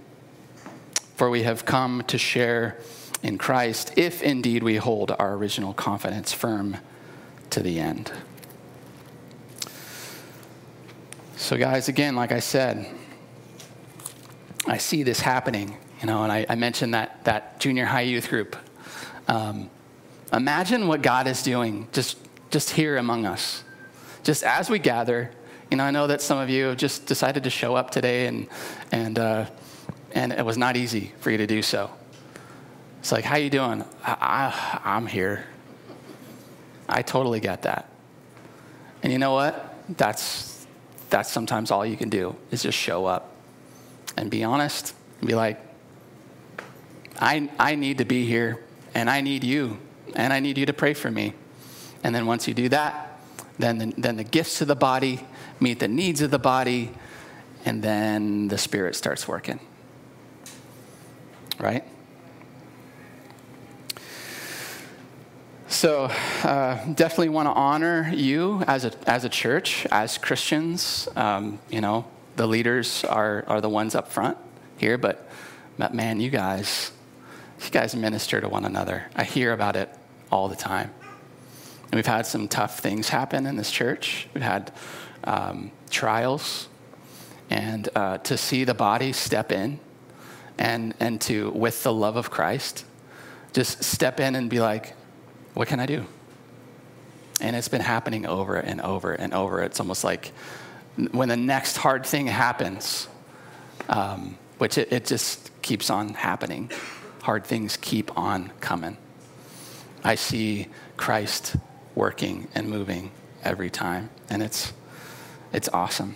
For 1.16 1.30
we 1.30 1.44
have 1.44 1.66
come 1.66 2.04
to 2.08 2.18
share 2.18 2.78
in 3.22 3.38
Christ 3.38 3.94
if 3.96 4.22
indeed 4.22 4.64
we 4.64 4.76
hold 4.76 5.12
our 5.12 5.34
original 5.34 5.74
confidence 5.74 6.34
firm 6.34 6.78
to 7.52 7.62
the 7.62 7.80
end. 7.80 8.12
So, 11.38 11.58
guys, 11.58 11.88
again, 11.88 12.16
like 12.16 12.32
I 12.32 12.40
said, 12.40 12.86
I 14.66 14.78
see 14.78 15.04
this 15.04 15.20
happening, 15.20 15.78
you 16.00 16.08
know, 16.08 16.24
and 16.24 16.32
I, 16.32 16.46
I 16.48 16.56
mentioned 16.56 16.94
that, 16.94 17.24
that 17.26 17.60
junior 17.60 17.86
high 17.86 18.02
youth 18.02 18.30
group. 18.30 18.56
Um, 19.28 19.70
imagine 20.32 20.88
what 20.88 21.02
God 21.02 21.28
is 21.28 21.44
doing 21.44 21.88
just, 21.92 22.18
just 22.50 22.72
here 22.72 22.98
among 22.98 23.26
us. 23.26 23.64
Just 24.24 24.44
as 24.44 24.70
we 24.70 24.80
gather, 24.80 25.32
you 25.70 25.78
know, 25.78 25.84
I 25.84 25.92
know 25.92 26.08
that 26.08 26.22
some 26.22 26.38
of 26.38 26.50
you 26.50 26.68
have 26.68 26.78
just 26.78 27.06
decided 27.08 27.44
to 27.44 27.50
show 27.50 27.76
up 27.76 27.92
today 27.92 28.28
and, 28.28 28.48
and, 28.92 29.20
uh, 29.20 29.46
and 30.14 30.32
it 30.32 30.46
was 30.46 30.58
not 30.58 30.78
easy 30.78 31.12
for 31.20 31.32
you 31.32 31.38
to 31.38 31.48
do 31.48 31.62
so. 31.62 31.92
It's 33.00 33.12
like, 33.12 33.26
how 33.26 33.36
you 33.36 33.50
doing? 33.50 33.84
I, 34.04 34.80
I, 34.84 34.96
I'm 34.96 35.08
here. 35.08 35.46
I 36.88 37.02
totally 37.02 37.40
get 37.40 37.64
that. 37.64 37.90
And 39.02 39.12
you 39.12 39.20
know 39.20 39.34
what? 39.34 39.76
That's, 39.90 40.66
that's 41.10 41.30
sometimes 41.30 41.72
all 41.72 41.86
you 41.86 41.98
can 41.98 42.10
do 42.10 42.36
is 42.52 42.64
just 42.64 42.78
show 42.78 43.06
up 43.06 43.36
and 44.16 44.30
be 44.32 44.44
honest 44.44 44.96
and 45.20 45.28
be 45.28 45.36
like, 45.36 45.60
I, 47.20 47.50
I 47.60 47.76
need 47.76 47.98
to 47.98 48.06
be 48.06 48.26
here 48.26 48.64
and 48.94 49.10
I 49.10 49.22
need 49.22 49.44
you 49.44 49.80
and 50.16 50.32
I 50.32 50.40
need 50.40 50.58
you 50.58 50.66
to 50.68 50.74
pray 50.74 50.94
for 50.94 51.12
me. 51.12 51.34
And 52.04 52.14
then 52.14 52.26
once 52.26 52.48
you 52.48 52.54
do 52.54 52.70
that, 52.70 53.20
then 53.60 53.78
the, 53.78 53.94
then 53.98 54.18
the 54.18 54.24
gifts 54.24 54.62
of 54.62 54.68
the 54.68 54.76
body 54.76 55.26
meet 55.60 55.80
the 55.80 55.88
needs 55.88 56.22
of 56.22 56.32
the 56.32 56.40
body, 56.40 56.92
and 57.66 57.82
then 57.82 58.50
the 58.50 58.58
Spirit 58.58 58.96
starts 58.96 59.28
working 59.28 59.60
right? 61.60 61.84
So, 65.68 66.06
uh, 66.44 66.86
definitely 66.94 67.30
want 67.30 67.48
to 67.48 67.54
honor 67.54 68.12
you 68.14 68.64
as 68.68 68.86
a, 68.86 68.92
as 69.10 69.26
a 69.26 69.30
church, 69.30 69.88
as 69.92 70.18
Christians. 70.18 71.08
Um, 71.16 71.60
you 71.70 71.82
know, 71.82 72.06
the 72.36 72.48
leaders 72.48 73.04
are, 73.04 73.44
are 73.48 73.60
the 73.60 73.70
ones 73.70 73.96
up 73.96 74.12
front 74.12 74.38
here, 74.78 74.98
but, 74.98 75.28
man, 75.92 76.20
you 76.20 76.30
guys, 76.30 76.92
you 77.64 77.72
guys 77.72 77.96
minister 77.96 78.40
to 78.40 78.48
one 78.48 78.66
another. 78.66 79.10
I 79.16 79.24
hear 79.24 79.52
about 79.52 79.76
it 79.76 79.90
all 80.32 80.48
the 80.48 80.56
time. 80.56 80.92
And 81.86 81.96
we've 81.96 82.06
had 82.06 82.26
some 82.28 82.48
tough 82.48 82.80
things 82.80 83.10
happen 83.10 83.46
in 83.46 83.56
this 83.56 83.72
church. 83.72 84.28
We've 84.34 84.44
had 84.44 84.72
um, 85.24 85.72
trials, 85.90 86.68
and 87.50 87.90
uh, 87.96 88.20
to 88.20 88.38
see 88.38 88.64
the 88.64 88.74
body 88.74 89.12
step 89.12 89.52
in 89.52 89.80
and, 90.58 90.94
and 91.00 91.20
to, 91.22 91.52
with 91.52 91.84
the 91.84 91.94
love 91.94 92.16
of 92.16 92.30
Christ, 92.30 92.86
just 93.54 93.84
step 93.84 94.20
in 94.20 94.36
and 94.36 94.50
be 94.50 94.60
like, 94.60 94.94
what 95.54 95.68
can 95.68 95.80
I 95.80 95.86
do? 95.86 96.06
And 97.42 97.56
it's 97.56 97.68
been 97.68 97.82
happening 97.82 98.26
over 98.26 98.56
and 98.56 98.82
over 98.82 99.14
and 99.14 99.34
over. 99.34 99.62
It's 99.62 99.80
almost 99.80 100.04
like 100.04 100.32
when 101.12 101.30
the 101.30 101.38
next 101.38 101.78
hard 101.78 102.06
thing 102.06 102.28
happens, 102.28 103.08
um, 103.90 104.38
which 104.58 104.78
it, 104.78 104.92
it 104.92 105.06
just 105.06 105.52
keeps 105.62 105.90
on 105.90 106.10
happening, 106.10 106.72
hard 107.22 107.44
things 107.46 107.78
keep 107.78 108.16
on 108.18 108.52
coming. 108.60 108.98
I 110.04 110.16
see 110.16 110.68
Christ 110.98 111.56
working 111.96 112.48
and 112.56 112.70
moving 112.70 113.12
every 113.44 113.70
time, 113.70 114.10
and 114.30 114.42
it's, 114.44 114.74
it's 115.52 115.70
awesome. 115.70 116.16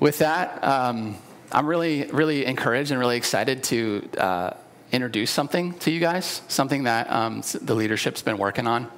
With 0.00 0.18
that, 0.18 0.62
um, 0.64 1.16
I'm 1.54 1.66
really, 1.66 2.06
really 2.06 2.46
encouraged 2.46 2.92
and 2.92 2.98
really 2.98 3.18
excited 3.18 3.62
to 3.64 4.08
uh, 4.16 4.50
introduce 4.90 5.30
something 5.30 5.74
to 5.80 5.90
you 5.90 6.00
guys, 6.00 6.40
something 6.48 6.84
that 6.84 7.10
um, 7.10 7.42
the 7.60 7.74
leadership's 7.74 8.22
been 8.22 8.38
working 8.38 8.66
on. 8.66 8.90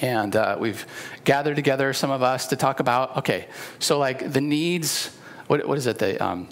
And 0.00 0.36
uh, 0.36 0.56
we've 0.58 0.86
gathered 1.24 1.56
together, 1.56 1.92
some 1.92 2.12
of 2.12 2.22
us, 2.22 2.46
to 2.48 2.56
talk 2.56 2.78
about 2.78 3.16
okay, 3.18 3.48
so 3.80 3.98
like 3.98 4.32
the 4.32 4.40
needs, 4.40 5.16
what, 5.48 5.66
what 5.66 5.78
is 5.78 5.88
it, 5.88 5.98
the, 5.98 6.22
um, 6.24 6.48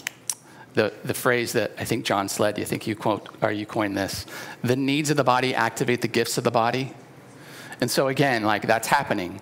the, 0.73 0.93
the 1.05 1.13
phrase 1.13 1.53
that 1.53 1.71
I 1.77 1.85
think 1.85 2.03
John 2.03 2.27
Sled, 2.27 2.57
you 2.57 2.65
think 2.65 2.85
you 2.85 2.97
quote, 2.97 3.29
or 3.41 3.53
you 3.53 3.65
coined 3.65 3.97
this, 3.97 4.25
the 4.61 4.75
needs 4.75 5.09
of 5.09 5.15
the 5.15 5.23
body 5.23 5.55
activate 5.55 6.01
the 6.01 6.09
gifts 6.09 6.37
of 6.37 6.43
the 6.43 6.51
body. 6.51 6.93
And 7.79 7.89
so 7.89 8.09
again, 8.09 8.43
like 8.43 8.67
that's 8.67 8.89
happening. 8.89 9.39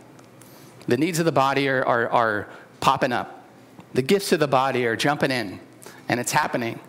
The 0.87 0.97
needs 0.97 1.17
of 1.17 1.25
the 1.25 1.31
body 1.31 1.67
are, 1.67 1.83
are, 1.83 2.09
are 2.09 2.49
popping 2.79 3.11
up 3.11 3.36
the 3.97 4.03
gifts 4.03 4.31
of 4.31 4.39
the 4.39 4.47
body 4.47 4.85
are 4.85 4.95
jumping 4.95 5.31
in, 5.31 5.59
and 6.07 6.19
it's 6.19 6.31
happening. 6.31 6.79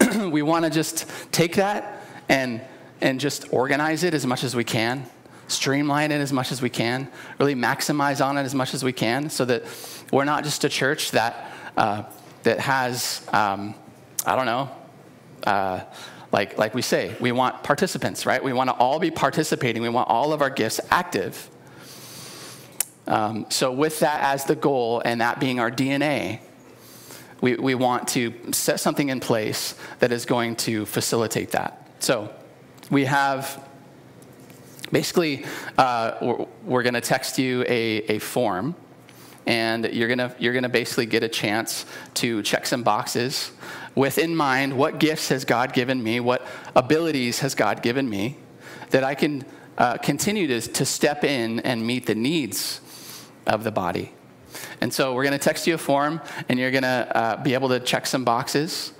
we 0.30 0.40
want 0.40 0.64
to 0.64 0.70
just 0.70 1.04
take 1.30 1.56
that 1.56 2.02
and, 2.30 2.62
and 3.02 3.20
just 3.20 3.52
organize 3.52 4.02
it 4.02 4.14
as 4.14 4.24
much 4.24 4.42
as 4.42 4.56
we 4.56 4.64
can, 4.64 5.04
streamline 5.46 6.10
it 6.10 6.22
as 6.22 6.32
much 6.32 6.50
as 6.50 6.62
we 6.62 6.70
can, 6.70 7.06
really 7.38 7.54
maximize 7.54 8.24
on 8.24 8.38
it 8.38 8.44
as 8.44 8.54
much 8.54 8.72
as 8.72 8.82
we 8.82 8.94
can, 8.94 9.28
so 9.28 9.44
that 9.44 9.62
we're 10.10 10.24
not 10.24 10.42
just 10.42 10.64
a 10.64 10.70
church 10.70 11.10
that, 11.10 11.52
uh, 11.76 12.04
that 12.44 12.58
has, 12.60 13.28
um, 13.34 13.74
I 14.24 14.34
don't 14.34 14.46
know, 14.46 14.70
uh, 15.46 15.80
like, 16.32 16.56
like 16.56 16.74
we 16.74 16.80
say, 16.80 17.14
we 17.20 17.30
want 17.30 17.62
participants, 17.62 18.24
right? 18.24 18.42
We 18.42 18.54
want 18.54 18.70
to 18.70 18.76
all 18.76 18.98
be 18.98 19.10
participating. 19.10 19.82
We 19.82 19.90
want 19.90 20.08
all 20.08 20.32
of 20.32 20.40
our 20.40 20.48
gifts 20.48 20.80
active. 20.90 21.50
Um, 23.08 23.46
so, 23.48 23.72
with 23.72 24.00
that 24.00 24.22
as 24.22 24.44
the 24.44 24.54
goal 24.54 25.02
and 25.04 25.20
that 25.20 25.40
being 25.40 25.58
our 25.58 25.70
DNA, 25.70 26.40
we, 27.40 27.56
we 27.56 27.74
want 27.74 28.08
to 28.08 28.34
set 28.52 28.80
something 28.80 29.08
in 29.08 29.20
place 29.20 29.74
that 30.00 30.12
is 30.12 30.24
going 30.24 30.56
to 30.56 30.86
facilitate 30.86 31.52
that. 31.52 31.88
So 32.00 32.32
we 32.90 33.04
have 33.04 33.66
basically, 34.90 35.44
uh, 35.76 36.12
we're, 36.20 36.46
we're 36.64 36.82
going 36.82 36.94
to 36.94 37.00
text 37.00 37.38
you 37.38 37.62
a, 37.62 37.98
a 38.08 38.18
form 38.18 38.74
and 39.46 39.86
you're 39.94 40.08
gonna 40.08 40.34
you're 40.38 40.52
gonna 40.52 40.68
basically 40.68 41.06
get 41.06 41.22
a 41.22 41.28
chance 41.28 41.86
to 42.12 42.42
check 42.42 42.66
some 42.66 42.82
boxes 42.82 43.50
with 43.94 44.18
in 44.18 44.36
mind 44.36 44.76
what 44.76 45.00
gifts 45.00 45.30
has 45.30 45.46
God 45.46 45.72
given 45.72 46.02
me, 46.02 46.20
what 46.20 46.46
abilities 46.76 47.40
has 47.40 47.54
God 47.54 47.80
given 47.80 48.10
me, 48.10 48.36
that 48.90 49.04
I 49.04 49.14
can 49.14 49.46
uh, 49.78 49.96
continue 49.96 50.48
to, 50.48 50.60
to 50.60 50.84
step 50.84 51.24
in 51.24 51.60
and 51.60 51.86
meet 51.86 52.04
the 52.04 52.14
needs 52.14 52.82
of 53.48 53.64
the 53.64 53.70
body. 53.70 54.12
And 54.80 54.92
so 54.92 55.14
we're 55.14 55.24
gonna 55.24 55.38
text 55.38 55.66
you 55.66 55.74
a 55.74 55.78
form, 55.78 56.20
and 56.48 56.58
you're 56.58 56.70
gonna 56.70 57.10
uh, 57.14 57.42
be 57.42 57.54
able 57.54 57.68
to 57.70 57.80
check 57.80 58.06
some 58.06 58.24
boxes. 58.24 58.92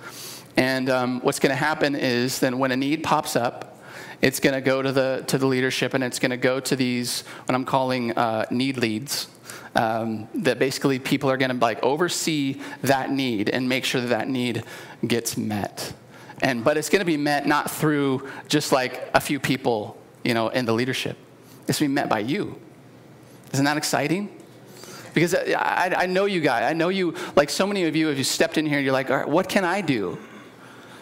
And 0.57 0.89
um, 0.89 1.21
what's 1.21 1.39
gonna 1.39 1.55
happen 1.55 1.95
is 1.95 2.39
then 2.39 2.59
when 2.59 2.71
a 2.71 2.77
need 2.77 3.03
pops 3.03 3.35
up, 3.35 3.77
it's 4.21 4.41
going 4.41 4.53
to 4.53 4.59
go 4.59 4.81
to 4.81 4.91
the 4.91 5.23
to 5.27 5.37
the 5.37 5.45
leadership 5.45 5.93
and 5.93 6.03
it's 6.03 6.19
going 6.19 6.31
to 6.31 6.35
go 6.35 6.59
to 6.59 6.75
these 6.75 7.21
what 7.45 7.55
i'm 7.55 7.63
calling 7.63 8.11
uh, 8.17 8.45
need 8.51 8.75
leads 8.75 9.29
um, 9.75 10.27
that 10.35 10.59
basically 10.59 10.99
people 10.99 11.29
are 11.29 11.37
going 11.37 11.51
to 11.51 11.57
like 11.57 11.81
oversee 11.83 12.59
that 12.81 13.11
need 13.11 13.49
and 13.49 13.67
make 13.69 13.85
sure 13.85 14.01
that 14.01 14.07
that 14.07 14.27
need 14.27 14.63
gets 15.05 15.37
met. 15.37 15.93
And 16.41 16.63
but 16.63 16.77
it's 16.77 16.89
going 16.89 16.99
to 16.99 17.05
be 17.05 17.17
met 17.17 17.45
not 17.45 17.69
through 17.69 18.29
just 18.47 18.71
like 18.71 19.09
a 19.13 19.19
few 19.19 19.39
people, 19.39 19.97
you 20.23 20.33
know, 20.33 20.49
in 20.49 20.65
the 20.65 20.73
leadership. 20.73 21.17
It's 21.67 21.79
going 21.79 21.89
to 21.89 21.93
be 21.93 21.93
met 21.93 22.09
by 22.09 22.19
you. 22.19 22.59
Isn't 23.53 23.65
that 23.65 23.77
exciting? 23.77 24.29
Because 25.13 25.35
I, 25.35 25.93
I 25.97 26.05
know 26.05 26.25
you 26.25 26.41
guys. 26.41 26.63
I 26.63 26.73
know 26.73 26.89
you, 26.89 27.15
like 27.35 27.49
so 27.49 27.65
many 27.65 27.85
of 27.85 27.95
you, 27.95 28.07
have 28.07 28.17
you 28.17 28.23
stepped 28.23 28.57
in 28.57 28.65
here 28.65 28.77
and 28.77 28.85
you're 28.85 28.93
like, 28.93 29.09
all 29.09 29.17
right, 29.17 29.29
what 29.29 29.49
can 29.49 29.63
I 29.65 29.81
do? 29.81 30.17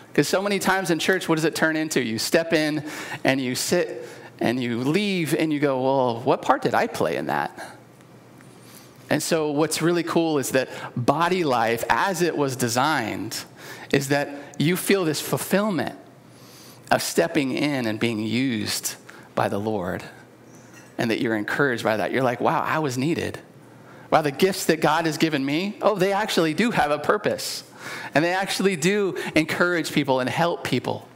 Because 0.08 0.28
so 0.28 0.42
many 0.42 0.58
times 0.58 0.90
in 0.90 1.00
church, 1.00 1.30
what 1.30 1.36
does 1.36 1.46
it 1.46 1.56
turn 1.56 1.76
into? 1.76 2.02
You 2.02 2.18
step 2.18 2.52
in 2.54 2.84
and 3.24 3.40
you 3.40 3.54
sit 3.54 4.08
and 4.40 4.62
you 4.62 4.80
leave 4.80 5.36
and 5.36 5.52
you 5.54 5.60
go, 5.60 5.82
well, 5.82 6.22
what 6.22 6.42
part 6.42 6.62
did 6.62 6.74
I 6.74 6.88
play 6.88 7.18
in 7.18 7.28
that? 7.28 7.78
And 9.10 9.24
so, 9.24 9.52
what's 9.52 9.82
really 9.82 10.04
cool 10.04 10.38
is 10.38 10.52
that 10.52 10.70
body 10.96 11.44
life, 11.44 11.84
as 11.90 12.22
it 12.22 12.36
was 12.36 12.56
designed, 12.56 13.44
is 13.94 14.10
that 14.10 14.30
you 14.60 14.76
feel 14.76 15.06
this 15.06 15.22
fulfillment 15.22 15.98
of 16.92 17.02
stepping 17.02 17.52
in 17.52 17.86
and 17.86 18.00
being 18.00 18.20
used 18.20 18.96
by 19.34 19.48
the 19.48 19.60
Lord, 19.60 20.04
and 20.98 21.12
that 21.12 21.22
you're 21.22 21.36
encouraged 21.36 21.84
by 21.84 21.98
that. 21.98 22.12
You're 22.12 22.24
like, 22.24 22.42
wow, 22.42 22.62
I 22.62 22.80
was 22.80 22.98
needed. 22.98 23.40
Wow, 24.18 24.24
the 24.24 24.32
gifts 24.32 24.66
that 24.66 24.82
God 24.82 25.06
has 25.06 25.20
given 25.20 25.46
me, 25.46 25.78
oh, 25.80 25.94
they 25.94 26.12
actually 26.12 26.56
do 26.56 26.72
have 26.72 26.90
a 26.90 26.98
purpose. 26.98 27.64
And 28.16 28.26
they 28.26 28.34
actually 28.34 28.76
do 28.76 29.16
encourage 29.36 29.92
people 29.92 30.20
and 30.20 30.28
help 30.28 30.64
people. 30.64 31.08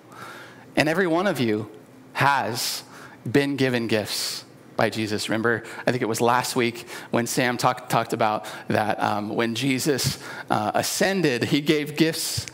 And 0.75 0.87
every 0.87 1.07
one 1.07 1.25
of 1.25 1.39
you 1.39 1.67
has 2.13 2.83
been 3.29 3.55
given 3.55 3.87
gifts 3.87 4.45
by 4.77 4.91
Jesus. 4.91 5.29
Remember, 5.29 5.63
I 5.87 5.91
think 5.91 6.03
it 6.03 6.07
was 6.07 6.21
last 6.21 6.55
week 6.55 6.87
when 7.09 7.25
Sam 7.25 7.57
talk, 7.57 7.89
talked 7.89 8.13
about 8.13 8.45
that 8.67 9.01
um, 9.01 9.29
when 9.29 9.55
Jesus 9.55 10.19
uh, 10.51 10.69
ascended, 10.75 11.45
he 11.45 11.59
gave 11.59 11.97
gifts 11.97 12.45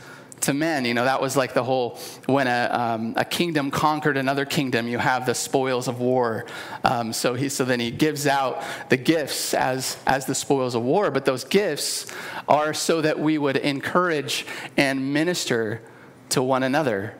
to 0.41 0.53
men. 0.53 0.85
You 0.85 0.93
know, 0.93 1.05
that 1.05 1.21
was 1.21 1.35
like 1.35 1.53
the 1.53 1.63
whole 1.63 1.99
when 2.25 2.47
a, 2.47 2.69
um, 2.71 3.13
a 3.15 3.25
kingdom 3.25 3.71
conquered 3.71 4.17
another 4.17 4.45
kingdom, 4.45 4.88
you 4.88 4.97
have 4.97 5.25
the 5.25 5.33
spoils 5.33 5.88
of 5.88 5.99
war. 5.99 6.45
Um, 6.83 7.13
so, 7.13 7.33
he, 7.33 7.49
so 7.49 7.65
then 7.65 7.79
he 7.79 7.91
gives 7.91 8.27
out 8.27 8.63
the 8.89 8.97
gifts 8.97 9.53
as, 9.53 9.97
as 10.05 10.25
the 10.25 10.35
spoils 10.35 10.75
of 10.75 10.83
war, 10.83 11.11
but 11.11 11.25
those 11.25 11.43
gifts 11.43 12.11
are 12.47 12.73
so 12.73 13.01
that 13.01 13.19
we 13.19 13.38
would 13.38 13.57
encourage 13.57 14.45
and 14.75 15.13
minister 15.13 15.81
to 16.29 16.43
one 16.43 16.63
another. 16.63 17.15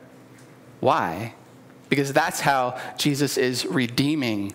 Why? 0.80 1.34
Because 1.90 2.14
that's 2.14 2.42
how 2.42 2.80
Jesus 2.98 3.38
is 3.38 3.66
redeeming 3.66 4.54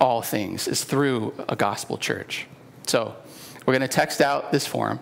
all 0.00 0.22
things 0.22 0.68
is 0.68 0.84
through 0.84 1.34
a 1.48 1.56
gospel 1.56 1.96
church. 1.96 2.46
So 2.86 3.16
we're 3.66 3.74
going 3.74 3.88
to 3.88 3.88
text 3.88 4.20
out 4.20 4.52
this 4.52 4.66
form. 4.66 5.00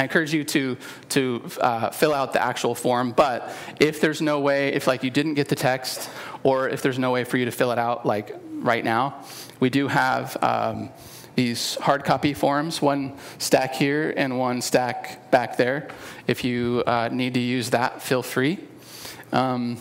I 0.00 0.04
encourage 0.04 0.32
you 0.32 0.44
to 0.44 0.78
to 1.10 1.42
uh, 1.60 1.90
fill 1.90 2.14
out 2.14 2.32
the 2.32 2.42
actual 2.42 2.74
form. 2.74 3.12
But 3.12 3.54
if 3.78 4.00
there's 4.00 4.22
no 4.22 4.40
way, 4.40 4.68
if 4.72 4.86
like 4.86 5.04
you 5.04 5.10
didn't 5.10 5.34
get 5.34 5.48
the 5.48 5.54
text, 5.54 6.08
or 6.42 6.70
if 6.70 6.80
there's 6.80 6.98
no 6.98 7.10
way 7.10 7.24
for 7.24 7.36
you 7.36 7.44
to 7.44 7.50
fill 7.50 7.70
it 7.70 7.78
out 7.78 8.06
like 8.06 8.34
right 8.50 8.82
now, 8.82 9.22
we 9.60 9.68
do 9.68 9.88
have 9.88 10.42
um, 10.42 10.88
these 11.34 11.74
hard 11.74 12.04
copy 12.04 12.32
forms, 12.32 12.80
one 12.80 13.12
stack 13.36 13.74
here 13.74 14.14
and 14.16 14.38
one 14.38 14.62
stack 14.62 15.30
back 15.30 15.58
there. 15.58 15.88
If 16.26 16.44
you 16.44 16.82
uh, 16.86 17.10
need 17.12 17.34
to 17.34 17.40
use 17.40 17.68
that, 17.70 18.00
feel 18.00 18.22
free. 18.22 18.58
Um, 19.32 19.76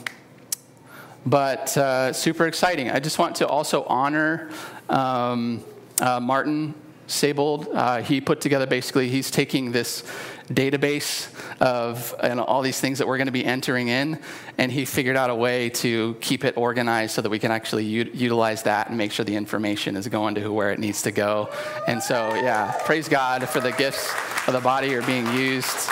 but 1.26 1.78
uh, 1.78 2.12
super 2.12 2.46
exciting. 2.46 2.92
I 2.92 3.00
just 3.00 3.20
want 3.20 3.38
to 3.38 3.48
also 3.48 3.84
honor 3.84 4.50
um, 4.90 5.64
uh, 6.02 6.20
Martin 6.20 6.74
Sabold. 7.10 7.68
Uh, 7.74 8.02
he 8.02 8.22
put 8.22 8.40
together 8.40 8.68
basically, 8.68 9.10
he's 9.10 9.32
taking 9.32 9.72
this 9.72 10.04
database 10.48 11.30
of 11.60 12.16
and 12.22 12.40
all 12.40 12.62
these 12.62 12.80
things 12.80 13.00
that 13.00 13.08
we're 13.08 13.18
going 13.18 13.28
to 13.28 13.32
be 13.32 13.46
entering 13.46 13.88
in, 13.88 14.20
and 14.58 14.72
he 14.72 14.86
figured 14.86 15.18
out 15.18 15.30
a 15.30 15.36
way 15.36 15.70
to 15.70 16.16
keep 16.22 16.44
it 16.44 16.56
organized 16.58 17.14
so 17.14 17.22
that 17.22 17.30
we 17.30 17.40
can 17.40 17.52
actually 17.52 17.86
u- 17.86 18.10
utilize 18.14 18.64
that 18.64 18.90
and 18.90 18.98
make 18.98 19.12
sure 19.12 19.26
the 19.26 19.36
information 19.36 19.96
is 19.96 20.08
going 20.08 20.36
to 20.36 20.52
where 20.52 20.72
it 20.72 20.80
needs 20.80 21.02
to 21.04 21.12
go. 21.12 21.50
And 21.88 22.02
so, 22.02 22.34
yeah, 22.36 22.72
praise 22.86 23.10
God 23.10 23.48
for 23.50 23.60
the 23.60 23.72
gifts 23.72 24.14
of 24.48 24.54
the 24.54 24.62
body 24.62 24.96
are 24.96 25.02
being 25.04 25.28
used. 25.34 25.90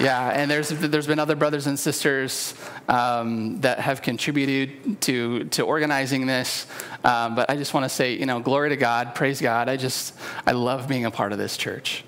Yeah, 0.00 0.28
and 0.28 0.48
there's 0.48 0.68
there's 0.68 1.08
been 1.08 1.18
other 1.18 1.34
brothers 1.34 1.66
and 1.66 1.76
sisters 1.76 2.54
um, 2.88 3.60
that 3.62 3.80
have 3.80 4.00
contributed 4.00 5.00
to 5.02 5.44
to 5.46 5.62
organizing 5.62 6.26
this. 6.26 6.66
Um, 7.02 7.34
but 7.34 7.50
I 7.50 7.56
just 7.56 7.74
want 7.74 7.82
to 7.82 7.88
say, 7.88 8.14
you 8.14 8.24
know, 8.24 8.38
glory 8.38 8.68
to 8.68 8.76
God, 8.76 9.16
praise 9.16 9.40
God. 9.40 9.68
I 9.68 9.76
just 9.76 10.14
I 10.46 10.52
love 10.52 10.86
being 10.86 11.04
a 11.04 11.10
part 11.10 11.32
of 11.32 11.38
this 11.38 11.56
church, 11.56 12.04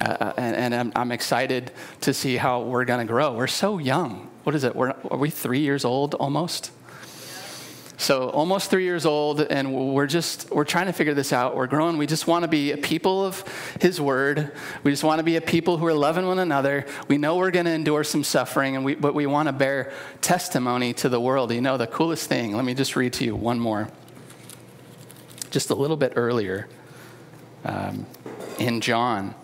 uh, 0.00 0.04
uh 0.04 0.32
and, 0.38 0.56
and 0.56 0.74
I'm, 0.74 0.92
I'm, 0.96 1.12
excited 1.12 1.70
to 2.00 2.14
see 2.14 2.38
how 2.38 2.62
we're 2.62 2.86
going 2.86 3.06
to 3.06 3.10
grow. 3.10 3.34
We're 3.34 3.46
so 3.46 3.76
young. 3.76 4.30
What 4.44 4.54
is 4.54 4.64
it? 4.64 4.74
We're, 4.74 4.94
are 5.10 5.18
we 5.18 5.28
three 5.28 5.60
years 5.60 5.84
old 5.84 6.14
almost? 6.14 6.70
So 7.98 8.30
almost 8.30 8.70
three 8.70 8.84
years 8.84 9.06
old, 9.06 9.40
and 9.40 9.94
we're 9.94 10.06
just 10.06 10.50
we're 10.50 10.64
trying 10.64 10.86
to 10.86 10.92
figure 10.92 11.14
this 11.14 11.32
out. 11.32 11.54
We're 11.54 11.66
growing. 11.66 11.98
We 11.98 12.06
just 12.06 12.26
want 12.26 12.42
to 12.42 12.48
be 12.48 12.72
a 12.72 12.76
people 12.76 13.24
of 13.24 13.44
His 13.80 14.00
Word. 14.00 14.50
We 14.82 14.90
just 14.90 15.04
want 15.04 15.18
to 15.18 15.22
be 15.22 15.36
a 15.36 15.40
people 15.40 15.76
who 15.76 15.86
are 15.86 15.94
loving 15.94 16.26
one 16.26 16.38
another. 16.38 16.86
We 17.08 17.18
know 17.18 17.36
we're 17.36 17.50
going 17.50 17.66
to 17.66 17.72
endure 17.72 18.02
some 18.02 18.24
suffering, 18.24 18.76
and 18.76 18.84
we, 18.84 18.94
but 18.94 19.14
we 19.14 19.26
want 19.26 19.48
to 19.48 19.52
bear 19.52 19.92
testimony 20.20 20.94
to 20.94 21.08
the 21.08 21.20
world. 21.20 21.52
You 21.52 21.60
know, 21.60 21.76
the 21.76 21.86
coolest 21.86 22.28
thing. 22.28 22.56
Let 22.56 22.64
me 22.64 22.74
just 22.74 22.96
read 22.96 23.12
to 23.14 23.24
you 23.24 23.36
one 23.36 23.60
more. 23.60 23.88
Just 25.50 25.70
a 25.70 25.74
little 25.74 25.98
bit 25.98 26.14
earlier, 26.16 26.68
um, 27.64 28.06
in 28.58 28.80
John. 28.80 29.34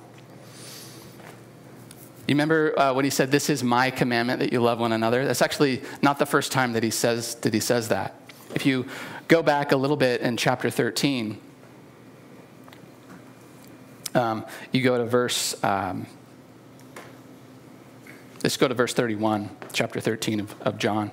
You 2.27 2.35
remember 2.35 2.79
uh, 2.79 2.93
when 2.93 3.05
he 3.05 3.11
said, 3.11 3.31
"This 3.31 3.51
is 3.51 3.63
my 3.63 3.91
commandment 3.91 4.41
that 4.41 4.53
you 4.53 4.61
love 4.61 4.81
one 4.81 4.93
another." 4.93 5.25
That's 5.25 5.43
actually 5.43 5.83
not 6.03 6.19
the 6.19 6.27
first 6.27 6.51
time 6.51 6.73
that 6.73 6.83
he 6.83 6.91
says 6.91 7.37
that 7.37 7.55
he 7.55 7.61
says 7.61 7.89
that. 7.89 8.15
If 8.59 8.67
you 8.67 8.87
go 9.29 9.41
back 9.41 9.71
a 9.71 9.77
little 9.77 9.97
bit 9.97 10.21
in 10.21 10.37
chapter 10.37 10.69
13, 10.69 11.39
um, 14.17 14.45
you 14.73 14.83
go 14.83 14.99
to 14.99 15.05
verse, 15.05 15.63
um, 15.63 16.09
let's 18.43 18.57
go 18.57 18.67
to 18.67 18.75
verse 18.75 18.93
31, 18.95 19.49
chapter 19.73 20.01
13 20.01 20.41
of, 20.41 20.61
of 20.63 20.77
John. 20.77 21.13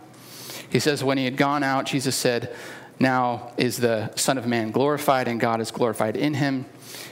He 0.72 0.80
says, 0.80 1.04
When 1.04 1.20
he 1.20 1.26
had 1.26 1.38
gone 1.38 1.62
out, 1.62 1.86
Jesus 1.86 2.16
said, 2.16 2.56
Now 3.00 3.52
is 3.58 3.78
the 3.78 4.12
Son 4.16 4.40
of 4.40 4.48
Man 4.48 4.72
glorified, 4.72 5.28
and 5.28 5.40
God 5.40 5.62
is 5.62 5.70
glorified 5.70 6.18
in 6.18 6.34
him. 6.34 6.66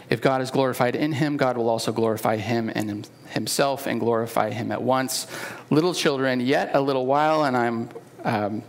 If 0.09 0.19
God 0.19 0.41
is 0.41 0.49
glorified 0.49 0.95
in 0.95 1.11
him, 1.11 1.37
God 1.37 1.57
will 1.57 1.69
also 1.69 1.91
glorify 1.91 2.37
him 2.37 2.71
and 2.73 3.07
himself 3.27 3.85
and 3.85 3.99
glorify 3.99 4.49
him 4.49 4.71
at 4.71 4.81
once. 4.81 5.27
Little 5.69 5.93
children, 5.93 6.39
yet 6.39 6.71
a 6.73 6.81
little 6.81 7.05
while, 7.05 7.43
and 7.43 7.55
I'm 7.55 7.89
um, 8.23 8.63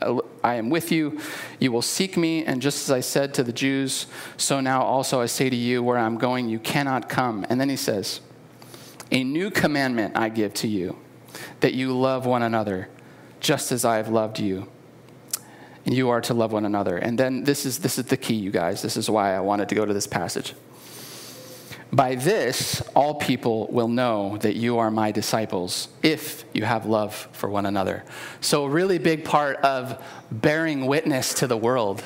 I 0.00 0.54
am 0.54 0.70
with 0.70 0.92
you. 0.92 1.18
You 1.58 1.72
will 1.72 1.82
seek 1.82 2.16
me. 2.16 2.44
And 2.44 2.60
just 2.60 2.84
as 2.84 2.90
I 2.90 3.00
said 3.00 3.34
to 3.34 3.42
the 3.42 3.52
Jews, 3.52 4.06
so 4.36 4.60
now 4.60 4.82
also 4.82 5.20
I 5.20 5.26
say 5.26 5.50
to 5.50 5.56
you, 5.56 5.82
where 5.82 5.98
I'm 5.98 6.18
going, 6.18 6.48
you 6.48 6.58
cannot 6.58 7.08
come. 7.08 7.46
And 7.48 7.60
then 7.60 7.68
he 7.68 7.76
says, 7.76 8.20
A 9.10 9.24
new 9.24 9.50
commandment 9.50 10.16
I 10.16 10.28
give 10.28 10.54
to 10.54 10.68
you, 10.68 10.98
that 11.60 11.74
you 11.74 11.96
love 11.96 12.26
one 12.26 12.42
another, 12.42 12.88
just 13.40 13.72
as 13.72 13.84
I 13.84 13.96
have 13.96 14.08
loved 14.08 14.38
you. 14.38 14.68
And 15.84 15.94
you 15.94 16.08
are 16.08 16.20
to 16.22 16.34
love 16.34 16.52
one 16.52 16.64
another. 16.64 16.96
And 16.96 17.16
then 17.16 17.44
this 17.44 17.64
is, 17.64 17.78
this 17.78 17.96
is 17.96 18.06
the 18.06 18.16
key, 18.16 18.34
you 18.34 18.50
guys. 18.50 18.82
This 18.82 18.96
is 18.96 19.08
why 19.08 19.36
I 19.36 19.40
wanted 19.40 19.68
to 19.68 19.76
go 19.76 19.84
to 19.84 19.94
this 19.94 20.06
passage. 20.06 20.52
By 21.92 22.16
this, 22.16 22.82
all 22.94 23.14
people 23.14 23.68
will 23.68 23.88
know 23.88 24.38
that 24.38 24.56
you 24.56 24.78
are 24.78 24.90
my 24.90 25.12
disciples 25.12 25.88
if 26.02 26.44
you 26.52 26.64
have 26.64 26.84
love 26.84 27.28
for 27.32 27.48
one 27.48 27.64
another. 27.64 28.04
So, 28.40 28.64
a 28.64 28.68
really 28.68 28.98
big 28.98 29.24
part 29.24 29.56
of 29.58 30.02
bearing 30.30 30.86
witness 30.86 31.34
to 31.34 31.46
the 31.46 31.56
world 31.56 32.02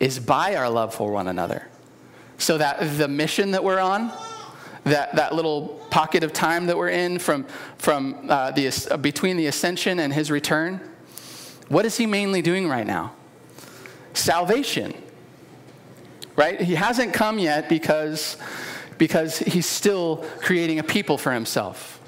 is 0.00 0.18
by 0.18 0.56
our 0.56 0.68
love 0.68 0.94
for 0.94 1.12
one 1.12 1.28
another. 1.28 1.68
So 2.38 2.56
that 2.56 2.96
the 2.96 3.06
mission 3.06 3.50
that 3.50 3.62
we're 3.62 3.78
on, 3.78 4.10
that, 4.84 5.14
that 5.16 5.34
little 5.34 5.78
pocket 5.90 6.24
of 6.24 6.32
time 6.32 6.66
that 6.66 6.76
we're 6.76 6.88
in 6.88 7.18
from, 7.18 7.44
from 7.76 8.26
uh, 8.30 8.50
the, 8.52 8.88
uh, 8.90 8.96
between 8.96 9.36
the 9.36 9.46
ascension 9.46 10.00
and 10.00 10.12
his 10.12 10.30
return, 10.30 10.80
what 11.68 11.84
is 11.84 11.98
he 11.98 12.06
mainly 12.06 12.40
doing 12.40 12.66
right 12.66 12.86
now? 12.86 13.12
Salvation. 14.14 14.94
Right? 16.34 16.58
He 16.58 16.74
hasn't 16.74 17.12
come 17.12 17.38
yet 17.38 17.68
because, 17.68 18.38
because 19.00 19.38
he's 19.38 19.64
still 19.64 20.18
creating 20.40 20.78
a 20.78 20.82
people 20.82 21.16
for 21.16 21.32
himself. 21.32 21.98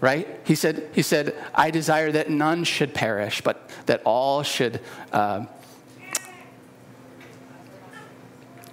Right? 0.00 0.40
He 0.42 0.56
said, 0.56 0.90
he 0.92 1.02
said, 1.02 1.36
I 1.54 1.70
desire 1.70 2.10
that 2.10 2.28
none 2.28 2.64
should 2.64 2.92
perish, 2.92 3.40
but 3.40 3.70
that 3.86 4.02
all 4.04 4.42
should. 4.42 4.80
Uh, 5.12 5.46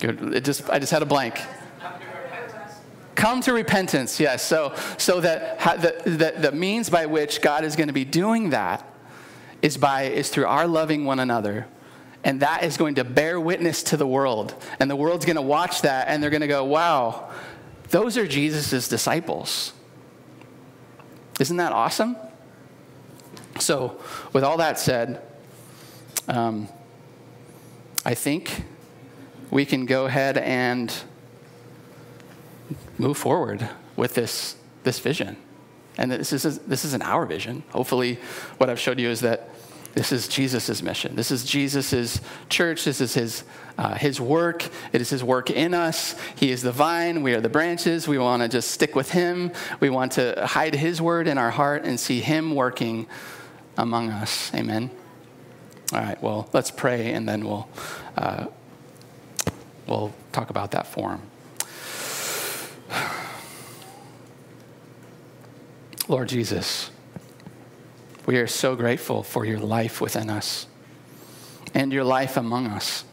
it 0.02 0.44
just, 0.44 0.68
I 0.72 0.80
just 0.80 0.92
had 0.92 1.04
a 1.04 1.06
blank. 1.06 1.40
Come 3.14 3.42
to 3.42 3.54
repentance, 3.54 4.20
yes. 4.20 4.44
So, 4.44 4.74
so 4.98 5.22
that 5.22 5.60
the, 5.82 6.10
the, 6.10 6.50
the 6.50 6.52
means 6.52 6.90
by 6.90 7.06
which 7.06 7.44
God 7.44 7.64
is 7.64 7.76
going 7.76 7.90
to 7.90 7.94
be 7.94 8.06
doing 8.06 8.50
that 8.50 8.92
is 9.62 9.78
by 9.78 10.04
is 10.04 10.30
through 10.30 10.48
our 10.48 10.68
loving 10.68 11.06
one 11.06 11.20
another 11.20 11.68
and 12.26 12.42
that 12.42 12.64
is 12.64 12.76
going 12.76 12.96
to 12.96 13.06
bear 13.06 13.40
witness 13.40 13.84
to 13.84 13.96
the 13.96 14.06
world 14.06 14.54
and 14.80 14.92
the 14.92 14.96
world's 14.96 15.24
going 15.26 15.38
to 15.38 15.42
watch 15.42 15.84
that 15.84 16.10
and 16.10 16.22
they're 16.22 16.30
going 16.30 16.42
to 16.42 16.48
go 16.48 16.66
wow 16.66 17.32
those 17.92 18.18
are 18.18 18.28
jesus' 18.28 18.90
disciples 18.90 19.72
isn't 21.40 21.58
that 21.58 21.72
awesome 21.72 22.18
so 23.60 23.98
with 24.34 24.44
all 24.44 24.58
that 24.58 24.78
said 24.78 25.22
um, 26.28 26.68
i 28.04 28.14
think 28.14 28.66
we 29.52 29.66
can 29.66 29.86
go 29.86 30.06
ahead 30.06 30.38
and 30.38 30.94
move 32.98 33.18
forward 33.18 33.70
with 33.96 34.16
this, 34.16 34.56
this 34.84 35.00
vision. 35.00 35.38
And 35.98 36.12
this 36.12 36.34
is, 36.34 36.60
this 36.60 36.84
isn't 36.84 37.04
our 37.04 37.26
vision. 37.26 37.64
Hopefully, 37.70 38.20
what 38.58 38.70
I've 38.70 38.80
showed 38.80 39.00
you 39.00 39.10
is 39.10 39.22
that 39.22 39.50
this 39.96 40.12
is 40.12 40.28
Jesus' 40.28 40.82
mission. 40.82 41.16
This 41.16 41.32
is 41.32 41.46
Jesus' 41.46 42.20
church. 42.50 42.84
This 42.84 43.00
is 43.00 43.14
his, 43.14 43.46
uh, 43.78 43.96
his 43.96 44.20
work. 44.20 44.68
It 44.92 45.00
is 45.00 45.10
his 45.10 45.24
work 45.24 45.50
in 45.50 45.74
us. 45.74 46.16
He 46.36 46.52
is 46.52 46.62
the 46.62 46.74
vine. 46.74 47.24
We 47.24 47.34
are 47.34 47.40
the 47.40 47.48
branches. 47.48 48.06
We 48.06 48.18
want 48.18 48.44
to 48.44 48.50
just 48.50 48.72
stick 48.72 48.94
with 48.94 49.12
him. 49.12 49.54
We 49.80 49.90
want 49.90 50.12
to 50.14 50.46
hide 50.46 50.76
his 50.76 51.02
word 51.02 51.30
in 51.30 51.38
our 51.38 51.50
heart 51.50 51.86
and 51.86 51.98
see 51.98 52.20
him 52.20 52.56
working 52.56 53.08
among 53.78 54.10
us. 54.10 54.54
Amen. 54.54 54.92
All 55.94 56.02
right, 56.02 56.22
well, 56.22 56.50
let's 56.52 56.72
pray 56.72 57.14
and 57.14 57.26
then 57.28 57.46
we'll, 57.46 57.70
uh, 58.18 58.48
we'll 59.88 60.14
talk 60.34 60.50
about 60.50 60.72
that 60.72 60.88
form. 60.88 61.22
Lord 66.10 66.28
Jesus, 66.28 66.92
we 68.26 68.38
are 68.38 68.48
so 68.48 68.76
grateful 68.76 69.22
for 69.24 69.46
your 69.46 69.60
life 69.60 70.02
within 70.02 70.30
us 70.30 70.68
and 71.74 71.94
your 71.94 72.04
life 72.04 72.38
among 72.38 72.68
us. 72.68 73.04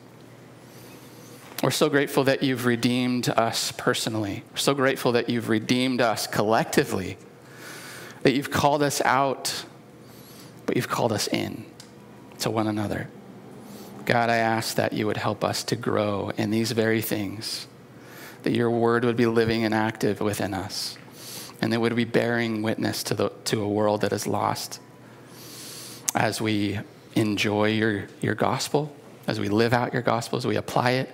We're 1.62 1.70
so 1.70 1.88
grateful 1.88 2.24
that 2.24 2.42
you've 2.42 2.66
redeemed 2.66 3.28
us 3.28 3.72
personally. 3.72 4.42
We're 4.50 4.56
so 4.56 4.74
grateful 4.74 5.12
that 5.12 5.28
you've 5.28 5.48
redeemed 5.48 6.00
us 6.00 6.26
collectively, 6.26 7.18
that 8.22 8.32
you've 8.32 8.50
called 8.50 8.82
us 8.82 9.00
out, 9.02 9.64
but 10.66 10.76
you've 10.76 10.88
called 10.88 11.12
us 11.12 11.28
in 11.28 11.66
to 12.40 12.50
one 12.50 12.66
another. 12.66 13.08
God, 14.06 14.30
I 14.30 14.36
ask 14.36 14.76
that 14.76 14.92
you 14.92 15.06
would 15.06 15.18
help 15.18 15.44
us 15.44 15.62
to 15.64 15.76
grow 15.76 16.32
in 16.36 16.50
these 16.50 16.72
very 16.72 17.02
things 17.02 17.68
that 18.42 18.52
your 18.52 18.70
word 18.70 19.04
would 19.04 19.16
be 19.16 19.26
living 19.26 19.64
and 19.64 19.72
active 19.72 20.20
within 20.20 20.52
us, 20.52 20.98
and 21.60 21.72
that 21.72 21.80
would 21.80 21.94
be 21.94 22.04
bearing 22.04 22.62
witness 22.62 23.04
to, 23.04 23.14
the, 23.14 23.28
to 23.44 23.62
a 23.62 23.68
world 23.68 24.00
that 24.00 24.12
is 24.12 24.26
lost 24.26 24.80
as 26.14 26.40
we 26.40 26.78
enjoy 27.14 27.70
your, 27.70 28.06
your 28.20 28.34
gospel, 28.34 28.94
as 29.26 29.40
we 29.40 29.48
live 29.48 29.72
out 29.72 29.92
your 29.92 30.02
gospel, 30.02 30.38
as 30.38 30.46
we 30.46 30.56
apply 30.56 30.92
it. 30.92 31.10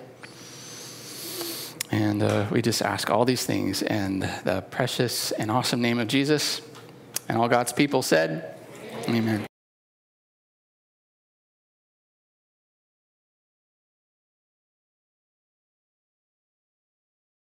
And 1.91 2.23
uh, 2.23 2.47
we 2.51 2.61
just 2.61 2.83
ask 2.83 3.11
all 3.11 3.25
these 3.25 3.45
things 3.45 3.83
in 3.83 4.21
the 4.21 4.65
precious 4.71 5.33
and 5.33 5.51
awesome 5.51 5.81
name 5.81 5.99
of 5.99 6.09
Jesus. 6.09 6.61
And 7.29 7.39
all 7.39 7.49
God's 7.49 7.73
people 7.73 8.03
said, 8.03 8.55
Amen. 9.09 9.17
Amen. 9.17 9.48